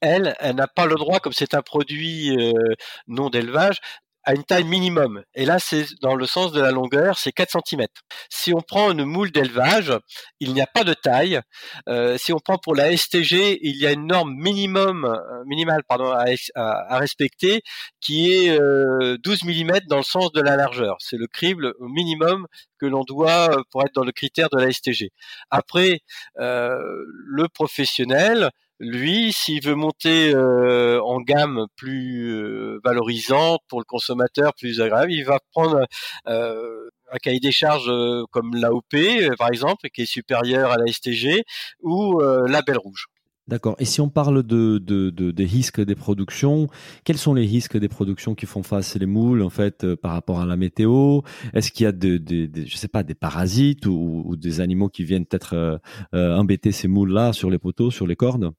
elle, 0.00 0.36
elle 0.40 0.56
n'a 0.56 0.68
pas 0.68 0.86
le 0.86 0.96
droit, 0.96 1.20
comme 1.20 1.32
c'est 1.32 1.54
un 1.54 1.62
produit 1.62 2.36
euh, 2.36 2.74
non 3.08 3.30
d'élevage, 3.30 3.80
à 4.24 4.34
une 4.34 4.44
taille 4.44 4.64
minimum. 4.64 5.22
Et 5.34 5.44
là, 5.44 5.58
c'est 5.58 5.86
dans 6.02 6.14
le 6.14 6.26
sens 6.26 6.52
de 6.52 6.60
la 6.60 6.70
longueur, 6.70 7.18
c'est 7.18 7.32
4 7.32 7.56
cm. 7.66 7.86
Si 8.28 8.52
on 8.52 8.60
prend 8.60 8.90
une 8.90 9.04
moule 9.04 9.30
d'élevage, 9.30 9.92
il 10.40 10.52
n'y 10.52 10.60
a 10.60 10.66
pas 10.66 10.84
de 10.84 10.94
taille. 10.94 11.40
Euh, 11.88 12.18
si 12.18 12.32
on 12.32 12.38
prend 12.38 12.58
pour 12.58 12.74
la 12.74 12.96
STG, 12.96 13.58
il 13.62 13.76
y 13.76 13.86
a 13.86 13.92
une 13.92 14.06
norme 14.06 14.34
minimum, 14.34 15.04
euh, 15.04 15.44
minimale 15.46 15.82
pardon, 15.88 16.12
à, 16.12 16.98
respecter, 16.98 17.62
qui 18.00 18.32
est 18.32 18.50
euh, 18.50 19.16
12 19.22 19.44
mm 19.44 19.80
dans 19.88 19.98
le 19.98 20.02
sens 20.02 20.32
de 20.32 20.40
la 20.40 20.56
largeur. 20.56 20.96
C'est 21.00 21.16
le 21.16 21.26
crible 21.26 21.74
minimum 21.80 22.46
que 22.80 22.86
l'on 22.86 23.04
doit 23.04 23.50
euh, 23.50 23.62
pour 23.70 23.82
être 23.82 23.94
dans 23.94 24.04
le 24.04 24.12
critère 24.12 24.48
de 24.50 24.58
la 24.58 24.72
STG. 24.72 25.10
Après, 25.50 26.00
euh, 26.38 26.78
le 27.26 27.48
professionnel, 27.48 28.50
lui, 28.80 29.32
s'il 29.32 29.62
veut 29.62 29.74
monter 29.74 30.34
euh, 30.34 31.00
en 31.02 31.20
gamme 31.20 31.66
plus 31.76 32.30
euh, 32.30 32.80
valorisante 32.82 33.60
pour 33.68 33.78
le 33.78 33.84
consommateur, 33.84 34.54
plus 34.54 34.80
agréable, 34.80 35.12
il 35.12 35.24
va 35.24 35.38
prendre 35.52 35.86
euh, 36.26 36.88
un 37.12 37.18
cahier 37.18 37.40
des 37.40 37.52
charges 37.52 37.92
comme 38.30 38.54
l'AOP, 38.54 39.36
par 39.38 39.48
exemple, 39.48 39.88
qui 39.92 40.02
est 40.02 40.06
supérieur 40.06 40.70
à 40.70 40.78
la 40.78 40.90
STG, 40.90 41.42
ou 41.82 42.20
la 42.20 42.62
Belle 42.62 42.78
Rouge. 42.78 43.06
D'accord. 43.48 43.74
Et 43.80 43.84
si 43.84 44.00
on 44.00 44.08
parle 44.08 44.44
de, 44.44 44.78
de, 44.78 45.10
de, 45.10 45.32
des 45.32 45.44
risques 45.44 45.80
des 45.80 45.96
productions, 45.96 46.68
quels 47.04 47.18
sont 47.18 47.34
les 47.34 47.46
risques 47.46 47.76
des 47.76 47.88
productions 47.88 48.36
qui 48.36 48.46
font 48.46 48.62
face? 48.62 48.94
Les 48.94 49.06
moules 49.06 49.42
en 49.42 49.50
fait 49.50 49.96
par 49.96 50.12
rapport 50.12 50.38
à 50.38 50.46
la 50.46 50.56
météo? 50.56 51.22
Est-ce 51.52 51.72
qu'il 51.72 51.82
y 51.82 51.86
a 51.88 51.92
de, 51.92 52.16
de, 52.16 52.48
je 52.64 52.76
sais 52.76 52.86
pas 52.86 53.02
des 53.02 53.16
parasites 53.16 53.86
ou, 53.86 54.22
ou 54.24 54.36
des 54.36 54.60
animaux 54.60 54.88
qui 54.88 55.02
viennent 55.02 55.26
peut-être 55.26 55.80
embêter 56.12 56.70
ces 56.70 56.86
moules 56.86 57.12
là 57.12 57.32
sur 57.32 57.50
les 57.50 57.58
poteaux, 57.58 57.90
sur 57.90 58.06
les 58.06 58.14
cordes? 58.14 58.52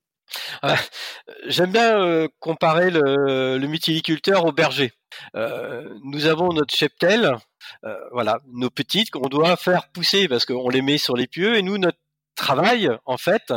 Ah, 0.62 0.76
j'aime 1.46 1.72
bien 1.72 2.00
euh, 2.02 2.28
comparer 2.40 2.90
le, 2.90 3.58
le 3.58 4.46
au 4.46 4.52
berger. 4.52 4.92
Euh, 5.36 5.90
nous 6.04 6.26
avons 6.26 6.54
notre 6.54 6.74
cheptel, 6.74 7.36
euh, 7.84 7.96
voilà, 8.12 8.40
nos 8.48 8.70
petites 8.70 9.12
qu'on 9.12 9.28
doit 9.28 9.56
faire 9.58 9.90
pousser 9.92 10.28
parce 10.28 10.46
qu'on 10.46 10.70
les 10.70 10.82
met 10.82 10.98
sur 10.98 11.16
les 11.16 11.28
pieux 11.28 11.56
et 11.56 11.62
nous 11.62 11.78
notre 11.78 11.98
travail 12.36 12.90
en 13.06 13.18
fait, 13.18 13.54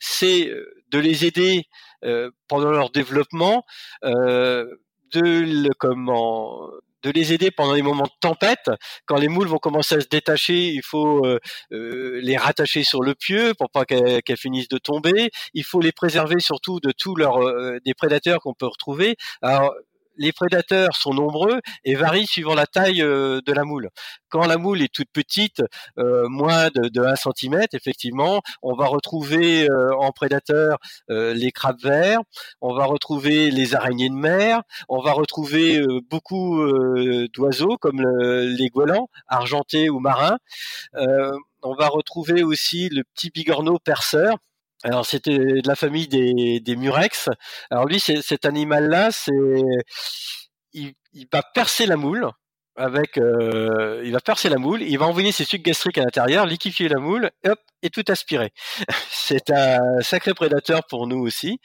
c'est 0.00 0.50
de 0.90 0.98
les 0.98 1.24
aider 1.24 1.68
pendant 2.48 2.70
leur 2.70 2.90
développement, 2.90 3.64
de 4.02 4.72
le, 5.12 5.70
comment 5.78 6.68
de 7.06 7.12
les 7.12 7.32
aider 7.32 7.50
pendant 7.50 7.74
les 7.74 7.82
moments 7.82 8.04
de 8.04 8.18
tempête. 8.20 8.68
Quand 9.06 9.16
les 9.16 9.28
moules 9.28 9.46
vont 9.46 9.58
commencer 9.58 9.94
à 9.94 10.00
se 10.00 10.08
détacher, 10.08 10.68
il 10.68 10.82
faut 10.82 11.24
euh, 11.24 11.38
euh, 11.72 12.20
les 12.20 12.36
rattacher 12.36 12.82
sur 12.82 13.00
le 13.00 13.14
pieu 13.14 13.54
pour 13.56 13.70
pas 13.70 13.84
qu'elles 13.84 14.36
finissent 14.36 14.68
de 14.68 14.78
tomber. 14.78 15.30
Il 15.54 15.64
faut 15.64 15.80
les 15.80 15.92
préserver 15.92 16.40
surtout 16.40 16.80
de 16.80 16.92
tous 16.96 17.14
leurs 17.14 17.38
euh, 17.38 17.78
des 17.84 17.94
prédateurs 17.94 18.40
qu'on 18.40 18.54
peut 18.54 18.66
retrouver. 18.66 19.16
Les 20.16 20.32
prédateurs 20.32 20.96
sont 20.96 21.14
nombreux 21.14 21.60
et 21.84 21.94
varient 21.94 22.26
suivant 22.26 22.54
la 22.54 22.66
taille 22.66 23.02
euh, 23.02 23.40
de 23.44 23.52
la 23.52 23.64
moule. 23.64 23.90
Quand 24.28 24.46
la 24.46 24.56
moule 24.56 24.82
est 24.82 24.92
toute 24.92 25.10
petite, 25.12 25.62
euh, 25.98 26.28
moins 26.28 26.68
de, 26.68 26.88
de 26.88 27.02
1 27.02 27.14
cm, 27.16 27.66
effectivement, 27.72 28.42
on 28.62 28.74
va 28.74 28.86
retrouver 28.86 29.70
euh, 29.70 29.94
en 29.96 30.12
prédateurs 30.12 30.78
les 31.08 31.50
crabes 31.52 31.80
verts, 31.82 32.20
on 32.60 32.74
va 32.74 32.84
retrouver 32.84 33.50
les 33.50 33.74
araignées 33.74 34.08
de 34.08 34.14
mer, 34.14 34.62
on 34.88 35.00
va 35.00 35.12
retrouver 35.12 35.82
beaucoup 36.10 36.60
d'oiseaux 37.34 37.76
comme 37.78 38.00
les 38.00 38.68
goélands, 38.68 39.08
argentés 39.28 39.90
ou 39.90 40.00
marins. 40.00 40.38
on 40.94 41.74
va 41.74 41.88
retrouver 41.88 42.42
aussi 42.42 42.88
le 42.88 43.02
petit 43.14 43.30
bigorneau 43.30 43.78
perceur, 43.78 44.36
alors 44.86 45.04
c'était 45.04 45.36
de 45.36 45.66
la 45.66 45.74
famille 45.74 46.06
des, 46.06 46.76
murex. 46.76 47.28
Alors 47.70 47.86
lui, 47.86 47.98
cet 47.98 48.44
animal-là, 48.44 49.10
c'est 49.10 49.32
il, 50.72 50.92
il, 51.12 51.26
va 51.32 51.42
percer 51.42 51.86
la 51.86 51.96
moule 51.96 52.30
avec, 52.76 53.18
euh, 53.18 54.02
il 54.04 54.12
va 54.12 54.20
percer 54.20 54.48
la 54.48 54.58
moule, 54.58 54.82
il 54.82 54.96
va 54.98 55.06
envoyer 55.06 55.32
ses 55.32 55.44
sucs 55.44 55.64
gastriques 55.64 55.98
à 55.98 56.04
l'intérieur, 56.04 56.46
liquéfier 56.46 56.88
la 56.88 57.00
moule, 57.00 57.30
et 57.42 57.48
hop, 57.48 57.58
et 57.82 57.90
tout 57.90 58.04
aspirer. 58.08 58.52
C'est 59.10 59.50
un 59.50 60.00
sacré 60.00 60.34
prédateur 60.34 60.82
pour 60.88 61.06
nous 61.06 61.18
aussi. 61.18 61.58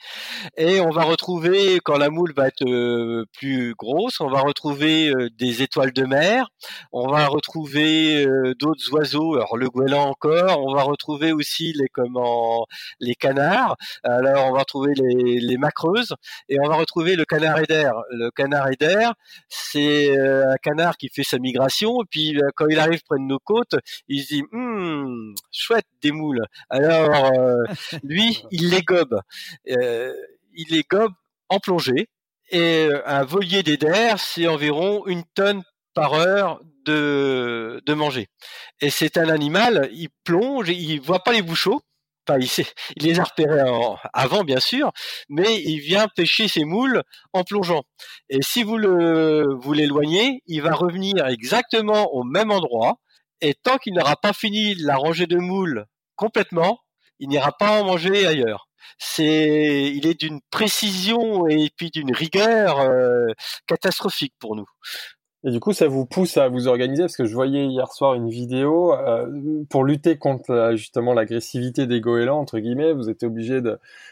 Et 0.56 0.80
on 0.80 0.90
va 0.90 1.04
retrouver, 1.04 1.80
quand 1.84 1.96
la 1.96 2.10
moule 2.10 2.32
va 2.34 2.48
être 2.48 2.66
euh, 2.66 3.24
plus 3.32 3.74
grosse, 3.74 4.20
on 4.20 4.28
va 4.28 4.40
retrouver 4.40 5.10
euh, 5.10 5.28
des 5.38 5.62
étoiles 5.62 5.92
de 5.92 6.04
mer, 6.04 6.48
on 6.92 7.08
va 7.08 7.26
retrouver 7.26 8.26
euh, 8.26 8.54
d'autres 8.58 8.92
oiseaux, 8.92 9.34
alors 9.34 9.56
le 9.56 9.68
goéland 9.68 10.08
encore, 10.08 10.64
on 10.64 10.74
va 10.74 10.82
retrouver 10.82 11.32
aussi 11.32 11.72
les 11.72 11.88
comment 11.88 12.66
les 13.00 13.14
canards, 13.14 13.76
alors 14.04 14.46
on 14.46 14.52
va 14.52 14.60
retrouver 14.60 14.94
les, 14.94 15.40
les 15.40 15.56
macreuses, 15.56 16.14
et 16.48 16.58
on 16.60 16.68
va 16.68 16.76
retrouver 16.76 17.16
le 17.16 17.24
canard 17.24 17.58
aider. 17.58 17.90
Le 18.10 18.30
canard 18.30 18.68
aider, 18.70 19.08
c'est 19.48 20.16
un 20.18 20.56
canard 20.62 20.96
qui 20.96 21.08
fait 21.08 21.22
sa 21.22 21.38
migration, 21.38 22.02
et 22.02 22.06
puis 22.10 22.38
quand 22.56 22.66
il 22.68 22.78
arrive 22.78 23.00
près 23.08 23.18
de 23.18 23.24
nos 23.24 23.38
côtes, 23.38 23.76
il 24.08 24.22
se 24.22 24.34
dit, 24.34 24.42
hum, 24.52 25.34
chouette, 25.50 25.86
des 26.02 26.12
moules. 26.12 26.44
Alors, 26.68 27.32
euh, 27.32 27.62
lui, 28.02 28.42
il 28.50 28.70
les 28.70 28.82
gobe. 28.82 29.20
Euh, 29.70 30.14
il 30.54 30.68
les 30.70 30.82
gobe 30.82 31.12
en 31.48 31.58
plongée. 31.58 32.08
Et 32.50 32.86
euh, 32.86 33.00
un 33.06 33.24
volier 33.24 33.62
d'Eder, 33.62 34.14
c'est 34.18 34.46
environ 34.46 35.06
une 35.06 35.24
tonne 35.34 35.62
par 35.94 36.14
heure 36.14 36.60
de, 36.84 37.80
de 37.86 37.94
manger. 37.94 38.28
Et 38.80 38.90
c'est 38.90 39.16
un 39.16 39.28
animal, 39.28 39.88
il 39.92 40.08
plonge, 40.24 40.68
il 40.68 41.00
voit 41.00 41.22
pas 41.22 41.32
les 41.32 41.42
bouchots. 41.42 41.80
Enfin, 42.28 42.38
il, 42.38 42.48
sait, 42.48 42.66
il 42.96 43.06
les 43.06 43.20
a 43.20 43.24
repérés 43.24 43.62
avant, 44.12 44.44
bien 44.44 44.60
sûr, 44.60 44.92
mais 45.28 45.60
il 45.62 45.78
vient 45.80 46.08
pêcher 46.14 46.48
ses 46.48 46.64
moules 46.64 47.02
en 47.32 47.42
plongeant. 47.44 47.84
Et 48.28 48.42
si 48.42 48.62
vous 48.62 48.76
le 48.76 49.54
vous 49.60 49.72
l'éloignez, 49.72 50.42
il 50.46 50.62
va 50.62 50.72
revenir 50.72 51.26
exactement 51.26 52.12
au 52.12 52.22
même 52.24 52.50
endroit. 52.50 52.98
Et 53.42 53.54
tant 53.54 53.76
qu'il 53.76 53.94
n'aura 53.94 54.14
pas 54.14 54.32
fini 54.32 54.76
la 54.76 54.96
rangée 54.96 55.26
de 55.26 55.36
moules 55.36 55.86
complètement, 56.14 56.78
il 57.18 57.28
n'ira 57.28 57.50
pas 57.50 57.82
en 57.82 57.84
manger 57.84 58.24
ailleurs. 58.24 58.68
C'est, 58.98 59.90
il 59.92 60.06
est 60.06 60.18
d'une 60.18 60.40
précision 60.50 61.48
et 61.48 61.70
puis 61.76 61.90
d'une 61.90 62.12
rigueur 62.12 62.78
euh, 62.78 63.26
catastrophique 63.66 64.34
pour 64.38 64.54
nous. 64.54 64.66
Et 65.44 65.50
du 65.50 65.58
coup, 65.58 65.72
ça 65.72 65.88
vous 65.88 66.06
pousse 66.06 66.36
à 66.36 66.48
vous 66.48 66.68
organiser 66.68 67.02
parce 67.02 67.16
que 67.16 67.24
je 67.24 67.34
voyais 67.34 67.66
hier 67.66 67.90
soir 67.90 68.14
une 68.14 68.28
vidéo 68.30 68.94
euh, 68.94 69.26
pour 69.68 69.82
lutter 69.82 70.16
contre 70.16 70.50
euh, 70.50 70.76
justement 70.76 71.14
l'agressivité 71.14 71.88
des 71.88 72.00
goélands 72.00 72.38
entre 72.38 72.60
guillemets. 72.60 72.92
Vous 72.92 73.10
étiez 73.10 73.26
obligé 73.26 73.60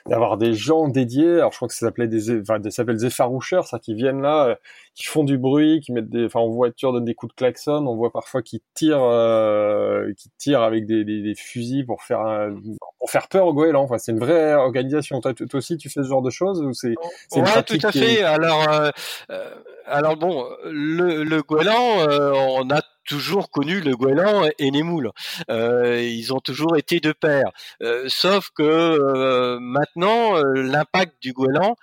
d'avoir 0.07 0.39
des 0.39 0.55
gens 0.55 0.89
dédiés. 0.89 1.35
Alors 1.35 1.53
je 1.53 1.57
crois 1.57 1.69
que 1.69 1.75
ça 1.75 1.87
s'appelait 1.87 2.09
des, 2.09 2.43
ça 2.45 2.71
s'appelle 2.71 2.97
des 2.97 3.07
effaroucheurs, 3.07 3.69
ça 3.69 3.79
qui 3.79 3.95
viennent 3.95 4.23
là, 4.23 4.59
qui 5.01 5.07
font 5.07 5.25
du 5.25 5.39
bruit, 5.39 5.81
qui 5.81 5.93
mettent 5.93 6.11
des, 6.11 6.27
enfin, 6.27 6.41
en 6.41 6.51
voiture 6.51 6.93
donnent 6.93 7.07
des 7.07 7.15
coups 7.15 7.33
de 7.33 7.37
klaxon. 7.37 7.87
On 7.87 7.97
voit 7.97 8.13
parfois 8.13 8.43
qu'ils 8.43 8.61
tirent, 8.75 9.03
euh, 9.03 10.13
qui 10.13 10.29
tirent 10.37 10.61
avec 10.61 10.85
des, 10.85 11.05
des, 11.05 11.23
des, 11.23 11.35
fusils 11.35 11.87
pour 11.87 12.03
faire 12.03 12.21
un, 12.21 12.55
pour 12.99 13.11
faire 13.11 13.29
peur 13.29 13.47
aux 13.47 13.55
goélands. 13.55 13.85
Enfin, 13.85 13.97
c'est 13.97 14.13
une 14.13 14.19
vraie 14.19 14.53
organisation. 14.53 15.23
Toi, 15.23 15.33
toi, 15.33 15.47
aussi, 15.55 15.79
tu 15.79 15.89
fais 15.89 16.03
ce 16.03 16.09
genre 16.09 16.21
de 16.21 16.29
choses 16.29 16.61
ou 16.61 16.75
c'est 16.75 16.97
Ouais, 17.35 17.63
tout 17.63 17.79
à 17.83 17.93
fait. 17.93 18.23
Alors, 18.23 18.71
euh, 18.71 18.91
euh, 19.31 19.55
alors 19.87 20.19
bon, 20.19 20.47
le, 20.67 21.25
le 21.25 21.43
goéland, 21.43 22.01
euh, 22.01 22.33
on 22.35 22.69
a 22.69 22.83
toujours 23.09 23.51
connu 23.51 23.81
le 23.81 23.97
goéland 23.97 24.49
et 24.59 24.71
les 24.71 24.83
moules. 24.83 25.13
Euh, 25.51 25.99
ils 26.03 26.35
ont 26.35 26.41
toujours 26.41 26.77
été 26.77 27.01
de 27.01 27.13
pair. 27.13 27.53
Euh, 27.83 28.05
sauf 28.09 28.51
que 28.55 29.57
maintenant, 29.61 30.35
l'impact 30.55 31.15
du 31.23 31.33
goéland 31.33 31.77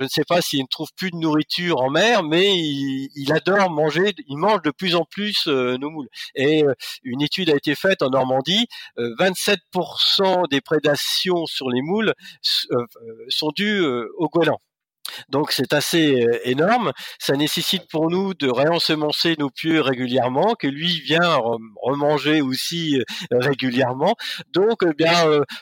je 0.00 0.04
ne 0.04 0.08
sais 0.08 0.24
pas 0.26 0.40
s'il 0.40 0.62
ne 0.62 0.66
trouve 0.66 0.88
plus 0.96 1.10
de 1.10 1.16
nourriture 1.16 1.82
en 1.82 1.90
mer, 1.90 2.22
mais 2.22 2.56
il, 2.56 3.32
adore 3.32 3.70
manger, 3.70 4.14
il 4.26 4.38
mange 4.38 4.62
de 4.62 4.70
plus 4.70 4.96
en 4.96 5.04
plus 5.04 5.46
euh, 5.46 5.76
nos 5.76 5.90
moules. 5.90 6.08
Et 6.34 6.64
euh, 6.64 6.72
une 7.04 7.20
étude 7.20 7.50
a 7.50 7.54
été 7.54 7.74
faite 7.74 8.00
en 8.00 8.08
Normandie, 8.08 8.66
27% 8.96 9.58
euh, 10.22 10.46
des 10.50 10.62
prédations 10.62 11.44
sur 11.44 11.68
les 11.68 11.82
moules 11.82 12.14
sont 13.28 13.50
dues 13.54 13.84
au 14.16 14.28
goéland. 14.28 14.60
Donc 15.28 15.52
c'est 15.52 15.72
assez 15.72 16.26
énorme. 16.44 16.92
Ça 17.18 17.34
nécessite 17.36 17.88
pour 17.90 18.10
nous 18.10 18.34
de 18.34 18.48
réensemencer 18.48 19.36
nos 19.38 19.50
pieux 19.50 19.80
régulièrement, 19.80 20.54
que 20.54 20.66
lui 20.66 21.00
vient 21.00 21.40
remanger 21.82 22.40
aussi 22.42 23.02
régulièrement. 23.30 24.14
Donc 24.52 24.82
eh 24.86 24.94
bien, 24.94 25.14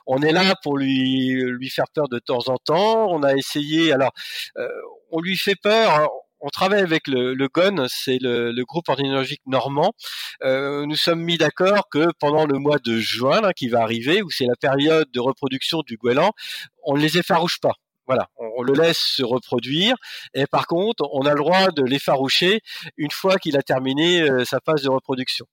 on 0.07 0.23
est 0.23 0.33
là 0.33 0.55
pour 0.63 0.79
lui 0.79 1.35
lui 1.43 1.71
faire 1.71 1.87
peur 1.95 2.09
de 2.09 2.19
temps 2.19 2.49
en 2.49 2.57
temps. 2.57 3.09
On 3.11 3.23
a 3.23 3.35
essayé. 3.35 3.93
Alors, 3.93 4.13
on 5.11 5.21
lui 5.21 5.37
fait 5.37 5.57
peur. 5.57 5.91
Hein. 5.91 6.09
on 6.41 6.49
travaille 6.49 6.83
avec 6.83 7.09
le, 7.09 7.35
le 7.35 7.49
GON, 7.49 7.87
c'est 7.89 8.19
le, 8.21 8.63
groupe 8.65 8.89
ornithologique 8.89 9.43
normand. 9.47 9.93
nous 10.43 10.97
sommes 10.97 11.23
mis 11.23 11.39
d'accord 11.39 11.89
que 11.91 12.09
pendant 12.21 12.47
le 12.47 12.59
mois 12.59 12.79
de 12.79 12.99
juin, 12.99 13.41
là, 13.41 13.53
qui 13.53 13.69
va 13.69 13.81
arriver, 13.83 14.23
où 14.23 14.31
c'est 14.31 14.47
la 14.47 14.57
période 14.57 15.11
de 15.13 15.21
reproduction 15.21 15.81
du 15.87 15.97
goéland, 15.97 16.33
on 16.83 16.97
ne 16.97 17.03
les 17.03 17.19
effarouche 17.19 17.61
pas. 17.61 17.75
Voilà, 18.09 18.31
on, 18.39 18.63
le 18.63 18.73
laisse 18.73 18.97
se 18.97 19.23
reproduire 19.23 19.95
et 20.33 20.47
par 20.47 20.67
contre, 20.67 21.07
on 21.13 21.27
a 21.27 21.31
le 21.35 21.41
droit 21.41 21.69
de 21.69 21.83
l'effaroucher 21.83 22.63
une 22.97 23.11
fois 23.11 23.37
qu'il 23.37 23.55
a 23.59 23.63
terminé 23.63 24.23
euh, 24.23 24.47
sa 24.47 24.61
phase 24.65 24.83
de 24.83 24.89
reproduction. 24.89 25.45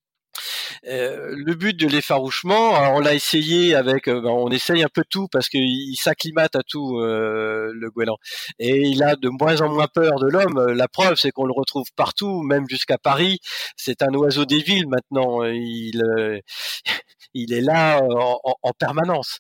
Euh, 0.88 1.34
le 1.36 1.54
but 1.56 1.78
de 1.78 1.88
l'effarouchement, 1.88 2.72
on 2.96 3.00
l'a 3.02 3.14
essayé 3.14 3.76
avec, 3.76 4.08
euh, 4.08 4.22
ben, 4.22 4.30
on 4.30 4.50
essaye 4.52 4.84
un 4.84 4.90
peu 4.94 5.04
tout 5.10 5.28
parce 5.30 5.50
qu'il 5.50 5.96
s'acclimate 5.98 6.56
à 6.56 6.62
tout 6.66 6.98
le 6.98 7.90
goéland 7.90 8.18
et 8.58 8.82
il 8.84 9.04
a 9.04 9.18
de 9.18 9.28
moins 9.28 9.60
en 9.60 9.68
moins 9.74 9.88
peur 9.94 10.18
de 10.20 10.28
l'homme. 10.28 10.72
La 10.72 10.88
preuve, 10.88 11.16
c'est 11.18 11.32
qu'on 11.32 11.46
le 11.46 11.54
retrouve 11.54 11.88
partout, 11.98 12.42
même 12.42 12.70
jusqu'à 12.70 12.98
Paris. 12.98 13.40
C'est 13.76 14.02
un 14.02 14.14
oiseau 14.14 14.46
des 14.46 14.62
villes 14.62 14.88
maintenant. 14.88 15.44
Il 15.44 16.02
est 17.52 17.62
là 17.62 18.02
en, 18.02 18.40
en 18.44 18.72
permanence. 18.80 19.40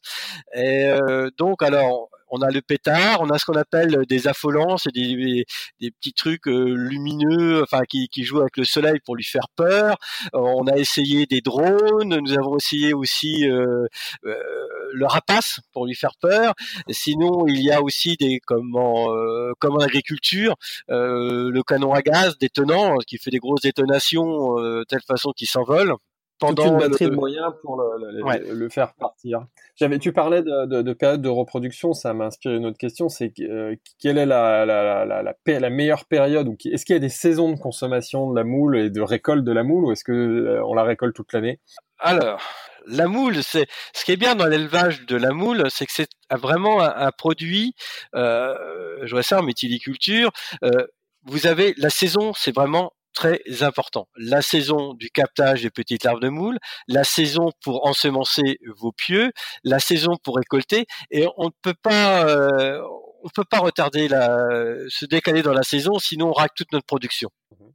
Donc 1.38 1.64
alors 1.64 2.10
on 2.30 2.42
a 2.42 2.50
le 2.50 2.62
pétard, 2.62 3.22
on 3.22 3.30
a 3.30 3.38
ce 3.38 3.46
qu'on 3.46 3.56
appelle 3.56 4.06
des 4.08 4.28
affolants, 4.28 4.78
c'est 4.78 4.94
des, 4.94 5.46
petits 5.80 6.14
trucs 6.14 6.48
euh, 6.48 6.74
lumineux, 6.74 7.62
enfin 7.62 7.82
qui, 7.88 8.10
jouent 8.24 8.42
avec 8.42 8.58
le 8.58 8.64
soleil 8.64 9.00
pour 9.06 9.16
lui 9.16 9.24
faire 9.24 9.48
peur. 9.56 9.98
Euh, 10.34 10.40
on 10.40 10.68
a 10.68 10.78
essayé 10.78 11.26
des 11.26 11.42
drones, 11.42 12.18
nous 12.18 12.34
avons 12.34 12.58
essayé 12.58 12.94
aussi 12.94 13.48
euh, 13.48 13.86
le 14.24 15.06
rapace 15.06 15.60
pour 15.72 15.86
lui 15.86 15.96
faire 15.96 16.16
peur. 16.20 16.54
Sinon, 16.90 17.48
il 17.48 17.62
y 17.62 17.72
a 17.72 17.82
aussi 17.82 18.16
des 18.18 18.40
comme 18.46 18.76
en, 18.76 19.80
agriculture, 19.80 20.56
le 20.88 21.62
canon 21.64 21.94
à 21.94 22.02
gaz 22.02 22.38
détonant 22.38 22.98
qui 23.08 23.18
fait 23.18 23.32
des 23.32 23.40
grosses 23.40 23.62
détonations 23.62 24.56
de 24.56 24.86
telle 24.88 25.02
façon 25.06 25.32
qu'il 25.32 25.48
s'envole 25.48 25.94
pendant 26.40 26.66
une 26.66 26.78
batterie 26.78 27.06
de 27.06 27.16
moyens 27.16 27.54
pour 27.62 27.78
le, 27.78 28.70
faire 28.70 28.94
partir. 28.96 29.46
J'avais, 29.76 30.00
tu 30.00 30.12
parlais 30.12 30.42
de, 30.42 30.82
de, 30.82 30.94
période 30.94 31.22
de 31.22 31.30
reproduction, 31.30 31.94
ça 31.94 32.14
m'a 32.14 32.26
inspiré 32.26 32.56
une 32.56 32.66
autre 32.66 32.78
question, 32.78 33.10
c'est 33.10 33.32
euh, 33.40 33.76
quelle 34.00 34.18
est 34.18 34.26
la, 34.26 34.66
la, 34.66 35.06
la, 35.06 35.24
la, 35.24 35.70
meilleure 35.70 36.06
période 36.06 36.48
ou 36.48 36.58
est-ce 36.66 36.86
qu'il 36.86 36.96
y 36.96 36.98
a 36.98 37.00
des 37.00 37.10
saisons 37.10 37.52
de 37.52 37.60
consommation 37.60 38.30
de 38.32 38.36
la 38.36 38.44
moule 38.44 38.78
et 38.78 38.90
de 38.90 39.02
récolte 39.02 39.44
de 39.44 39.52
la 39.52 39.64
moule 39.64 39.86
ou 39.86 39.92
est-ce 39.92 40.04
que 40.04 40.12
euh, 40.12 40.66
on 40.66 40.74
la 40.74 40.84
récolte 40.84 41.16
toute 41.16 41.32
l'année? 41.34 41.60
Alors, 42.00 42.42
la 42.88 43.08
moule, 43.08 43.42
c'est 43.44 43.68
ce 43.94 44.06
qui 44.06 44.12
est 44.12 44.18
bien 44.18 44.36
dans 44.36 44.46
l'élevage 44.46 45.06
de 45.06 45.16
la 45.16 45.32
moule, 45.32 45.64
c'est 45.70 45.86
que 45.86 45.92
c'est 45.92 46.10
vraiment 46.32 46.82
un, 46.82 47.12
produit. 47.12 47.74
Euh, 48.16 48.56
je 49.04 49.12
vois 49.12 49.24
ça 49.24 49.40
en 49.40 49.44
méthyliculture. 49.44 50.32
Euh, 50.64 50.86
vous 51.24 51.48
avez 51.48 51.74
la 51.78 51.90
saison, 51.90 52.34
c'est 52.36 52.54
vraiment 52.54 52.92
très 53.16 53.42
important. 53.62 54.08
La 54.18 54.44
saison 54.44 54.94
du 54.94 55.10
captage 55.10 55.64
des 55.64 55.72
petites 55.72 56.04
larves 56.04 56.20
de 56.20 56.30
moules, 56.30 56.60
la 56.88 57.04
saison 57.04 57.52
pour 57.64 57.88
ensemencer 57.88 58.60
vos 58.78 58.92
pieux, 58.92 59.32
la 59.64 59.80
saison 59.80 60.18
pour 60.22 60.36
récolter, 60.36 60.86
et 61.10 61.28
on 61.38 61.46
ne 61.46 61.56
peut 61.64 61.74
pas, 61.82 62.28
euh, 62.28 62.80
on 63.24 63.30
peut 63.30 63.46
pas 63.50 63.60
retarder 63.60 64.08
la, 64.08 64.46
se 64.90 65.06
décaler 65.06 65.42
dans 65.42 65.54
la 65.54 65.64
saison, 65.64 65.98
sinon 65.98 66.30
on 66.30 66.34
rate 66.34 66.52
toute 66.56 66.72
notre 66.72 66.86
production. 66.86 67.30
Mmh 67.52 67.66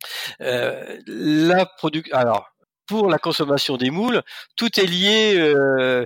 euh, 0.42 0.98
la 1.06 1.66
production, 1.66 2.16
alors 2.16 2.48
pour 2.86 3.08
la 3.08 3.18
consommation 3.18 3.76
des 3.76 3.90
moules, 3.90 4.22
tout 4.56 4.80
est 4.80 4.86
lié 4.86 5.34
euh, 5.36 6.04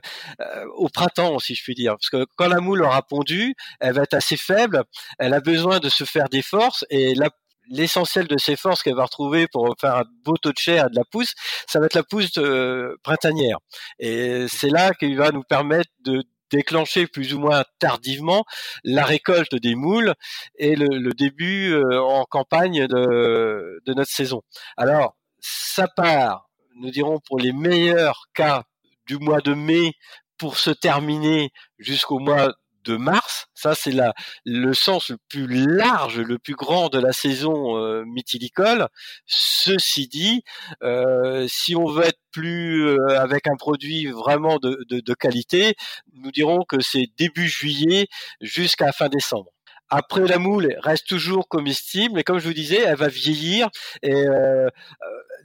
au 0.74 0.88
printemps, 0.90 1.38
si 1.38 1.54
je 1.54 1.62
puis 1.62 1.74
dire. 1.74 1.92
Parce 1.92 2.10
que 2.10 2.26
quand 2.36 2.48
la 2.48 2.60
moule 2.60 2.82
aura 2.82 3.00
pondu, 3.02 3.54
elle 3.80 3.94
va 3.94 4.02
être 4.02 4.12
assez 4.12 4.36
faible, 4.36 4.82
elle 5.18 5.32
a 5.32 5.40
besoin 5.40 5.78
de 5.78 5.88
se 5.88 6.04
faire 6.04 6.28
des 6.28 6.42
forces, 6.42 6.84
et 6.90 7.14
la 7.14 7.30
l'essentiel 7.68 8.26
de 8.26 8.38
ses 8.38 8.56
forces 8.56 8.82
qu'elle 8.82 8.96
va 8.96 9.04
retrouver 9.04 9.46
pour 9.48 9.74
faire 9.80 9.96
un 9.96 10.04
beau 10.24 10.36
taux 10.36 10.52
de 10.52 10.58
chair 10.58 10.86
et 10.86 10.90
de 10.90 10.96
la 10.96 11.04
pousse, 11.04 11.34
ça 11.66 11.80
va 11.80 11.86
être 11.86 11.94
la 11.94 12.02
pousse 12.02 12.38
euh, 12.38 12.96
printanière. 13.02 13.58
Et 13.98 14.46
c'est 14.48 14.70
là 14.70 14.92
qu'il 14.94 15.16
va 15.16 15.30
nous 15.30 15.42
permettre 15.42 15.90
de 16.00 16.22
déclencher 16.50 17.06
plus 17.06 17.34
ou 17.34 17.40
moins 17.40 17.64
tardivement 17.78 18.44
la 18.84 19.04
récolte 19.04 19.54
des 19.54 19.74
moules 19.74 20.14
et 20.56 20.76
le, 20.76 21.12
début 21.12 21.72
euh, 21.72 22.00
en 22.00 22.24
campagne 22.24 22.86
de, 22.86 23.80
de 23.84 23.94
notre 23.94 24.10
saison. 24.10 24.42
Alors, 24.76 25.16
ça 25.40 25.88
part, 25.88 26.48
nous 26.76 26.90
dirons 26.90 27.18
pour 27.26 27.38
les 27.38 27.52
meilleurs 27.52 28.26
cas 28.34 28.64
du 29.06 29.18
mois 29.18 29.40
de 29.40 29.54
mai 29.54 29.92
pour 30.38 30.58
se 30.58 30.70
terminer 30.70 31.50
jusqu'au 31.78 32.18
mois 32.18 32.52
de 32.84 32.96
mars. 32.96 33.46
Ça, 33.54 33.74
c'est 33.74 33.92
la, 33.92 34.14
le 34.44 34.74
sens 34.74 35.10
le 35.10 35.18
plus 35.28 35.46
large, 35.46 36.18
le 36.20 36.38
plus 36.38 36.54
grand 36.54 36.88
de 36.88 36.98
la 36.98 37.12
saison 37.12 37.78
euh, 37.78 38.04
mythilicole. 38.06 38.88
Ceci 39.26 40.08
dit, 40.08 40.42
euh, 40.82 41.46
si 41.48 41.74
on 41.76 41.86
veut 41.86 42.04
être 42.04 42.20
plus 42.32 42.86
euh, 42.88 43.20
avec 43.20 43.46
un 43.46 43.56
produit 43.56 44.06
vraiment 44.08 44.58
de, 44.58 44.84
de, 44.88 45.00
de 45.00 45.14
qualité, 45.14 45.74
nous 46.12 46.30
dirons 46.32 46.64
que 46.64 46.80
c'est 46.80 47.06
début 47.16 47.48
juillet 47.48 48.08
jusqu'à 48.40 48.92
fin 48.92 49.08
décembre. 49.08 49.53
Après, 49.96 50.26
la 50.26 50.38
moule 50.40 50.74
reste 50.82 51.06
toujours 51.06 51.46
comestible, 51.46 52.16
mais 52.16 52.24
comme 52.24 52.40
je 52.40 52.48
vous 52.48 52.52
disais, 52.52 52.80
elle 52.80 52.96
va 52.96 53.06
vieillir 53.06 53.68
et 54.02 54.12
euh, 54.12 54.66
euh, 54.66 54.68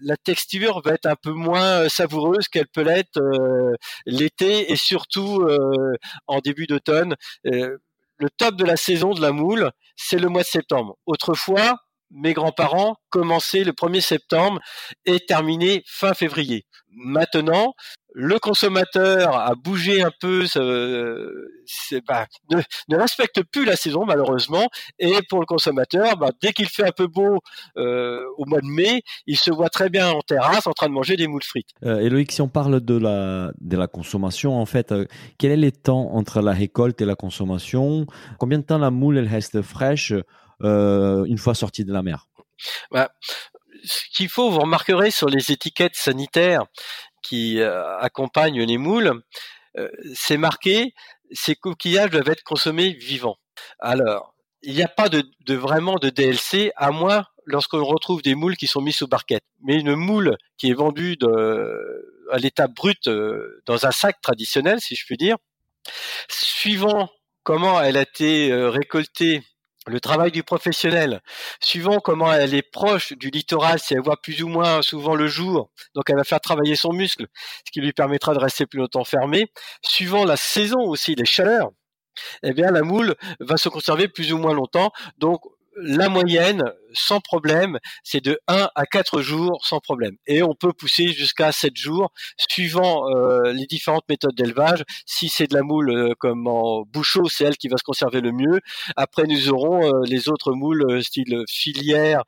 la 0.02 0.18
texture 0.18 0.82
va 0.84 0.94
être 0.94 1.06
un 1.06 1.16
peu 1.16 1.34
moins 1.34 1.88
savoureuse 1.88 2.48
qu'elle 2.48 2.68
peut 2.68 2.82
l'être 2.82 3.20
euh, 3.20 3.76
l'été 4.08 4.72
et 4.72 4.76
surtout 4.76 5.48
en 6.26 6.40
début 6.40 6.66
d'automne. 6.66 7.14
le 7.44 8.30
top 8.38 8.56
de 8.56 8.66
la 8.66 8.76
saison 8.76 9.14
de 9.14 9.22
la 9.22 9.32
moule, 9.32 9.70
c'est 9.96 10.18
le 10.18 10.30
mois 10.30 10.42
de 10.42 10.48
septembre. 10.48 10.98
Autrefois, 11.06 11.78
mes 12.10 12.34
grands-parents 12.34 12.96
commençaient 13.12 13.64
le 13.64 13.74
1er 13.74 14.02
septembre 14.02 14.60
et 15.06 15.20
terminaient 15.20 15.84
fin 15.86 16.16
février. 16.16 16.66
Maintenant, 16.90 17.76
le 18.14 18.40
consommateur 18.40 19.36
a 19.36 19.56
bougé 19.56 20.02
un 20.02 20.12
peu, 20.20 20.46
bah, 22.08 22.26
ne, 22.50 22.96
respecte 22.96 23.44
plus 23.44 23.66
la 23.66 23.76
saison 23.76 24.06
malheureusement, 24.06 24.68
et 24.98 25.20
pour 25.30 25.40
le 25.40 25.46
consommateur, 25.46 26.18
bah, 26.18 26.30
dès 26.42 26.54
qu'il 26.54 26.68
fait 26.68 26.88
un 26.88 26.92
peu 26.92 27.08
beau 27.08 27.40
euh, 27.78 28.24
au 28.38 28.46
mois 28.46 28.62
de 28.62 28.68
mai, 28.68 29.02
il 29.28 29.38
se 29.38 29.52
voit 29.52 29.70
très 29.70 29.90
bien 29.90 30.10
en 30.10 30.22
terrasse 30.22 30.68
en 30.68 30.74
train 30.74 30.88
de 30.88 30.94
manger 30.94 31.16
des 31.16 31.28
moules 31.28 31.44
frites. 31.44 31.70
Euh, 31.84 32.00
Éloïc, 32.00 32.32
si 32.32 32.42
on 32.42 32.50
parle 32.50 32.80
de 32.82 32.98
la, 32.98 33.52
de 33.60 33.78
la 33.78 33.88
consommation, 33.88 34.60
en 34.60 34.66
fait, 34.66 34.92
euh, 34.92 35.06
quel 35.38 35.52
est 35.52 35.58
le 35.58 35.72
temps 35.72 36.14
entre 36.14 36.42
la 36.42 36.52
récolte 36.52 37.02
et 37.02 37.06
la 37.06 37.16
consommation? 37.16 38.08
Combien 38.40 38.60
de 38.60 38.64
temps 38.64 38.78
la 38.78 38.92
moule 38.92 39.18
elle 39.18 39.28
reste 39.28 39.62
fraîche 39.62 40.14
euh, 40.64 41.26
une 41.26 41.38
fois 41.38 41.54
sortie 41.54 41.86
de 41.86 41.94
la 41.94 42.04
mer? 42.04 42.26
Bah, 42.92 43.10
ce 43.84 44.02
qu'il 44.14 44.30
faut, 44.30 44.50
vous 44.50 44.60
remarquerez 44.60 45.12
sur 45.12 45.28
les 45.28 45.52
étiquettes 45.52 45.96
sanitaires 45.96 46.66
qui 47.22 47.60
euh, 47.60 47.98
accompagnent 48.00 48.64
les 48.64 48.78
moules, 48.78 49.22
euh, 49.78 49.90
c'est 50.14 50.38
marqué 50.38 50.94
ces 51.32 51.56
coquillages 51.56 52.10
doivent 52.10 52.30
être 52.30 52.44
consommés 52.44 52.94
vivants. 52.94 53.38
Alors, 53.80 54.34
il 54.62 54.74
n'y 54.74 54.82
a 54.82 54.88
pas 54.88 55.10
de, 55.10 55.24
vraiment 55.54 55.96
de 55.96 56.10
DLC 56.10 56.72
à 56.76 56.92
moins 56.92 57.26
lorsqu'on 57.46 57.84
retrouve 57.84 58.22
des 58.22 58.36
moules 58.36 58.58
qui 58.58 58.68
sont 58.68 58.82
mis 58.82 58.92
sous 58.92 59.08
barquette. 59.08 59.44
Mais 59.64 59.76
une 59.76 59.96
moule 59.96 60.38
qui 60.58 60.70
est 60.70 60.74
vendue 60.74 61.18
à 62.32 62.38
l'état 62.38 62.68
brut 62.68 63.08
dans 63.66 63.86
un 63.86 63.92
sac 63.92 64.20
traditionnel, 64.22 64.82
si 64.82 64.96
je 64.96 65.06
puis 65.06 65.18
dire, 65.18 65.38
suivant 66.30 67.10
comment 67.44 67.80
elle 67.80 67.98
a 67.98 68.02
été 68.02 68.52
récoltée 68.54 69.44
le 69.88 70.00
travail 70.00 70.32
du 70.32 70.44
professionnel, 70.44 71.22
suivant 71.62 72.00
comment 72.00 72.32
elle 72.32 72.54
est 72.54 72.62
proche 72.62 73.14
du 73.14 73.30
littoral, 73.30 73.80
si 73.80 73.94
elle 73.94 74.02
voit 74.02 74.22
plus 74.22 74.44
ou 74.44 74.48
moins 74.48 74.82
souvent 74.82 75.16
le 75.16 75.28
jour, 75.28 75.72
donc 75.96 76.10
elle 76.10 76.18
va 76.18 76.24
faire 76.24 76.42
travailler 76.42 76.76
son 76.76 76.94
muscle, 76.94 77.28
ce 77.66 77.72
qui 77.72 77.82
lui 77.82 77.94
permettra 77.94 78.34
de 78.34 78.40
rester 78.40 78.66
plus 78.66 78.80
longtemps 78.80 79.04
fermé. 79.04 79.48
Suivant 79.82 80.26
la 80.26 80.38
saison 80.38 80.80
aussi, 80.82 81.16
les 81.16 81.26
chaleurs, 81.26 81.72
eh 82.44 82.54
bien 82.54 82.72
la 82.72 82.82
moule 82.82 83.16
va 83.40 83.58
se 83.58 83.70
conserver 83.70 84.08
plus 84.08 84.34
ou 84.34 84.38
moins 84.38 84.54
longtemps. 84.54 84.92
Donc 85.18 85.42
la 85.78 86.10
moyenne, 86.10 86.64
sans 86.94 87.20
problème, 87.20 87.80
c'est 88.04 88.24
de 88.24 88.40
1 88.48 88.70
à 88.76 88.86
4 88.86 89.22
jours 89.22 89.66
sans 89.66 89.80
problème. 89.80 90.16
Et 90.28 90.44
on 90.44 90.54
peut 90.56 90.74
pousser 90.74 91.10
jusqu'à 91.10 91.52
7 91.52 91.76
jours, 91.76 92.12
suivant 92.38 93.10
euh, 93.10 93.52
les 93.54 93.66
différentes 93.66 94.08
méthodes 94.10 94.36
d'élevage. 94.36 94.84
Si 95.06 95.30
c'est 95.30 95.48
de 95.48 95.56
la 95.56 95.64
moule 95.64 95.90
euh, 95.90 96.14
comme 96.20 96.48
en 96.48 96.84
bouchot, 96.84 97.28
c'est 97.30 97.46
elle 97.46 97.58
qui 97.58 97.68
va 97.68 97.78
se 97.78 97.84
conserver 97.84 98.22
le 98.22 98.32
mieux. 98.32 98.60
Après, 98.96 99.24
nous 99.24 99.50
aurons 99.50 99.84
euh, 99.84 100.02
les 100.06 100.30
autres 100.30 100.54
moules 100.54 101.04
style 101.04 101.44
filière 101.50 102.24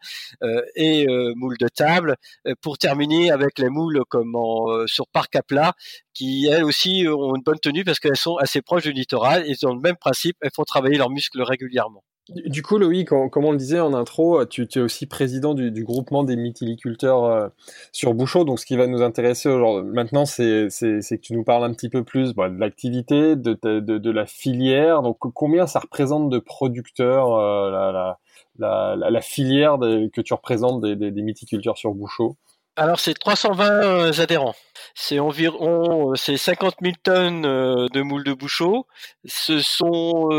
et 0.76 1.06
moules 1.36 1.58
de 1.58 1.67
table. 1.67 2.15
pour 2.62 2.78
terminer 2.78 3.32
avec 3.32 3.60
les 3.60 3.69
moules 3.69 4.02
comme 4.10 4.36
en, 4.36 4.86
sur 4.88 5.08
parc 5.08 5.36
à 5.36 5.43
plat, 5.43 5.74
qui 6.13 6.47
elles 6.47 6.63
aussi 6.63 7.06
ont 7.08 7.36
une 7.36 7.43
bonne 7.43 7.60
tenue 7.60 7.84
parce 7.84 8.00
qu'elles 8.00 8.17
sont 8.17 8.38
assez 8.38 8.62
proches 8.62 8.84
du 8.84 8.91
littoral 8.91 9.43
et 9.50 9.56
ont 9.65 9.74
le 9.74 9.82
même 9.82 9.97
principe, 9.97 10.38
elles 10.41 10.52
font 10.56 10.63
travailler 10.63 10.97
leurs 10.97 11.10
muscles 11.10 11.41
régulièrement. 11.41 12.04
Du 12.33 12.61
coup, 12.63 12.77
Loïc, 12.77 13.09
comme 13.09 13.45
on 13.45 13.51
le 13.51 13.57
disait 13.57 13.79
en 13.79 13.93
intro, 13.93 14.45
tu, 14.45 14.67
es 14.73 14.79
aussi 14.79 15.05
président 15.05 15.53
du, 15.53 15.83
groupement 15.83 16.23
des 16.23 16.35
mythiliculteurs 16.35 17.25
euh, 17.25 17.49
sur 17.91 18.13
Bouchot. 18.13 18.43
Donc, 18.45 18.59
ce 18.59 18.65
qui 18.65 18.77
va 18.77 18.87
nous 18.87 19.01
intéresser 19.01 19.49
aujourd'hui, 19.49 19.91
maintenant, 19.91 20.25
c'est 20.25 20.67
que 20.69 21.15
tu 21.15 21.33
nous 21.33 21.43
parles 21.43 21.63
un 21.65 21.73
petit 21.73 21.89
peu 21.89 22.03
plus 22.03 22.33
bah, 22.33 22.49
de 22.49 22.57
l'activité, 22.57 23.35
de, 23.35 23.53
de, 23.79 24.11
la 24.11 24.25
filière. 24.25 25.01
Donc, 25.01 25.17
combien 25.19 25.67
ça 25.67 25.79
représente 25.79 26.29
de 26.29 26.39
producteurs, 26.39 27.33
euh, 27.33 28.17
la, 28.57 28.95
la, 28.95 29.21
filière 29.21 29.77
que 29.79 30.21
tu 30.21 30.33
représentes 30.33 30.81
des, 30.81 30.95
des, 30.95 31.11
des 31.11 31.33
sur 31.75 31.93
Bouchot? 31.93 32.37
Alors 32.75 32.99
c'est 32.99 33.13
320 33.13 33.69
euh, 33.69 34.12
adhérents. 34.19 34.55
C'est 34.95 35.19
environ 35.19 36.12
euh, 36.12 36.15
c'est 36.15 36.38
50 36.38 36.75
000 36.81 36.93
tonnes 37.03 37.45
euh, 37.45 37.88
de 37.93 38.01
moules 38.01 38.23
de 38.23 38.34
bouchot. 38.34 38.88
Ce 39.25 39.60
sont 39.62 40.29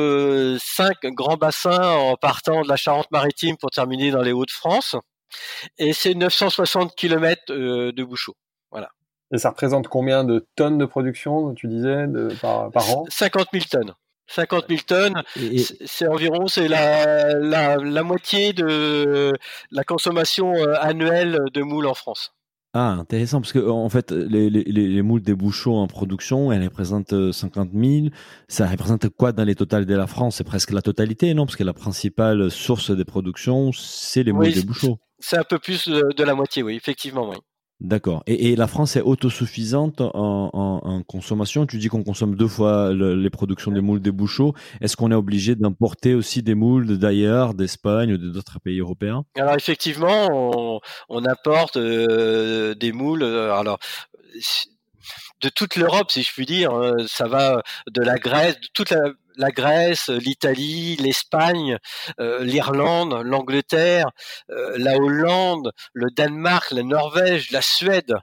cinq 0.58 0.96
grands 1.04 1.36
bassins 1.36 1.96
en 1.96 2.16
partant 2.16 2.62
de 2.62 2.68
la 2.68 2.76
Charente-Maritime 2.76 3.56
pour 3.58 3.70
terminer 3.70 4.10
dans 4.10 4.22
les 4.22 4.32
Hauts-de-France. 4.32 4.96
Et 5.78 5.92
c'est 5.92 6.14
960 6.14 6.94
km 6.94 7.40
de 7.48 8.04
bouchot. 8.04 8.34
Voilà. 8.70 8.88
Et 9.34 9.38
ça 9.38 9.50
représente 9.50 9.88
combien 9.88 10.24
de 10.24 10.46
tonnes 10.56 10.76
de 10.76 10.84
production, 10.84 11.54
tu 11.54 11.66
disais, 11.66 12.06
de, 12.06 12.34
par, 12.40 12.70
par 12.70 12.90
an? 12.90 13.04
50 13.08 13.48
000 13.52 13.64
tonnes. 13.70 13.94
50 14.32 14.64
000 14.68 14.80
tonnes, 14.86 15.22
c'est 15.84 16.08
environ 16.08 16.46
c'est 16.48 16.68
la, 16.68 17.34
la, 17.38 17.76
la, 17.76 18.02
moitié 18.02 18.52
de 18.52 19.32
la 19.70 19.84
consommation 19.84 20.54
euh, 20.54 20.74
annuelle 20.80 21.38
de 21.52 21.62
moules 21.62 21.86
en 21.86 21.94
France. 21.94 22.32
Ah, 22.74 22.92
intéressant, 22.92 23.42
parce 23.42 23.52
que 23.52 23.68
en 23.68 23.90
fait, 23.90 24.12
les, 24.12 24.48
les, 24.48 24.64
les 24.64 25.02
moules 25.02 25.20
des 25.20 25.34
bouchons 25.34 25.76
en 25.76 25.86
production, 25.86 26.50
elles 26.52 26.64
représentent 26.64 27.32
50 27.32 27.68
euh, 27.74 28.00
000. 28.02 28.06
Ça 28.48 28.66
représente 28.66 29.10
quoi 29.10 29.32
dans 29.32 29.44
les 29.44 29.54
totales 29.54 29.84
de 29.84 29.94
la 29.94 30.06
France? 30.06 30.36
C'est 30.36 30.44
presque 30.44 30.70
la 30.70 30.80
totalité, 30.80 31.34
non? 31.34 31.44
Parce 31.44 31.56
que 31.56 31.64
la 31.64 31.74
principale 31.74 32.50
source 32.50 32.90
des 32.90 33.04
productions, 33.04 33.72
c'est 33.72 34.22
les 34.22 34.32
moules 34.32 34.52
des 34.52 34.62
bouchons. 34.62 34.98
C'est 35.18 35.36
un 35.36 35.44
peu 35.44 35.58
plus 35.58 35.86
de 35.86 36.24
la 36.24 36.34
moitié, 36.34 36.62
oui, 36.62 36.74
effectivement, 36.74 37.28
oui. 37.28 37.36
D'accord. 37.82 38.22
Et, 38.28 38.54
la 38.54 38.68
France 38.68 38.94
est 38.94 39.00
autosuffisante 39.00 40.00
en, 40.00 41.02
consommation? 41.08 41.66
Tu 41.66 41.78
dis 41.78 41.88
qu'on 41.88 42.04
consomme 42.04 42.36
deux 42.36 42.46
fois 42.46 42.92
les 42.92 43.30
productions 43.30 43.72
des 43.72 43.80
moules 43.80 44.00
des 44.00 44.12
bouchots. 44.12 44.54
Est-ce 44.80 44.96
qu'on 44.96 45.10
est 45.10 45.16
obligé 45.16 45.56
d'importer 45.56 46.14
aussi 46.14 46.44
des 46.44 46.54
moules 46.54 46.96
d'ailleurs, 46.98 47.54
d'Espagne 47.54 48.12
ou 48.12 48.18
d'autres 48.18 48.60
pays 48.60 48.78
européens? 48.78 49.24
Alors 49.36 49.56
effectivement, 49.56 50.28
on, 50.30 50.80
on 51.08 51.24
apporte 51.24 51.76
euh, 51.76 52.74
des 52.76 52.92
moules. 52.92 53.24
Euh, 53.24 53.52
alors 53.52 53.80
de 55.42 55.48
toute 55.48 55.76
l'Europe, 55.76 56.10
si 56.10 56.22
je 56.22 56.32
puis 56.32 56.46
dire. 56.46 56.72
Hein, 56.72 56.94
ça 57.06 57.26
va 57.26 57.62
de 57.90 58.00
la 58.00 58.16
Grèce, 58.16 58.58
de 58.60 58.68
toute 58.72 58.92
la, 59.36 59.50
Grèce, 59.50 60.08
l'Italie, 60.08 60.96
l'Espagne, 60.96 61.78
euh, 62.20 62.42
l'Irlande, 62.44 63.22
l'Angleterre, 63.24 64.10
euh, 64.50 64.74
la 64.78 64.96
Hollande, 64.96 65.72
le 65.92 66.10
Danemark, 66.10 66.70
la 66.70 66.82
Norvège, 66.82 67.50
la 67.50 67.62
Suède. 67.62 68.14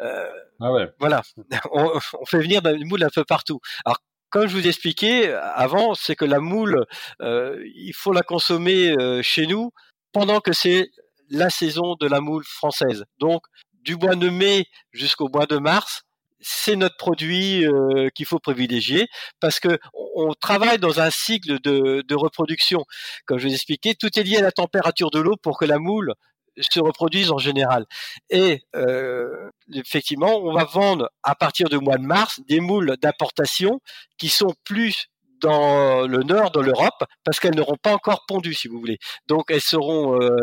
Euh, 0.00 0.28
ah 0.60 0.72
ouais. 0.72 0.90
Voilà, 0.98 1.22
on, 1.72 2.00
fait 2.26 2.38
venir 2.40 2.60
des 2.60 2.84
moules 2.84 3.04
un 3.04 3.10
peu 3.14 3.24
partout. 3.24 3.60
Alors 3.84 3.98
comme 4.30 4.48
je 4.48 4.56
vous 4.56 4.66
expliquais 4.66 5.32
avant, 5.32 5.94
c'est 5.94 6.16
que 6.16 6.24
la 6.24 6.40
moule, 6.40 6.86
il 7.20 7.92
faut 7.94 8.12
la 8.12 8.22
consommer 8.22 8.92
chez 9.22 9.46
nous 9.46 9.70
pendant 10.12 10.40
que 10.40 10.52
c'est 10.52 10.90
la 11.30 11.50
saison 11.50 11.94
de 12.00 12.08
la 12.08 12.20
moule 12.20 12.42
française. 12.44 13.04
Donc 13.20 13.44
du 13.84 13.96
mois 13.96 14.16
de 14.16 14.28
mai 14.30 14.66
jusqu'au 14.92 15.28
mois 15.28 15.46
de 15.46 15.58
mars, 15.58 16.03
c'est 16.44 16.76
notre 16.76 16.96
produit 16.96 17.66
euh, 17.66 18.08
qu'il 18.14 18.26
faut 18.26 18.38
privilégier 18.38 19.08
parce 19.40 19.60
que 19.60 19.78
on 20.14 20.34
travaille 20.34 20.78
dans 20.78 21.00
un 21.00 21.10
cycle 21.10 21.60
de, 21.60 22.14
reproduction. 22.14 22.84
Comme 23.26 23.38
je 23.38 23.48
vous 23.48 23.54
expliquais, 23.54 23.94
tout 23.94 24.16
est 24.18 24.22
lié 24.22 24.36
à 24.36 24.42
la 24.42 24.52
température 24.52 25.10
de 25.10 25.18
l'eau 25.18 25.36
pour 25.42 25.58
que 25.58 25.64
la 25.64 25.78
moule 25.78 26.12
se 26.60 26.78
reproduise 26.78 27.32
en 27.32 27.38
général. 27.38 27.84
Et 28.30 28.62
euh, 28.76 29.50
effectivement, 29.74 30.36
on 30.36 30.52
va 30.52 30.64
vendre 30.64 31.10
à 31.22 31.34
partir 31.34 31.68
du 31.68 31.78
mois 31.78 31.96
de 31.96 32.04
mars 32.04 32.40
des 32.46 32.60
moules 32.60 32.96
d'importation 33.02 33.80
qui 34.18 34.28
sont 34.28 34.54
plus 34.64 35.08
dans 35.40 36.06
le 36.06 36.22
nord 36.22 36.50
de 36.50 36.60
l'Europe 36.60 37.04
parce 37.24 37.40
qu'elles 37.40 37.54
n'auront 37.54 37.76
pas 37.80 37.92
encore 37.92 38.24
pondu, 38.26 38.54
si 38.54 38.68
vous 38.68 38.78
voulez. 38.78 38.98
Donc 39.26 39.50
elles 39.50 39.60
seront, 39.60 40.20
euh, 40.20 40.36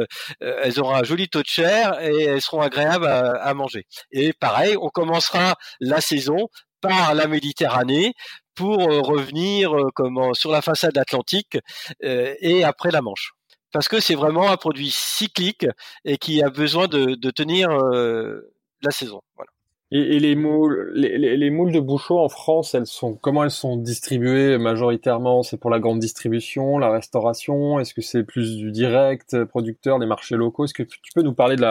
euh, 0.43 0.59
elles 0.63 0.79
auront 0.79 0.95
un 0.95 1.03
joli 1.03 1.29
taux 1.29 1.41
de 1.41 1.47
chair 1.47 1.99
et 2.01 2.23
elles 2.23 2.41
seront 2.41 2.61
agréables 2.61 3.07
à, 3.07 3.53
manger. 3.53 3.85
Et 4.11 4.33
pareil, 4.33 4.75
on 4.79 4.89
commencera 4.89 5.55
la 5.79 6.01
saison 6.01 6.47
par 6.81 7.13
la 7.13 7.27
Méditerranée 7.27 8.13
pour 8.55 8.81
euh, 8.81 9.01
revenir 9.01 9.71
comme 9.95 10.33
sur 10.33 10.51
la 10.51 10.61
façade 10.61 10.97
atlantique 10.97 11.57
et 12.01 12.63
après 12.63 12.91
la 12.91 13.01
Manche. 13.01 13.31
Parce 13.71 13.87
que 13.87 13.99
c'est 14.01 14.15
vraiment 14.15 14.51
un 14.51 14.57
produit 14.57 14.91
cyclique 14.91 15.65
et 16.03 16.17
qui 16.17 16.43
a 16.43 16.49
besoin 16.49 16.87
de, 16.87 17.15
de 17.15 17.31
tenir 17.31 17.69
la 17.69 18.91
saison. 18.91 19.21
Voilà. 19.35 19.50
Et, 19.93 20.19
les 20.19 20.35
moules, 20.35 20.89
les, 20.95 21.17
les, 21.35 21.49
moules 21.49 21.73
de 21.73 21.81
Bouchot 21.81 22.17
en 22.17 22.29
France, 22.29 22.73
elles 22.75 22.85
sont 22.85 23.13
comment 23.13 23.43
elles 23.43 23.51
sont 23.51 23.75
distribuées 23.75 24.57
majoritairement? 24.57 25.43
C'est 25.43 25.57
pour 25.57 25.69
la 25.69 25.79
grande 25.79 25.99
distribution, 25.99 26.77
la 26.77 26.89
restauration? 26.89 27.77
Est-ce 27.77 27.93
que 27.93 28.01
c'est 28.01 28.23
plus 28.23 28.55
du 28.55 28.71
direct 28.71 29.43
producteur, 29.43 29.99
des 29.99 30.05
marchés 30.05 30.37
locaux? 30.37 30.63
Est-ce 30.63 30.73
que 30.73 30.83
tu 30.83 31.11
peux 31.13 31.23
nous 31.23 31.33
parler 31.33 31.57
de 31.57 31.63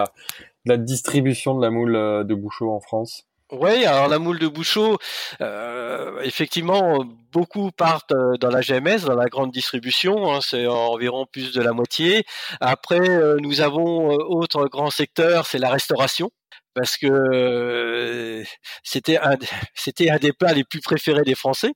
la, 0.66 0.76
distribution 0.76 1.56
de 1.56 1.62
la 1.62 1.70
moule 1.70 1.96
euh, 1.96 2.22
de 2.22 2.34
Bouchot 2.34 2.70
en 2.70 2.80
France? 2.80 3.26
Oui, 3.52 3.86
alors 3.86 4.08
la 4.08 4.18
moule 4.18 4.38
de 4.38 4.48
Bouchot, 4.48 4.98
euh, 5.40 6.20
effectivement, 6.20 7.02
beaucoup 7.32 7.70
partent 7.70 8.12
euh, 8.12 8.36
dans 8.36 8.50
la 8.50 8.60
GMS, 8.60 9.06
dans 9.06 9.16
la 9.16 9.30
grande 9.30 9.50
distribution, 9.50 10.30
hein, 10.30 10.40
c'est 10.42 10.66
environ 10.66 11.24
plus 11.24 11.52
de 11.52 11.62
la 11.62 11.72
moitié. 11.72 12.24
Après, 12.60 13.00
nous 13.40 13.62
avons 13.62 14.10
autre 14.10 14.68
grand 14.68 14.90
secteur, 14.90 15.46
c'est 15.46 15.58
la 15.58 15.70
restauration 15.70 16.30
parce 16.74 16.96
que 16.96 18.42
c'était 18.82 19.18
un, 19.18 19.36
un 20.10 20.16
des 20.18 20.32
plats 20.32 20.52
les 20.52 20.64
plus 20.64 20.80
préférés 20.80 21.22
des 21.22 21.34
Français. 21.34 21.72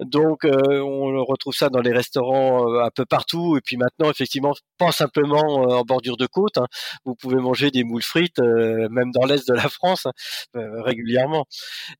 Donc 0.00 0.44
on 0.44 1.24
retrouve 1.24 1.54
ça 1.54 1.68
dans 1.68 1.80
les 1.80 1.92
restaurants 1.92 2.80
un 2.80 2.90
peu 2.94 3.04
partout. 3.06 3.56
Et 3.56 3.60
puis 3.60 3.76
maintenant, 3.76 4.10
effectivement, 4.10 4.54
pas 4.78 4.92
simplement 4.92 5.40
en 5.40 5.82
bordure 5.82 6.16
de 6.16 6.26
côte. 6.26 6.58
Hein. 6.58 6.66
Vous 7.04 7.14
pouvez 7.14 7.36
manger 7.36 7.70
des 7.70 7.84
moules 7.84 8.02
frites, 8.02 8.38
même 8.38 9.10
dans 9.12 9.26
l'est 9.26 9.46
de 9.48 9.54
la 9.54 9.68
France, 9.68 10.06
hein, 10.06 10.12
régulièrement. 10.54 11.46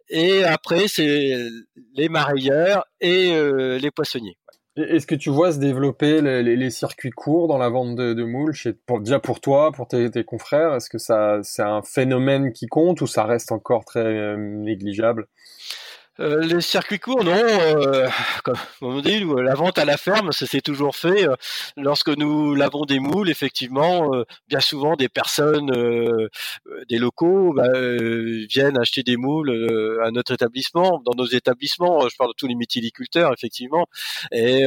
Et 0.09 0.45
après, 0.45 0.89
c'est 0.89 1.49
les 1.95 2.09
marailleurs 2.09 2.85
et 3.01 3.33
les 3.79 3.91
poissonniers. 3.91 4.37
Est-ce 4.89 5.07
que 5.07 5.15
tu 5.15 5.31
vois 5.31 5.53
se 5.53 5.59
développer 5.59 6.21
les, 6.21 6.71
circuits 6.71 7.11
courts 7.11 7.49
dans 7.49 7.59
la 7.59 7.69
vente 7.69 7.97
de, 7.97 8.25
moules, 8.25 8.55
déjà 9.01 9.19
pour 9.19 9.41
toi, 9.41 9.73
pour 9.73 9.89
tes, 9.89 10.25
confrères? 10.25 10.75
Est-ce 10.75 10.91
que 10.91 10.99
ça, 10.99 11.39
c'est 11.43 11.63
un 11.63 11.83
phénomène 11.83 12.53
qui 12.53 12.67
compte 12.67 13.01
ou 13.01 13.07
ça 13.07 13.25
reste 13.25 13.53
encore 13.53 13.85
très 13.85 14.01
euh, 14.01 14.37
négligeable? 14.37 15.27
Euh, 16.21 16.41
les 16.43 16.61
circuits 16.61 16.99
courts, 16.99 17.25
non. 17.25 17.33
Euh, 17.33 18.09
comme 18.45 18.57
on 18.83 19.01
dit, 19.01 19.25
la 19.25 19.55
vente 19.55 19.79
à 19.79 19.85
la 19.85 19.97
ferme, 19.97 20.33
ça 20.33 20.47
s'est 20.47 20.61
toujours 20.61 20.95
fait. 20.95 21.27
Euh, 21.27 21.35
lorsque 21.77 22.09
nous 22.09 22.55
lavons 22.55 22.85
des 22.85 22.99
moules, 22.99 23.31
effectivement, 23.31 24.11
bien 24.49 24.61
souvent 24.61 24.97
des 24.97 25.09
personnes, 25.09 25.71
des 26.89 26.99
locaux, 26.99 27.53
bah, 27.55 27.69
viennent 28.49 28.79
acheter 28.79 29.03
des 29.03 29.17
moules 29.17 29.51
à 30.05 30.11
notre 30.11 30.33
établissement, 30.33 31.01
dans 31.05 31.15
nos 31.17 31.27
établissements. 31.27 32.09
Je 32.09 32.17
parle 32.17 32.31
de 32.31 32.35
tous 32.37 32.47
les 32.47 32.55
méthyliculteurs, 32.55 33.33
effectivement. 33.33 33.87
Et 34.33 34.67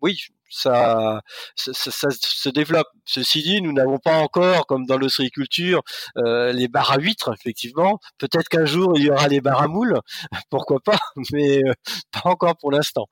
oui, 0.00 0.26
ça, 0.52 1.22
ça, 1.56 1.72
ça, 1.72 2.08
se 2.10 2.48
développe. 2.50 2.88
Ceci 3.06 3.42
dit, 3.42 3.62
nous 3.62 3.72
n'avons 3.72 3.98
pas 3.98 4.16
encore, 4.16 4.66
comme 4.66 4.86
dans 4.86 4.98
l'ostréiculture, 4.98 5.82
euh, 6.18 6.52
les 6.52 6.68
barres 6.68 6.92
à 6.92 6.98
huîtres, 6.98 7.32
effectivement. 7.32 7.98
Peut-être 8.18 8.48
qu'un 8.48 8.66
jour, 8.66 8.92
il 8.96 9.04
y 9.04 9.10
aura 9.10 9.28
les 9.28 9.40
barres 9.40 9.62
à 9.62 9.68
moules, 9.68 9.98
pourquoi 10.50 10.80
pas, 10.80 10.98
mais 11.32 11.62
euh, 11.64 11.72
pas 12.12 12.30
encore 12.30 12.56
pour 12.58 12.70
l'instant. 12.70 13.06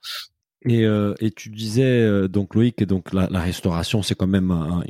Et, 0.63 0.85
euh, 0.85 1.15
et 1.19 1.31
tu 1.31 1.49
disais 1.49 2.01
euh, 2.01 2.27
donc 2.27 2.53
Loïc, 2.53 2.83
donc 2.83 3.13
la, 3.13 3.27
la 3.31 3.39
restauration 3.39 4.03
c'est 4.03 4.13
quand 4.13 4.27
même 4.27 4.51
un, 4.51 4.83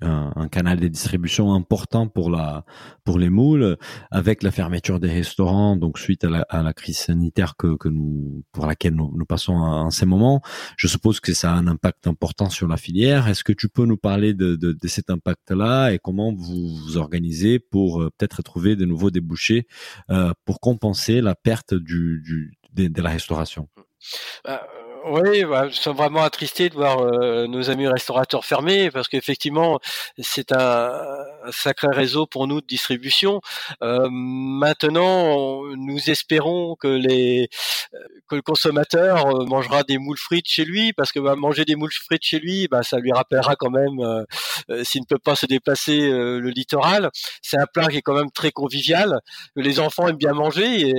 un, 0.00 0.32
un, 0.34 0.48
canal 0.48 0.80
de 0.80 0.88
distribution 0.88 1.52
important 1.52 2.08
pour 2.08 2.30
la 2.30 2.64
pour 3.04 3.18
les 3.18 3.28
moules, 3.28 3.76
avec 4.10 4.42
la 4.42 4.50
fermeture 4.50 5.00
des 5.00 5.10
restaurants, 5.10 5.76
donc 5.76 5.98
suite 5.98 6.24
à 6.24 6.30
la, 6.30 6.46
à 6.48 6.62
la 6.62 6.72
crise 6.72 6.96
sanitaire 6.96 7.56
que, 7.56 7.76
que 7.76 7.88
nous 7.88 8.42
pour 8.52 8.64
laquelle 8.64 8.94
nous, 8.94 9.12
nous 9.14 9.26
passons 9.26 9.52
en, 9.52 9.90
ces 9.90 10.06
moments, 10.06 10.40
je 10.78 10.88
suppose 10.88 11.20
que 11.20 11.34
ça 11.34 11.52
a 11.52 11.56
un 11.56 11.66
impact 11.66 12.06
important 12.06 12.48
sur 12.48 12.66
la 12.66 12.78
filière. 12.78 13.28
Est-ce 13.28 13.44
que 13.44 13.52
tu 13.52 13.68
peux 13.68 13.84
nous 13.84 13.98
parler 13.98 14.32
de, 14.32 14.56
de, 14.56 14.72
de 14.72 14.88
cet 14.88 15.10
impact-là 15.10 15.90
et 15.90 15.98
comment 15.98 16.32
vous 16.32 16.74
vous 16.74 16.96
organisez 16.96 17.58
pour 17.58 18.00
euh, 18.00 18.10
peut-être 18.16 18.42
trouver 18.42 18.76
de 18.76 18.86
nouveaux 18.86 19.10
débouchés 19.10 19.66
euh, 20.10 20.32
pour 20.46 20.58
compenser 20.60 21.20
la 21.20 21.34
perte 21.34 21.74
du, 21.74 22.22
du 22.24 22.54
de, 22.72 23.02
la 23.02 23.10
restauration? 23.10 23.68
Bah, 24.44 24.62
oui, 25.06 25.44
bah, 25.44 25.68
je 25.68 25.74
suis 25.80 25.90
vraiment 25.90 26.22
attristé 26.22 26.68
de 26.68 26.74
voir 26.74 27.00
euh, 27.00 27.46
nos 27.46 27.70
amis 27.70 27.86
restaurateurs 27.88 28.44
fermés 28.44 28.90
parce 28.90 29.08
qu'effectivement, 29.08 29.80
c'est 30.18 30.52
un, 30.52 30.98
sacré 31.50 31.88
réseau 31.90 32.26
pour 32.26 32.46
nous 32.46 32.60
de 32.60 32.66
distribution. 32.66 33.40
Euh, 33.82 34.08
maintenant, 34.10 35.64
nous 35.76 36.10
espérons 36.10 36.76
que 36.76 36.88
les 36.88 37.48
que 38.28 38.36
le 38.36 38.42
consommateur 38.42 39.26
euh, 39.26 39.44
mangera 39.44 39.82
des 39.82 39.98
moules 39.98 40.16
frites 40.16 40.48
chez 40.48 40.64
lui 40.64 40.92
parce 40.92 41.12
que 41.12 41.20
bah, 41.20 41.36
manger 41.36 41.64
des 41.64 41.76
moules 41.76 41.92
frites 41.92 42.24
chez 42.24 42.38
lui, 42.38 42.68
bah, 42.68 42.82
ça 42.82 42.98
lui 42.98 43.12
rappellera 43.12 43.56
quand 43.56 43.70
même 43.70 44.24
s'il 44.84 45.02
ne 45.02 45.06
peut 45.06 45.18
pas 45.18 45.34
se 45.34 45.46
déplacer 45.46 46.10
le 46.10 46.48
littoral. 46.50 47.10
C'est 47.42 47.58
un 47.58 47.66
plat 47.66 47.88
qui 47.88 47.98
est 47.98 48.02
quand 48.02 48.14
même 48.14 48.30
très 48.30 48.50
convivial 48.50 49.20
les 49.56 49.80
enfants 49.80 50.08
aiment 50.08 50.16
bien 50.16 50.32
manger 50.32 50.88
et 50.88 50.94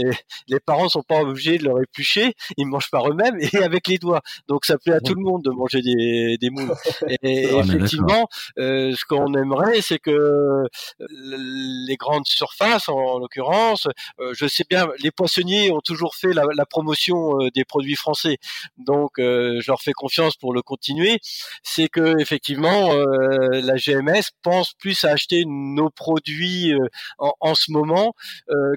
les 0.47 0.59
parents 0.59 0.89
sont 0.89 1.03
pas 1.03 1.21
obligés 1.21 1.57
de 1.57 1.65
leur 1.65 1.81
éplucher, 1.81 2.33
ils 2.57 2.65
mangent 2.65 2.89
par 2.89 3.09
eux-mêmes 3.09 3.37
et 3.39 3.57
avec 3.57 3.87
les 3.87 3.92
doigts. 3.97 4.21
Donc 4.47 4.65
ça 4.65 4.77
plaît 4.77 4.93
à 4.93 4.99
tout 4.99 5.15
le 5.15 5.21
monde 5.21 5.43
de 5.43 5.51
manger 5.51 5.81
des, 5.81 6.37
des 6.39 6.49
moules. 6.49 6.73
Et, 7.23 7.43
effectivement, 7.45 8.27
euh, 8.59 8.93
ce 8.95 9.05
qu'on 9.05 9.33
aimerait, 9.33 9.81
c'est 9.81 9.99
que 9.99 10.11
euh, 10.11 10.67
les 10.99 11.95
grandes 11.97 12.25
surfaces, 12.25 12.89
en, 12.89 13.19
l'occurrence, 13.19 13.87
euh, 14.19 14.33
je 14.33 14.47
sais 14.47 14.65
bien, 14.69 14.87
les 14.99 15.11
poissonniers 15.11 15.71
ont 15.71 15.81
toujours 15.81 16.15
fait 16.15 16.33
la, 16.33 16.43
la 16.55 16.65
promotion 16.65 17.37
des 17.53 17.65
produits 17.65 17.95
français. 17.95 18.37
Donc 18.77 19.11
je 19.17 19.67
leur 19.67 19.81
fais 19.81 19.93
confiance 19.93 20.35
pour 20.35 20.53
le 20.53 20.61
continuer. 20.61 21.19
C'est 21.63 21.87
que 21.87 22.19
effectivement, 22.19 22.93
la 22.93 23.75
GMS 23.75 24.31
pense 24.41 24.73
plus 24.73 25.03
à 25.03 25.11
acheter 25.11 25.43
nos 25.45 25.89
produits 25.89 26.73
en, 27.17 27.33
en, 27.39 27.55
ce 27.55 27.71
moment 27.71 28.13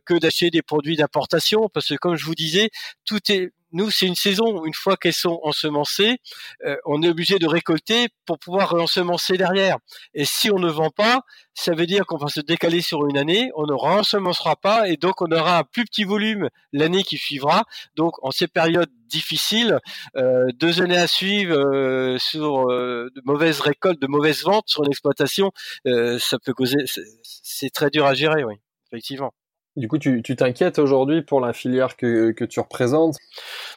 que 0.04 0.18
d'acheter 0.18 0.50
des 0.50 0.62
produits 0.62 0.96
d'importation, 0.96 1.68
parce 1.72 1.88
que 1.88 1.94
comme 1.94 2.16
je 2.16 2.24
vous 2.24 2.34
disais, 2.34 2.70
tout 3.04 3.20
est 3.30 3.50
nous, 3.76 3.90
c'est 3.90 4.06
une 4.06 4.14
saison, 4.14 4.64
une 4.64 4.74
fois 4.74 4.96
qu'elles 4.96 5.12
sont 5.12 5.38
ensemencées, 5.42 6.16
euh, 6.64 6.76
on 6.86 7.02
est 7.02 7.08
obligé 7.08 7.38
de 7.38 7.46
récolter 7.46 8.08
pour 8.24 8.38
pouvoir 8.38 8.74
ensemencer 8.74 9.36
derrière. 9.36 9.76
Et 10.14 10.24
si 10.24 10.50
on 10.50 10.58
ne 10.58 10.70
vend 10.70 10.90
pas, 10.90 11.20
ça 11.54 11.74
veut 11.74 11.86
dire 11.86 12.06
qu'on 12.06 12.16
va 12.16 12.28
se 12.28 12.40
décaler 12.40 12.80
sur 12.80 13.06
une 13.06 13.18
année, 13.18 13.50
on 13.54 13.66
ne 13.66 13.72
ensemencera 13.72 14.56
pas 14.56 14.88
et 14.88 14.96
donc 14.96 15.20
on 15.20 15.30
aura 15.30 15.58
un 15.58 15.64
plus 15.64 15.84
petit 15.84 16.04
volume 16.04 16.48
l'année 16.72 17.02
qui 17.02 17.18
suivra. 17.18 17.64
Donc 17.96 18.14
en 18.24 18.30
ces 18.30 18.48
périodes 18.48 18.90
difficiles, 19.06 19.78
euh, 20.16 20.46
deux 20.54 20.80
années 20.80 20.96
à 20.96 21.06
suivre 21.06 21.54
euh, 21.54 22.18
sur 22.18 22.66
de 22.66 23.22
mauvaises 23.24 23.60
récoltes, 23.60 24.00
de 24.00 24.06
mauvaises 24.06 24.42
ventes 24.42 24.68
sur 24.68 24.84
une 24.84 24.90
exploitation, 24.90 25.52
ça 25.84 26.38
peut 26.44 26.54
causer, 26.54 26.78
c'est 27.22 27.70
très 27.70 27.90
dur 27.90 28.06
à 28.06 28.14
gérer, 28.14 28.42
oui, 28.44 28.54
effectivement. 28.90 29.32
Du 29.76 29.88
coup, 29.88 29.98
tu 29.98 30.22
t'inquiètes 30.22 30.78
aujourd'hui 30.78 31.20
pour 31.20 31.40
la 31.40 31.52
filière 31.52 31.96
que, 31.96 32.32
que 32.32 32.44
tu 32.44 32.60
représentes? 32.60 33.16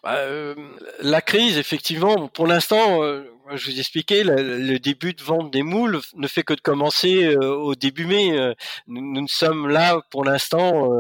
Bah, 0.02 0.16
euh, 0.16 0.56
La 1.02 1.22
crise, 1.22 1.58
effectivement, 1.58 2.30
pour 2.30 2.48
l'instant, 2.48 3.04
euh, 3.04 3.24
je 3.54 3.70
vous 3.70 3.80
expliquais, 3.80 4.24
le, 4.24 4.58
le, 4.60 4.80
début 4.80 5.14
de 5.14 5.22
vente 5.22 5.52
des 5.52 5.62
moules 5.62 6.00
ne 6.16 6.28
fait 6.28 6.44
que 6.44 6.54
de 6.54 6.62
commencer 6.62 7.36
euh, 7.36 7.54
au 7.54 7.76
début 7.76 8.06
mai. 8.06 8.54
Nous, 8.88 9.14
nous, 9.14 9.28
sommes 9.28 9.68
là 9.68 10.02
pour 10.10 10.24
l'instant 10.24 10.98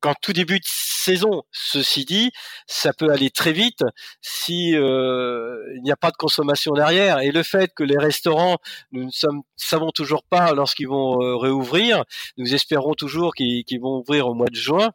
qu'en 0.00 0.14
tout 0.20 0.32
début 0.32 0.58
de 0.58 0.64
saison. 0.66 1.42
Ceci 1.52 2.04
dit, 2.04 2.30
ça 2.66 2.92
peut 2.92 3.10
aller 3.10 3.30
très 3.30 3.52
vite 3.52 3.82
si 4.20 4.76
euh, 4.76 5.56
il 5.76 5.82
n'y 5.82 5.92
a 5.92 5.96
pas 5.96 6.10
de 6.10 6.16
consommation 6.16 6.72
derrière. 6.72 7.20
Et 7.20 7.30
le 7.30 7.42
fait 7.42 7.72
que 7.74 7.84
les 7.84 7.98
restaurants, 7.98 8.58
nous 8.92 9.04
ne 9.04 9.10
sommes, 9.10 9.42
savons 9.56 9.90
toujours 9.90 10.24
pas 10.24 10.52
lorsqu'ils 10.52 10.88
vont 10.88 11.22
euh, 11.22 11.36
réouvrir. 11.36 12.04
Nous 12.36 12.54
espérons 12.54 12.94
toujours 12.94 13.34
qu'ils 13.34 13.80
vont 13.80 13.98
ouvrir 13.98 14.28
au 14.28 14.34
mois 14.34 14.48
de 14.48 14.56
juin. 14.56 14.90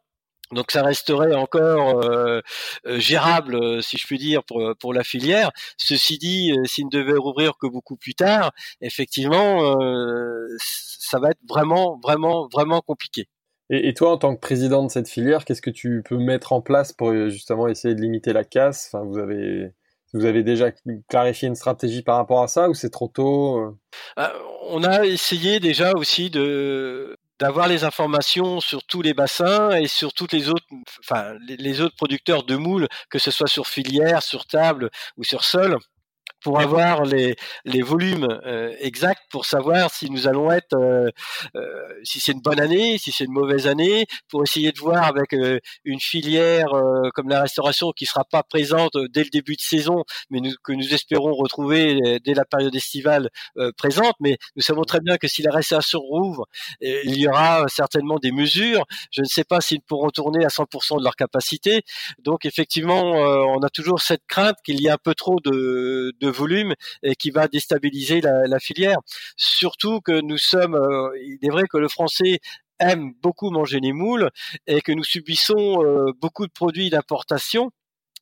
Donc 0.51 0.71
ça 0.71 0.83
resterait 0.83 1.33
encore 1.33 2.03
euh 2.05 2.41
gérable, 2.85 3.81
si 3.81 3.97
je 3.97 4.05
puis 4.05 4.19
dire, 4.19 4.43
pour, 4.43 4.61
pour 4.79 4.93
la 4.93 5.03
filière. 5.03 5.51
Ceci 5.77 6.19
dit, 6.19 6.53
s'il 6.65 6.85
ne 6.85 6.91
devait 6.91 7.17
rouvrir 7.17 7.53
que 7.59 7.65
beaucoup 7.65 7.95
plus 7.95 8.13
tard, 8.13 8.51
effectivement, 8.81 9.75
ça 10.59 11.19
va 11.19 11.31
être 11.31 11.41
vraiment, 11.49 11.99
vraiment, 12.03 12.47
vraiment 12.51 12.81
compliqué. 12.81 13.27
Et, 13.69 13.93
toi, 13.93 14.11
en 14.11 14.17
tant 14.17 14.35
que 14.35 14.41
président 14.41 14.83
de 14.83 14.91
cette 14.91 15.07
filière, 15.07 15.45
qu'est-ce 15.45 15.61
que 15.61 15.69
tu 15.69 16.03
peux 16.03 16.17
mettre 16.17 16.51
en 16.53 16.61
place 16.61 16.91
pour 16.91 17.09
euh, 17.09 17.29
justement 17.29 17.67
essayer 17.67 17.95
de 17.95 18.01
limiter 18.01 18.33
la 18.33 18.43
casse? 18.43 18.93
Vous 20.13 20.25
avez 20.25 20.43
déjà 20.43 20.71
clarifié 21.07 21.47
une 21.47 21.55
stratégie 21.55 22.03
par 22.03 22.17
rapport 22.17 22.43
à 22.43 22.47
ça 22.47 22.69
ou 22.69 22.73
c'est 22.73 22.91
trop 22.91 23.07
tôt 23.07 23.57
euh? 23.57 23.77
euh, 24.19 24.29
On 24.67 24.83
a 24.83 25.05
essayé 25.05 25.59
déjà 25.59 25.93
aussi 25.93 26.29
d'avoir 26.29 27.67
les 27.67 27.83
informations 27.83 28.59
sur 28.59 28.83
tous 28.83 29.01
les 29.01 29.13
bassins 29.13 29.71
et 29.71 29.87
sur 29.87 30.13
toutes 30.13 30.33
les 30.33 30.49
autres, 30.49 30.65
les 31.47 31.81
autres 31.81 31.95
producteurs 31.95 32.43
de 32.43 32.55
moules, 32.55 32.87
que 33.09 33.17
ce 33.17 33.31
soit 33.31 33.47
sur 33.47 33.67
filière, 33.67 34.21
sur 34.21 34.45
table 34.45 34.91
ou 35.17 35.23
sur 35.23 35.43
sol 35.43 35.77
pour 36.43 36.59
avoir 36.59 37.03
les, 37.05 37.35
les 37.65 37.81
volumes 37.81 38.27
euh, 38.45 38.75
exacts 38.79 39.23
pour 39.29 39.45
savoir 39.45 39.91
si 39.93 40.09
nous 40.09 40.27
allons 40.27 40.51
être 40.51 40.75
euh, 40.75 41.09
euh, 41.55 41.87
si 42.03 42.19
c'est 42.19 42.33
une 42.33 42.41
bonne 42.41 42.59
année, 42.59 42.97
si 42.97 43.11
c'est 43.11 43.23
une 43.23 43.31
mauvaise 43.31 43.65
année, 43.67 44.05
pour 44.29 44.43
essayer 44.43 44.71
de 44.71 44.79
voir 44.79 45.03
avec 45.03 45.33
une 45.85 45.99
filière 45.99 46.69
comme 47.13 47.29
la 47.29 47.41
restauration 47.41 47.91
qui 47.91 48.05
sera 48.05 48.25
pas 48.25 48.43
présente 48.43 48.97
dès 49.11 49.23
le 49.23 49.29
début 49.29 49.55
de 49.55 49.61
saison, 49.61 50.03
mais 50.29 50.39
nous, 50.41 50.51
que 50.63 50.73
nous 50.73 50.93
espérons 50.93 51.33
retrouver 51.33 52.19
dès 52.23 52.33
la 52.33 52.45
période 52.45 52.75
estivale 52.75 53.29
présente. 53.77 54.15
Mais 54.19 54.37
nous 54.55 54.61
savons 54.61 54.83
très 54.83 54.99
bien 54.99 55.17
que 55.17 55.27
si 55.27 55.41
la 55.41 55.51
restauration 55.51 55.99
rouvre, 55.99 56.45
il 56.81 57.17
y 57.17 57.27
aura 57.27 57.65
certainement 57.67 58.19
des 58.19 58.31
mesures. 58.31 58.85
Je 59.11 59.21
ne 59.21 59.27
sais 59.27 59.43
pas 59.43 59.61
s'ils 59.61 59.81
pourront 59.81 60.09
tourner 60.09 60.43
à 60.43 60.49
100% 60.49 60.99
de 60.99 61.03
leur 61.03 61.15
capacité. 61.15 61.83
Donc 62.19 62.45
effectivement, 62.45 63.03
on 63.03 63.61
a 63.61 63.69
toujours 63.69 64.01
cette 64.01 64.25
crainte 64.27 64.57
qu'il 64.65 64.81
y 64.81 64.87
ait 64.87 64.91
un 64.91 64.97
peu 64.97 65.15
trop 65.15 65.39
de, 65.39 66.13
de 66.19 66.32
volume 66.33 66.73
et 67.03 67.15
qui 67.15 67.31
va 67.31 67.47
déstabiliser 67.47 68.21
la, 68.21 68.59
filière. 68.59 68.97
Surtout 69.37 70.01
que 70.01 70.21
nous 70.21 70.37
sommes, 70.37 70.75
euh, 70.75 71.09
il 71.21 71.39
est 71.41 71.49
vrai 71.49 71.63
que 71.69 71.77
le 71.77 71.87
français 71.87 72.39
aime 72.79 73.13
beaucoup 73.21 73.49
manger 73.49 73.79
les 73.79 73.93
moules 73.93 74.29
et 74.67 74.81
que 74.81 74.91
nous 74.91 75.03
subissons 75.03 75.83
euh, 75.83 76.11
beaucoup 76.19 76.45
de 76.45 76.51
produits 76.51 76.89
d'importation 76.89 77.71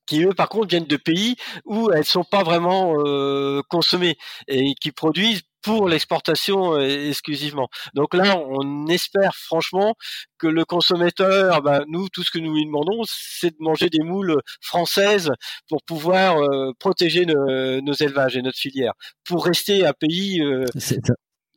qui 0.06 0.24
eux 0.24 0.34
par 0.34 0.50
contre 0.50 0.67
viennent 0.67 0.86
de 0.86 0.97
pays 0.97 1.36
où 1.65 1.89
elles 1.91 2.06
sont 2.06 2.24
pas 2.24 2.43
vraiment 2.43 2.95
euh, 2.97 3.62
consommées 3.69 4.17
et 4.47 4.74
qui 4.76 4.91
produisent 4.91 5.43
pour 5.62 5.88
l'exportation 5.88 6.74
euh, 6.76 7.10
exclusivement. 7.10 7.69
Donc 7.93 8.13
là, 8.13 8.38
on 8.38 8.88
espère 8.88 9.36
franchement 9.36 9.95
que 10.38 10.47
le 10.47 10.65
consommateur, 10.65 11.62
bah, 11.62 11.84
nous, 11.88 12.10
tout 12.10 12.24
ce 12.24 12.32
que 12.32 12.39
nous 12.39 12.54
lui 12.54 12.65
demandons, 12.65 13.02
c'est 13.06 13.52
de 13.52 13.58
manger 13.60 13.89
des 13.89 14.04
moules 14.04 14.41
françaises 14.62 15.32
pour 15.69 15.84
pouvoir 15.84 16.41
euh, 16.41 16.71
protéger 16.80 17.26
nos, 17.26 17.93
élevages 17.93 18.38
et 18.38 18.41
notre 18.41 18.58
filière, 18.58 18.93
pour 19.24 19.45
rester 19.45 19.86
un 19.86 19.93
pays 19.93 20.41
euh, 20.41 20.65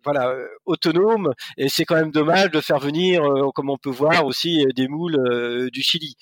voilà 0.05 0.35
autonome. 0.67 1.33
Et 1.57 1.71
c'est 1.71 1.87
quand 1.87 1.95
même 1.95 2.11
dommage 2.11 2.51
de 2.51 2.61
faire 2.61 2.79
venir, 2.79 3.23
comme 3.55 3.71
on 3.71 3.79
peut 3.79 3.91
voir 3.91 4.27
aussi, 4.27 4.67
des 4.77 4.87
moules 4.87 5.71
du 5.73 5.83
Chili, 5.83 6.17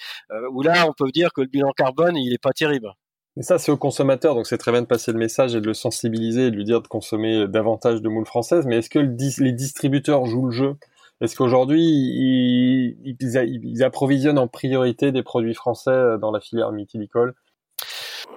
où 0.53 0.63
là, 0.63 0.87
on 0.87 0.93
peut 0.93 1.11
dire 1.11 1.33
que 1.33 1.41
le 1.41 1.49
bilan 1.49 1.73
carbone, 1.73 2.17
il 2.17 2.33
est 2.33 2.39
pas 2.39 2.53
terrible. 2.53 2.93
Mais 3.37 3.43
ça, 3.43 3.59
c'est 3.59 3.73
au 3.73 3.79
consommateur, 3.79 4.35
donc 4.35 4.47
c'est 4.47 4.59
très 4.59 4.73
bien 4.73 4.83
de 4.83 4.87
passer 4.87 5.11
le 5.13 5.19
message 5.19 5.55
et 5.55 5.61
de 5.61 5.67
le 5.67 5.75
sensibiliser 5.75 6.49
et 6.49 6.51
de 6.51 6.57
lui 6.57 6.65
dire 6.65 6.83
de 6.83 6.89
consommer 6.89 7.49
davantage 7.49 8.03
de 8.03 8.09
moules 8.09 8.27
françaises. 8.27 8.67
Mais 8.67 8.79
est-ce 8.79 8.91
que 8.91 8.99
les 8.99 9.53
distributeurs 9.53 10.27
jouent 10.27 10.47
le 10.47 10.53
jeu? 10.53 10.75
Est-ce 11.23 11.37
qu'aujourd'hui, 11.37 11.81
ils, 11.83 13.17
ils, 13.21 13.83
approvisionnent 13.85 14.39
en 14.39 14.49
priorité 14.49 15.13
des 15.13 15.23
produits 15.23 15.55
français 15.55 16.19
dans 16.21 16.33
la 16.33 16.41
filière 16.41 16.73
mythilicole 16.73 17.35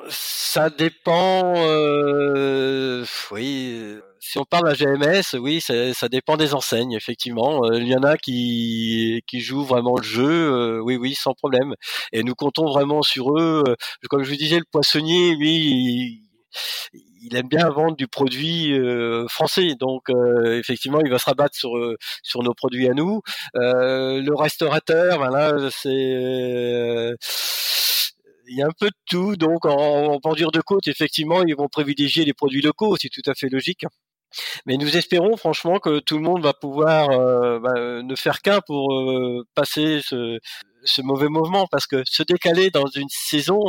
Ça 0.08 0.69
dépend. 0.69 1.55
Euh, 1.58 3.04
oui 3.31 4.00
si 4.26 4.40
on 4.40 4.44
parle 4.44 4.67
à 4.67 4.73
GMS, 4.73 5.38
oui, 5.40 5.62
ça, 5.62 6.10
dépend 6.10 6.36
des 6.36 6.56
enseignes, 6.56 6.94
effectivement. 6.94 7.63
Euh, 7.65 7.78
il 7.80 7.88
y 7.88 7.96
en 7.96 8.02
a 8.02 8.17
qui, 8.17 9.21
qui 9.28 9.40
jouent 9.40 9.63
vraiment 9.63 9.96
le 9.98 10.04
jeu, 10.04 10.26
euh, 10.26 10.82
oui, 10.82 10.98
oui, 10.98 11.13
sans 11.13 11.34
problème. 11.34 11.76
Et 12.12 12.23
nous 12.23 12.34
comptons 12.34 12.65
vraiment 12.65 13.04
sur 13.04 13.38
eux. 13.38 13.63
Euh, 13.67 13.76
comme 14.10 14.23
je 14.23 14.32
vous 14.32 14.36
disais, 14.36 14.58
le 14.58 14.65
poissonnier, 14.71 15.36
lui, 15.36 16.23
il, 17.21 17.36
aime 17.36 17.48
bien 17.48 17.69
vendre 17.69 17.96
du 17.96 18.08
produit 18.08 18.73
français, 19.30 19.76
donc 19.80 20.10
effectivement, 20.46 21.02
il 21.02 21.10
va 21.10 21.17
se 21.19 21.26
rabattre 21.26 21.56
sur 21.56 21.71
sur 22.23 22.44
nos 22.44 22.54
produits 22.54 22.88
à 22.88 22.94
nous. 22.94 23.21
le 23.56 24.34
restaurateur, 24.36 25.17
voilà, 25.17 25.69
c'est 25.71 27.15
il 28.48 28.58
y 28.58 28.62
a 28.62 28.67
un 28.67 28.73
peu 28.80 28.88
de 28.88 28.96
tout. 29.10 29.36
Donc 29.36 29.65
en, 29.65 30.17
bordure 30.19 30.52
de 30.52 30.62
côte, 30.62 30.88
effectivement, 30.88 31.44
ils 31.44 31.56
vont 31.56 31.67
privilégier 31.67 32.26
les 32.26 32.34
produits 32.34 32.62
locaux, 32.62 32.96
c'est 33.00 33.10
tout 33.10 33.28
à 33.30 33.34
fait 33.34 33.50
logique. 33.50 33.86
Mais 34.65 34.77
nous 34.77 34.98
espérons 34.98 35.38
franchement 35.38 35.79
que 35.79 36.00
tout 36.00 36.17
le 36.17 36.23
monde 36.23 36.44
va 36.44 36.54
pouvoir 36.54 37.10
euh, 37.10 37.60
bah, 37.60 37.73
ne 38.02 38.15
faire 38.15 38.42
qu'un 38.42 38.62
pour 38.62 38.94
euh, 38.94 39.46
passer 39.56 40.02
ce, 40.02 40.40
mauvais 41.02 41.29
mouvement, 41.29 41.67
parce 41.67 41.88
que 41.88 42.04
se 42.06 42.23
décaler 42.23 42.69
dans 42.69 42.88
une 42.88 43.10
saison, 43.10 43.60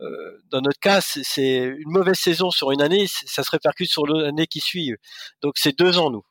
euh, 0.00 0.42
dans 0.50 0.60
notre 0.60 0.80
cas, 0.80 1.00
c'est 1.00 1.58
une 1.58 1.90
mauvaise 1.90 2.18
saison 2.18 2.50
sur 2.50 2.72
une 2.72 2.82
année, 2.82 3.06
ça 3.08 3.42
se 3.42 3.50
répercute 3.50 3.90
sur 3.90 4.06
l'année 4.06 4.46
qui 4.46 4.60
suit. 4.60 4.92
Donc 5.42 5.54
c'est 5.56 5.78
deux 5.78 5.98
ans 5.98 6.10
nous. 6.10 6.24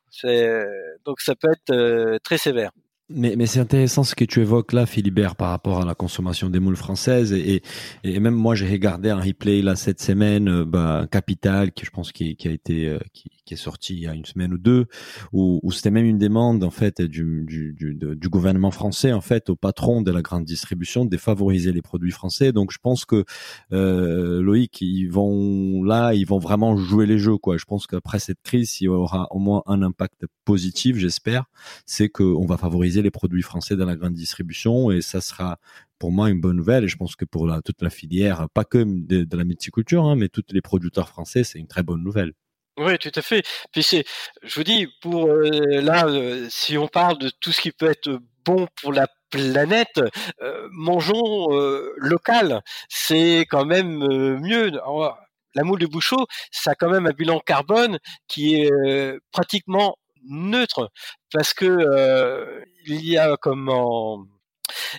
Donc 1.04 1.20
ça 1.20 1.34
peut 1.34 1.50
être 1.50 2.18
très 2.22 2.38
sévère. 2.38 2.70
Mais, 3.10 3.44
c'est 3.44 3.60
intéressant 3.60 4.02
ce 4.02 4.14
que 4.14 4.24
tu 4.24 4.40
évoques 4.40 4.72
là, 4.72 4.86
Philibert, 4.86 5.36
par 5.36 5.50
rapport 5.50 5.82
à 5.82 5.84
la 5.84 5.94
consommation 5.94 6.48
des 6.48 6.58
moules 6.58 6.74
françaises. 6.74 7.34
Et, 7.34 7.60
même 8.02 8.34
moi, 8.34 8.54
j'ai 8.54 8.66
regardé 8.66 9.10
un 9.10 9.20
replay 9.20 9.60
là 9.60 9.76
cette 9.76 10.00
semaine, 10.00 10.48
euh, 10.48 10.64
bah, 10.64 11.06
Capital, 11.10 11.72
qui 11.72 11.84
je 11.84 11.90
pense 11.90 12.12
qui, 12.12 12.34
a 12.46 12.50
été 12.50 12.88
euh, 12.88 12.98
qui, 13.12 13.28
est 13.52 13.56
sorti 13.56 13.92
il 13.92 14.00
y 14.00 14.06
a 14.06 14.14
une 14.14 14.24
semaine 14.24 14.54
ou 14.54 14.58
deux, 14.58 14.86
où, 15.34 15.60
c'était 15.70 15.90
même 15.90 16.06
une 16.06 16.16
demande 16.16 16.64
en 16.64 16.70
fait 16.70 17.02
du, 17.02 17.76
gouvernement 18.30 18.70
français 18.70 19.12
en 19.12 19.20
fait 19.20 19.50
au 19.50 19.54
patron 19.54 20.00
de 20.00 20.10
la 20.10 20.22
grande 20.22 20.44
distribution 20.44 21.04
de 21.04 21.10
défavoriser 21.10 21.72
les 21.72 21.82
produits 21.82 22.10
français. 22.10 22.52
Donc 22.52 22.72
je 22.72 22.78
pense 22.78 23.04
que 23.04 23.24
euh, 23.72 24.40
Loïc, 24.40 24.80
ils 24.80 25.08
vont 25.08 25.82
là, 25.82 26.14
ils 26.14 26.26
vont 26.26 26.38
vraiment 26.38 26.76
jouer 26.78 27.04
les 27.04 27.18
jeux 27.18 27.36
quoi. 27.36 27.58
Je 27.58 27.66
pense 27.66 27.86
qu'après 27.86 28.18
cette 28.18 28.40
crise, 28.42 28.80
il 28.80 28.84
y 28.84 28.88
aura 28.88 29.28
au 29.30 29.38
moins 29.38 29.62
un 29.66 29.82
impact 29.82 30.24
positif, 30.46 30.96
j'espère, 30.96 31.44
c'est 31.84 32.08
qu'on 32.08 32.46
va 32.46 32.56
favoriser 32.56 32.93
les 33.02 33.10
produits 33.10 33.42
français 33.42 33.76
dans 33.76 33.86
la 33.86 33.96
grande 33.96 34.14
distribution 34.14 34.90
et 34.90 35.00
ça 35.00 35.20
sera 35.20 35.58
pour 35.98 36.12
moi 36.12 36.30
une 36.30 36.40
bonne 36.40 36.56
nouvelle 36.56 36.84
et 36.84 36.88
je 36.88 36.96
pense 36.96 37.16
que 37.16 37.24
pour 37.24 37.50
toute 37.64 37.82
la 37.82 37.90
filière, 37.90 38.48
pas 38.52 38.64
que 38.64 38.84
de, 38.84 39.36
la 39.36 39.44
multiculture, 39.44 40.04
hein, 40.04 40.16
mais 40.16 40.28
tous 40.28 40.44
les 40.50 40.60
producteurs 40.60 41.08
français, 41.08 41.44
c'est 41.44 41.58
une 41.58 41.66
très 41.66 41.82
bonne 41.82 42.02
nouvelle. 42.02 42.32
Oui, 42.76 42.98
tout 42.98 43.12
à 43.14 43.22
fait. 43.22 43.44
Puis 43.72 43.86
je 44.42 44.54
vous 44.56 44.64
dis, 44.64 44.88
pour 45.00 45.26
euh, 45.26 45.80
là, 45.80 46.06
euh, 46.06 46.48
si 46.50 46.76
on 46.76 46.88
parle 46.88 47.18
de 47.18 47.30
tout 47.40 47.52
ce 47.52 47.60
qui 47.60 47.70
peut 47.70 47.88
être 47.88 48.18
bon 48.44 48.66
pour 48.82 48.92
la 48.92 49.06
planète, 49.30 50.00
euh, 50.42 50.68
mangeons 50.72 51.48
local, 51.96 52.62
c'est 52.88 53.46
quand 53.48 53.64
même 53.64 53.98
mieux. 54.40 54.72
la 55.54 55.62
moule 55.62 55.78
de 55.78 55.86
Bouchot, 55.86 56.26
ça 56.50 56.72
a 56.72 56.74
quand 56.74 56.90
même 56.90 57.06
un 57.06 57.12
bilan 57.12 57.38
carbone 57.38 57.98
qui 58.26 58.56
est 58.56 58.70
pratiquement 59.30 59.96
neutre 60.28 60.90
parce 61.32 61.54
que 61.54 61.64
euh, 61.64 62.64
il 62.86 63.04
y 63.04 63.18
a 63.18 63.36
comment 63.36 64.24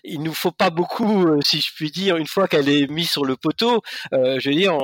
il 0.03 0.21
nous 0.21 0.33
faut 0.33 0.51
pas 0.51 0.69
beaucoup, 0.69 1.25
euh, 1.27 1.39
si 1.41 1.59
je 1.59 1.73
puis 1.73 1.91
dire, 1.91 2.17
une 2.17 2.27
fois 2.27 2.47
qu'elle 2.47 2.69
est 2.69 2.87
mise 2.87 3.09
sur 3.09 3.25
le 3.25 3.35
poteau, 3.35 3.81
euh, 4.13 4.39
je 4.39 4.49
veux 4.49 4.55
dire, 4.55 4.77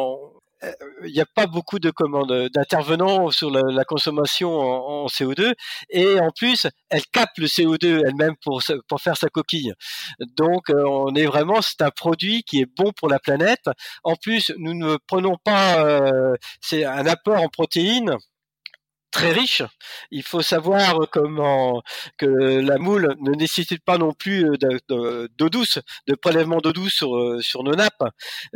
il 1.04 1.12
n'y 1.12 1.20
a 1.20 1.26
pas 1.26 1.48
beaucoup 1.48 1.80
de 1.80 1.90
commandes 1.90 2.50
d'intervenants 2.54 3.32
sur 3.32 3.50
la, 3.50 3.84
consommation 3.84 4.60
en, 4.60 5.08
CO2 5.08 5.54
et 5.90 6.20
en 6.20 6.30
plus 6.30 6.68
elle 6.90 7.02
capte 7.12 7.40
le 7.40 7.48
CO2 7.48 8.04
elle-même 8.06 8.36
pour 8.44 8.62
pour 8.88 9.02
faire 9.02 9.18
sa 9.18 9.30
coquille. 9.30 9.74
Donc 10.38 10.70
on 10.70 11.16
est 11.16 11.26
vraiment 11.26 11.64
c'est 11.64 11.82
un 11.82 11.90
produit 11.90 12.44
qui 12.44 12.62
est 12.62 12.68
bon 12.78 12.92
pour 12.96 13.10
la 13.10 13.18
planète. 13.18 13.72
En 14.04 14.16
plus 14.16 14.52
nous 14.60 14.76
ne 14.76 14.98
prenons 15.08 15.36
pas 15.44 15.84
c'est 16.62 16.86
un 16.86 17.08
apport 17.08 17.42
en 17.42 17.50
protéines 17.50 18.16
très 19.12 19.32
riche. 19.32 19.64
Il 20.10 20.24
faut 20.24 20.42
savoir 20.42 21.08
comment 21.12 21.82
que 22.18 22.26
la 22.26 22.78
moule 22.78 23.16
ne 23.20 23.32
nécessite 23.32 23.84
pas 23.84 23.98
non 23.98 24.14
plus 24.14 24.46
euh, 24.92 25.28
d'eau 25.38 25.50
douce, 25.50 25.80
de 26.08 26.16
prélèvement 26.16 26.58
d'eau 26.58 26.74
douce 26.74 26.94
sur, 26.94 27.16
euh, 27.16 27.42
sur 27.42 27.64
nos 27.64 27.76
nappes. 27.76 28.04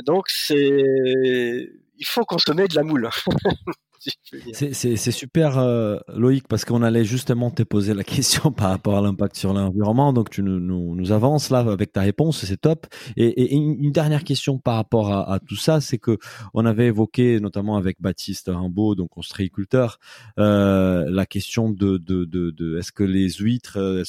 Donc 0.05 0.25
c'est 0.29 1.69
il 1.97 2.05
faut 2.05 2.25
consommer 2.25 2.67
de 2.67 2.75
la 2.75 2.83
moule. 2.83 3.09
C'est 4.53 5.11
super 5.11 5.57
euh, 5.57 5.97
Loïc 6.13 6.47
parce 6.47 6.65
qu'on 6.65 6.83
allait 6.83 7.05
justement 7.05 7.51
te 7.51 7.63
poser 7.63 7.93
la 7.93 8.03
question 8.15 8.51
par 8.51 8.69
rapport 8.69 8.97
à 8.97 9.01
l'impact 9.01 9.35
sur 9.35 9.53
l'environnement. 9.53 10.13
Donc 10.13 10.29
tu 10.29 10.43
nous, 10.43 10.59
nous, 10.59 11.11
avances 11.11 11.49
là 11.49 11.59
avec 11.59 11.91
ta 11.91 12.01
réponse, 12.01 12.45
c'est 12.45 12.61
top. 12.61 12.87
Et, 13.17 13.55
une, 13.55 13.91
dernière 13.91 14.23
question 14.23 14.57
par 14.57 14.75
rapport 14.75 15.11
à, 15.11 15.39
tout 15.39 15.55
ça, 15.55 15.81
c'est 15.81 15.97
que 15.97 16.17
on 16.53 16.65
avait 16.65 16.87
évoqué 16.87 17.39
notamment 17.39 17.77
avec 17.77 18.01
Baptiste 18.01 18.49
Rimbaud, 18.53 18.95
donc 18.95 19.17
ostréiculteur, 19.17 19.99
euh, 20.39 21.05
la 21.09 21.25
question 21.25 21.69
de, 21.69 21.97
de, 21.97 22.25
de, 22.25 22.51
de 22.51 22.77
est-ce 22.77 22.91
que 22.91 23.03
les 23.03 23.29
huîtres 23.29 23.77
euh, 23.77 24.03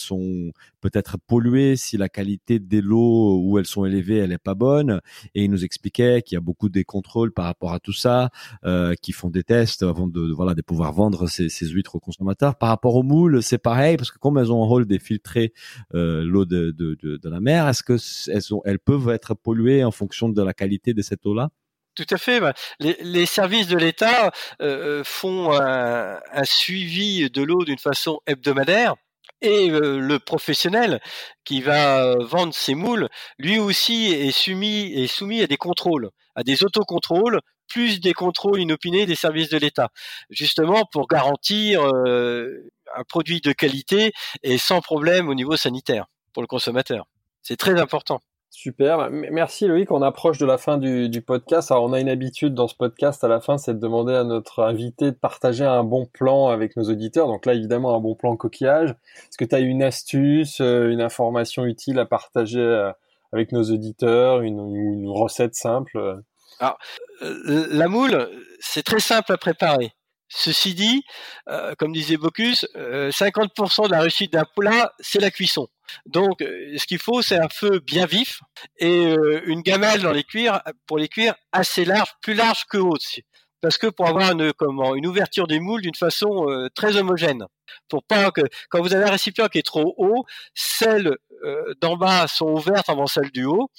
sont 0.87 0.91
peut-être 0.91 1.16
polluées 1.26 1.76
si 1.76 1.97
la 1.97 2.09
qualité 2.09 2.59
des 2.59 2.80
lots 2.80 3.41
où 3.43 3.59
elles 3.59 3.66
sont 3.66 3.84
élevées 3.84 4.18
elle 4.18 4.32
est 4.32 4.39
pas 4.39 4.55
bonne. 4.55 5.01
Et 5.34 5.45
il 5.45 5.51
nous 5.51 5.64
expliquait 5.64 6.22
qu'il 6.22 6.37
y 6.37 6.39
a 6.39 6.41
beaucoup 6.41 6.68
de 6.68 6.82
contrôles 6.82 7.32
par 7.32 7.47
rapport 7.47 7.72
à 7.72 7.80
tout 7.80 7.93
ça, 7.93 8.30
euh, 8.64 8.95
qui 9.01 9.12
font 9.12 9.30
des 9.30 9.43
tests 9.43 9.82
avant 9.82 10.07
de, 10.07 10.32
voilà 10.32 10.55
de 10.55 10.62
pouvoir 10.62 10.93
vendre 10.93 11.28
ces, 11.28 11.49
huîtres 11.66 11.97
aux 11.97 12.01
consommateurs. 12.01 12.57
Par 12.57 12.68
rapport 12.68 12.95
aux 12.95 13.03
moules, 13.03 13.43
c'est 13.43 13.59
pareil 13.59 13.97
parce 13.97 14.11
que 14.11 14.18
comme 14.18 14.39
elles 14.39 14.53
ont 14.53 14.62
un 14.62 14.66
rôle 14.66 14.87
de 14.87 14.99
filtrer 14.99 15.53
euh, 15.95 16.22
l'eau 16.24 16.45
de, 16.45 16.70
de, 16.70 16.97
de, 17.01 17.28
la 17.28 17.41
mer, 17.41 17.68
est-ce 17.68 17.82
que 17.82 17.97
elles, 18.30 18.55
ont, 18.55 18.62
elles 18.64 18.78
peuvent 18.78 19.09
être 19.11 19.34
polluées 19.34 19.84
en 19.84 19.91
fonction 19.91 20.28
de 20.28 20.43
la 20.43 20.55
qualité 20.55 20.95
de 20.95 21.03
cette 21.03 21.26
eau-là? 21.26 21.51
Tout 21.97 22.07
à 22.11 22.18
fait. 22.18 22.41
Les, 22.78 22.97
les 23.01 23.24
services 23.26 23.68
de 23.68 23.78
l'État 23.78 24.30
euh, 24.61 25.01
euh 25.01 25.03
font 25.05 25.53
un, 25.53 26.18
suivi 26.45 27.30
de 27.30 27.43
l'eau 27.43 27.64
d'une 27.64 27.78
façon 27.78 28.20
hebdomadaire. 28.26 28.97
Et 29.43 29.70
euh, 29.70 29.99
le 29.99 30.18
professionnel 30.18 31.01
qui 31.45 31.61
va 31.61 32.16
vendre 32.16 32.55
ses 32.55 32.74
moules, 32.74 33.09
lui 33.39 33.59
aussi 33.59 34.07
est 34.07 34.30
soumis, 34.30 34.93
est 34.95 35.07
soumis 35.07 35.43
à 35.43 35.47
des 35.47 35.59
contrôles, 35.59 36.11
à 36.34 36.43
des 36.43 36.64
autocontrôles 36.64 37.41
plus 37.68 38.01
des 38.01 38.12
contrôles 38.12 38.61
inopinés 38.61 39.07
des 39.07 39.14
services 39.14 39.49
de 39.49 39.59
l'État, 39.59 39.91
justement 40.30 40.84
pour 40.93 41.09
garantir 41.09 41.82
euh, 41.82 42.70
un 42.97 43.05
produit 43.05 43.41
de 43.41 43.53
qualité 43.53 44.12
et 44.43 44.59
sans 44.59 44.80
problème 44.80 45.28
au 45.28 45.34
niveau 45.34 45.57
sanitaire 45.57 46.07
pour 46.32 46.43
le 46.43 46.47
consommateur. 46.47 47.07
C'est 47.43 47.57
très 47.57 47.78
important. 47.80 48.20
Super, 48.51 49.11
merci 49.11 49.66
Loïc. 49.66 49.90
On 49.90 50.03
approche 50.03 50.38
de 50.38 50.47
la 50.47 50.57
fin 50.57 50.78
du, 50.78 51.22
podcast. 51.22 51.70
Alors 51.70 51.84
on 51.84 51.92
a 51.92 52.01
une 52.01 52.09
habitude 52.09 52.55
dans 52.55 52.68
ce 52.68 52.74
podcast 52.74 53.22
à 53.22 53.28
la 53.28 53.40
fin, 53.40 53.59
c'est 53.59 53.74
de 53.74 53.78
demander 53.78 54.14
à 54.14 54.24
notre 54.24 54.62
invité 54.62 55.07
de 55.07 55.16
partager 55.16 55.64
un 55.64 55.84
bon 55.84 56.07
plan 56.07 56.49
avec 56.49 56.76
nos 56.76 56.84
auditeurs. 56.84 57.26
Donc 57.26 57.44
là 57.44 57.55
évidemment 57.55 57.94
un 57.94 58.01
bon 58.01 58.14
plan 58.14 58.36
coquillage. 58.36 58.90
Est-ce 58.90 59.36
que 59.36 59.44
tu 59.44 59.55
as 59.55 59.61
une 59.61 59.82
astuce, 59.82 60.61
euh, 60.61 60.90
une 60.90 61.01
information 61.01 61.66
utile 61.66 61.99
à 61.99 62.07
partager 62.07 62.61
euh, 62.61 62.90
avec 63.32 63.53
nos 63.53 63.64
auditeurs, 63.64 64.40
une, 64.40 64.74
une 64.74 65.09
recette 65.09 65.55
simple? 65.55 66.22
Alors, 66.61 66.78
euh, 67.22 67.66
la 67.70 67.88
moule, 67.88 68.28
c'est 68.61 68.82
très 68.82 69.01
simple 69.01 69.32
à 69.32 69.36
préparer. 69.36 69.92
Ceci 70.29 70.74
dit, 70.74 71.05
euh, 71.49 71.74
comme 71.79 71.93
disait 71.93 72.16
Bocuse, 72.16 72.68
50% 72.74 73.85
euh, 73.85 73.87
de 73.87 73.93
la 73.93 74.01
réussite 74.01 74.33
d'un 74.33 74.45
plat, 74.57 74.93
c'est 74.99 75.20
la 75.20 75.31
cuisson. 75.31 75.68
Donc, 76.05 76.39
ce 76.41 76.85
qu'il 76.85 76.99
faut, 76.99 77.22
c'est 77.22 77.39
un 77.39 77.49
feu 77.49 77.79
bien 77.79 78.07
vif 78.07 78.41
et 78.79 79.14
une 79.45 79.62
gamelle 79.62 80.03
dans 80.03 80.11
les 80.11 80.24
cuirs 80.24 80.61
pour 80.89 80.99
les 80.99 81.07
cuire 81.07 81.37
assez 81.53 81.85
large, 81.85 82.09
plus 82.22 82.35
large 82.35 82.64
que 82.68 82.79
haute. 82.79 83.20
Parce 83.61 83.79
que 83.79 83.87
pour 83.87 84.09
avoir 84.09 84.33
une, 84.33 85.07
ouverture 85.07 85.47
des 85.47 85.61
moules 85.61 85.83
d'une 85.83 85.95
façon 85.95 86.68
très 86.74 86.97
homogène, 86.97 87.47
pour 87.89 88.03
pas 88.03 88.33
quand 88.68 88.83
vous 88.83 88.95
avez 88.95 89.05
un 89.05 89.11
récipient 89.12 89.47
qui 89.47 89.59
est 89.59 89.66
trop 89.66 89.95
haut, 89.97 90.24
celle 90.55 91.07
euh, 91.07 91.36
d'en 91.80 91.97
bas 91.97 92.26
sont 92.26 92.49
ouvertes 92.49 92.88
avant 92.88 93.07
celles 93.07 93.30
du 93.30 93.44
haut, 93.44 93.70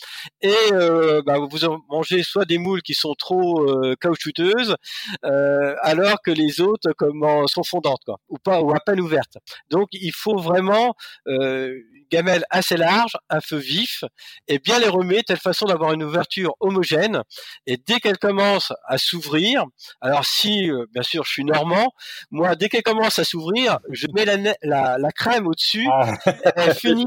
et 0.42 0.54
euh, 0.72 1.22
bah, 1.26 1.38
vous 1.40 1.60
mangez 1.90 2.24
soit 2.24 2.46
des 2.46 2.58
moules 2.58 2.82
qui 2.82 2.94
sont 2.94 3.14
trop 3.14 3.62
euh, 3.64 3.96
caoutchouteuses, 4.00 4.76
alors 5.24 6.22
que 6.22 6.32
les 6.32 6.62
autres 6.62 6.94
comment 6.98 7.48
sont 7.48 7.64
fondantes, 7.64 8.02
quoi, 8.06 8.20
ou 8.30 8.38
pas, 8.38 8.62
ou 8.62 8.74
à 8.74 8.80
peine 8.80 9.00
ouvertes. 9.00 9.38
Donc 9.70 9.90
il 9.92 10.14
faut 10.14 10.38
vraiment 10.38 10.96
une 11.26 11.84
gamelle 12.10 12.46
assez 12.50 12.78
large, 12.78 13.18
un 13.30 13.42
feu 13.42 13.58
vif, 13.58 14.04
et 14.48 14.60
bien 14.60 14.80
les 14.80 14.88
remettre 14.88 15.22
de 15.22 15.26
telle 15.28 15.40
façon 15.40 15.66
d'avoir 15.66 15.94
une 15.94 16.04
ouverture 16.04 16.56
homogène. 16.60 17.24
Et 17.66 17.78
dès 17.78 18.00
qu'elle 18.00 18.18
commence 18.18 18.72
à 18.86 18.98
s'ouvrir, 18.98 19.66
alors 20.02 20.26
si 20.26 20.70
bien 20.94 21.04
sûr 21.04 21.24
je 21.26 21.32
suis 21.32 21.44
normand, 21.44 21.94
moi 22.32 22.56
dès 22.56 22.70
qu'elle 22.70 22.84
commence 22.84 23.20
à 23.20 23.24
s'ouvrir, 23.24 23.80
je 23.92 24.08
mets 24.14 24.26
la, 24.26 24.98
la, 24.98 25.12
crème 25.12 25.48
au-dessus, 25.48 25.88
ah. 25.92 26.14
elle 26.56 26.76
finit 26.76 27.06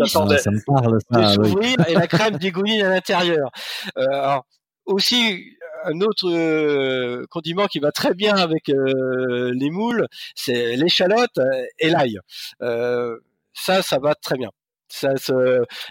ça 0.50 0.72
me 0.72 0.80
parle, 0.80 0.98
ça, 1.10 1.34
s'ouvrir 1.34 1.76
et 1.88 1.94
la 1.94 2.06
crème 2.06 2.36
dégouline 2.38 2.82
à 2.82 2.90
l'intérieur. 2.90 3.50
Euh, 3.96 4.38
aussi, 4.86 5.56
un 5.84 6.00
autre 6.00 6.28
euh, 6.28 7.26
condiment 7.30 7.66
qui 7.66 7.78
va 7.78 7.92
très 7.92 8.14
bien 8.14 8.34
avec 8.34 8.68
euh, 8.68 9.52
les 9.54 9.70
moules, 9.70 10.06
c'est 10.34 10.76
l'échalote 10.76 11.38
et 11.78 11.90
l'ail. 11.90 12.18
ça, 12.60 13.82
ça 13.82 13.98
va 13.98 14.14
très 14.14 14.36
bien. 14.36 14.50
Ça 14.88 15.14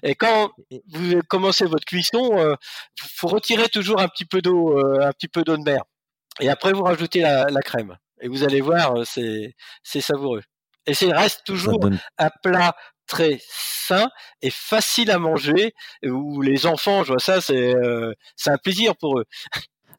Et 0.04 0.16
quand 0.16 0.52
vous 0.92 1.22
commencez 1.30 1.66
votre 1.66 1.86
cuisson, 1.86 2.36
il 2.36 3.10
faut 3.16 3.28
retirer 3.28 3.70
toujours 3.70 4.02
un 4.02 4.10
petit 4.10 4.26
peu 4.26 4.42
d'eau, 4.42 4.78
un 5.00 5.12
petit 5.14 5.30
peu 5.30 5.44
d'eau 5.44 5.56
de 5.56 5.64
mer. 5.64 5.84
Et 6.42 6.50
après, 6.50 6.74
vous 6.74 6.84
rajoutez 6.84 7.22
la, 7.22 7.46
la 7.50 7.62
crème. 7.62 7.98
Et 8.22 8.28
vous 8.28 8.44
allez 8.44 8.60
voir, 8.60 8.96
c'est 9.06 9.56
savoureux. 10.02 10.42
Et 10.86 10.94
c'est 10.94 11.12
reste 11.14 11.44
toujours 11.46 11.80
un 12.18 12.30
plat 12.42 12.76
très 13.10 13.42
sain 13.50 14.10
et 14.42 14.52
facile 14.52 15.12
à 15.12 15.20
manger. 15.20 15.74
Où 16.06 16.42
les 16.42 16.66
enfants, 16.68 17.04
je 17.04 17.10
vois 17.14 17.20
ça, 17.20 17.42
c'est 17.42 17.74
c'est 18.38 18.52
un 18.52 18.58
plaisir 18.58 18.96
pour 18.98 19.20
eux 19.20 19.26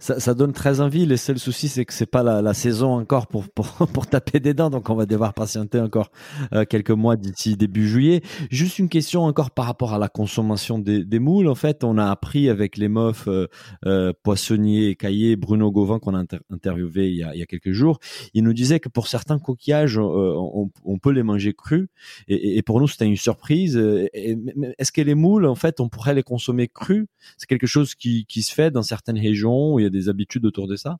ça, 0.00 0.18
ça, 0.18 0.34
donne 0.34 0.52
très 0.52 0.80
envie. 0.80 1.04
Le 1.06 1.16
seul 1.16 1.38
souci, 1.38 1.68
c'est 1.68 1.84
que 1.84 1.92
c'est 1.92 2.06
pas 2.06 2.22
la, 2.22 2.40
la, 2.40 2.54
saison 2.54 2.94
encore 2.98 3.26
pour, 3.26 3.48
pour, 3.48 3.66
pour, 3.92 4.06
taper 4.06 4.40
des 4.40 4.54
dents, 4.54 4.70
donc 4.70 4.88
on 4.88 4.94
va 4.94 5.06
devoir 5.06 5.34
patienter 5.34 5.78
encore 5.78 6.10
euh, 6.52 6.64
quelques 6.64 6.90
mois 6.90 7.16
d'ici 7.16 7.56
début 7.56 7.86
juillet. 7.86 8.22
Juste 8.50 8.78
une 8.78 8.88
question 8.88 9.22
encore 9.22 9.50
par 9.50 9.66
rapport 9.66 9.92
à 9.92 9.98
la 9.98 10.08
consommation 10.08 10.78
des, 10.78 11.04
des 11.04 11.18
moules. 11.18 11.48
En 11.48 11.54
fait, 11.54 11.84
on 11.84 11.98
a 11.98 12.10
appris 12.10 12.48
avec 12.48 12.76
les 12.76 12.88
mofs 12.88 13.28
euh, 13.28 13.46
euh 13.86 14.12
Poissonnier 14.22 14.96
Caillé, 14.96 15.36
Bruno 15.36 15.70
Gauvin 15.70 15.98
qu'on 15.98 16.14
a 16.14 16.24
interviewé 16.50 17.08
il 17.08 17.16
y, 17.16 17.22
a, 17.22 17.34
il 17.34 17.40
y 17.40 17.42
a 17.42 17.46
quelques 17.46 17.72
jours. 17.72 17.98
Il 18.32 18.44
nous 18.44 18.54
disait 18.54 18.80
que 18.80 18.88
pour 18.88 19.06
certains 19.06 19.38
coquillages, 19.38 19.98
euh, 19.98 20.02
on, 20.02 20.70
on, 20.84 20.98
peut 20.98 21.12
les 21.12 21.22
manger 21.22 21.52
crus. 21.52 21.88
Et, 22.26 22.56
et 22.56 22.62
pour 22.62 22.80
nous, 22.80 22.88
c'était 22.88 23.06
une 23.06 23.16
surprise. 23.16 23.76
Est-ce 23.76 24.92
que 24.92 25.02
les 25.02 25.14
moules, 25.14 25.46
en 25.46 25.54
fait, 25.54 25.80
on 25.80 25.88
pourrait 25.88 26.14
les 26.14 26.22
consommer 26.22 26.68
crus? 26.68 27.06
C'est 27.36 27.46
quelque 27.46 27.66
chose 27.66 27.94
qui, 27.94 28.24
qui 28.26 28.42
se 28.42 28.52
fait 28.52 28.70
dans 28.70 28.82
certaines 28.82 29.18
régions 29.18 29.78
des 29.90 30.08
habitudes 30.08 30.46
autour 30.46 30.68
de 30.68 30.76
ça? 30.76 30.98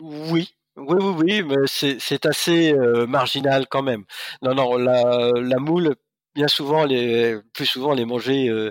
Oui, 0.00 0.54
oui, 0.76 0.96
oui, 1.00 1.14
oui, 1.18 1.42
mais 1.42 1.66
c'est 1.66 2.26
assez 2.26 2.72
euh, 2.72 3.06
marginal 3.06 3.66
quand 3.68 3.82
même. 3.82 4.04
Non, 4.42 4.54
non, 4.54 4.76
la, 4.76 5.58
moule, 5.58 5.96
bien 6.34 6.48
souvent, 6.48 6.84
les, 6.84 7.38
plus 7.54 7.66
souvent, 7.66 7.92
les 7.92 8.04
manger 8.04 8.48
euh, 8.48 8.70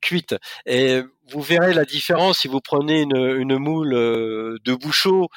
cuites. 0.00 0.34
Et 0.66 1.02
vous 1.30 1.42
verrez 1.42 1.74
la 1.74 1.84
différence 1.84 2.40
si 2.40 2.48
vous 2.48 2.60
prenez 2.60 3.02
une, 3.02 3.58
moule 3.58 3.94
euh, 3.94 4.58
de 4.64 4.74
bouchot. 4.74 5.28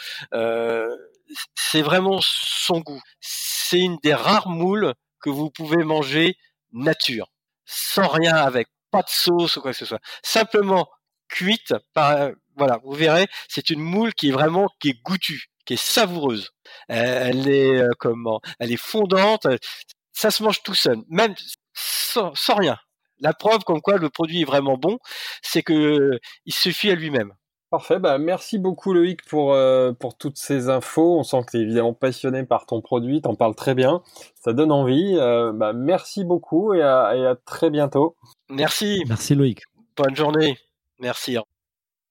c'est 1.55 1.81
vraiment 1.81 2.19
son 2.21 2.79
goût. 2.79 3.01
C'est 3.19 3.79
une 3.79 3.97
des 4.01 4.13
rares 4.13 4.49
moules 4.49 4.93
que 5.21 5.29
vous 5.29 5.49
pouvez 5.49 5.83
manger 5.83 6.37
nature, 6.71 7.31
sans 7.65 8.07
rien 8.07 8.35
avec, 8.35 8.67
pas 8.91 9.01
de 9.01 9.09
sauce 9.09 9.57
ou 9.57 9.61
quoi 9.61 9.71
que 9.71 9.77
ce 9.77 9.85
soit. 9.85 9.99
Simplement 10.23 10.89
cuite 11.27 11.73
par, 11.93 12.29
voilà, 12.57 12.79
vous 12.83 12.93
verrez, 12.93 13.27
c'est 13.47 13.69
une 13.69 13.79
moule 13.79 14.13
qui 14.13 14.29
est 14.29 14.31
vraiment 14.31 14.67
qui 14.79 14.89
est 14.89 15.01
goûtue, 15.03 15.49
qui 15.65 15.73
est 15.73 15.81
savoureuse. 15.81 16.51
Elle, 16.87 17.47
est 17.47 17.77
euh, 17.77 17.91
comment 17.99 18.41
Elle 18.59 18.71
est 18.71 18.81
fondante. 18.81 19.47
Ça 20.11 20.31
se 20.31 20.43
mange 20.43 20.63
tout 20.63 20.73
seul, 20.73 20.97
même 21.09 21.35
sans, 21.73 22.33
rien. 22.55 22.77
La 23.19 23.33
preuve 23.33 23.63
comme 23.63 23.81
quoi 23.81 23.97
le 23.97 24.09
produit 24.09 24.41
est 24.41 24.45
vraiment 24.45 24.77
bon, 24.77 24.97
c'est 25.41 25.61
que 25.61 26.19
il 26.45 26.53
suffit 26.53 26.89
à 26.89 26.95
lui-même. 26.95 27.33
Parfait, 27.69 27.99
bah 27.99 28.17
merci 28.17 28.59
beaucoup 28.59 28.93
Loïc 28.93 29.25
pour 29.25 29.53
euh, 29.53 29.91
pour 29.91 30.17
toutes 30.17 30.37
ces 30.37 30.69
infos. 30.69 31.19
On 31.19 31.23
sent 31.23 31.41
que 31.45 31.51
tu 31.51 31.57
es 31.57 31.61
évidemment 31.61 31.93
passionné 31.93 32.43
par 32.43 32.65
ton 32.65 32.79
produit, 32.81 33.21
t'en 33.21 33.35
parles 33.35 33.55
très 33.55 33.75
bien, 33.75 34.01
ça 34.35 34.53
donne 34.53 34.71
envie. 34.71 35.17
Euh, 35.17 35.51
bah, 35.51 35.73
merci 35.73 36.23
beaucoup 36.23 36.73
et 36.73 36.81
à, 36.81 37.15
et 37.15 37.25
à 37.25 37.35
très 37.35 37.69
bientôt. 37.69 38.15
Merci. 38.49 39.03
Merci 39.07 39.35
Loïc. 39.35 39.63
Bonne 39.97 40.15
journée. 40.15 40.57
Merci. 40.99 41.37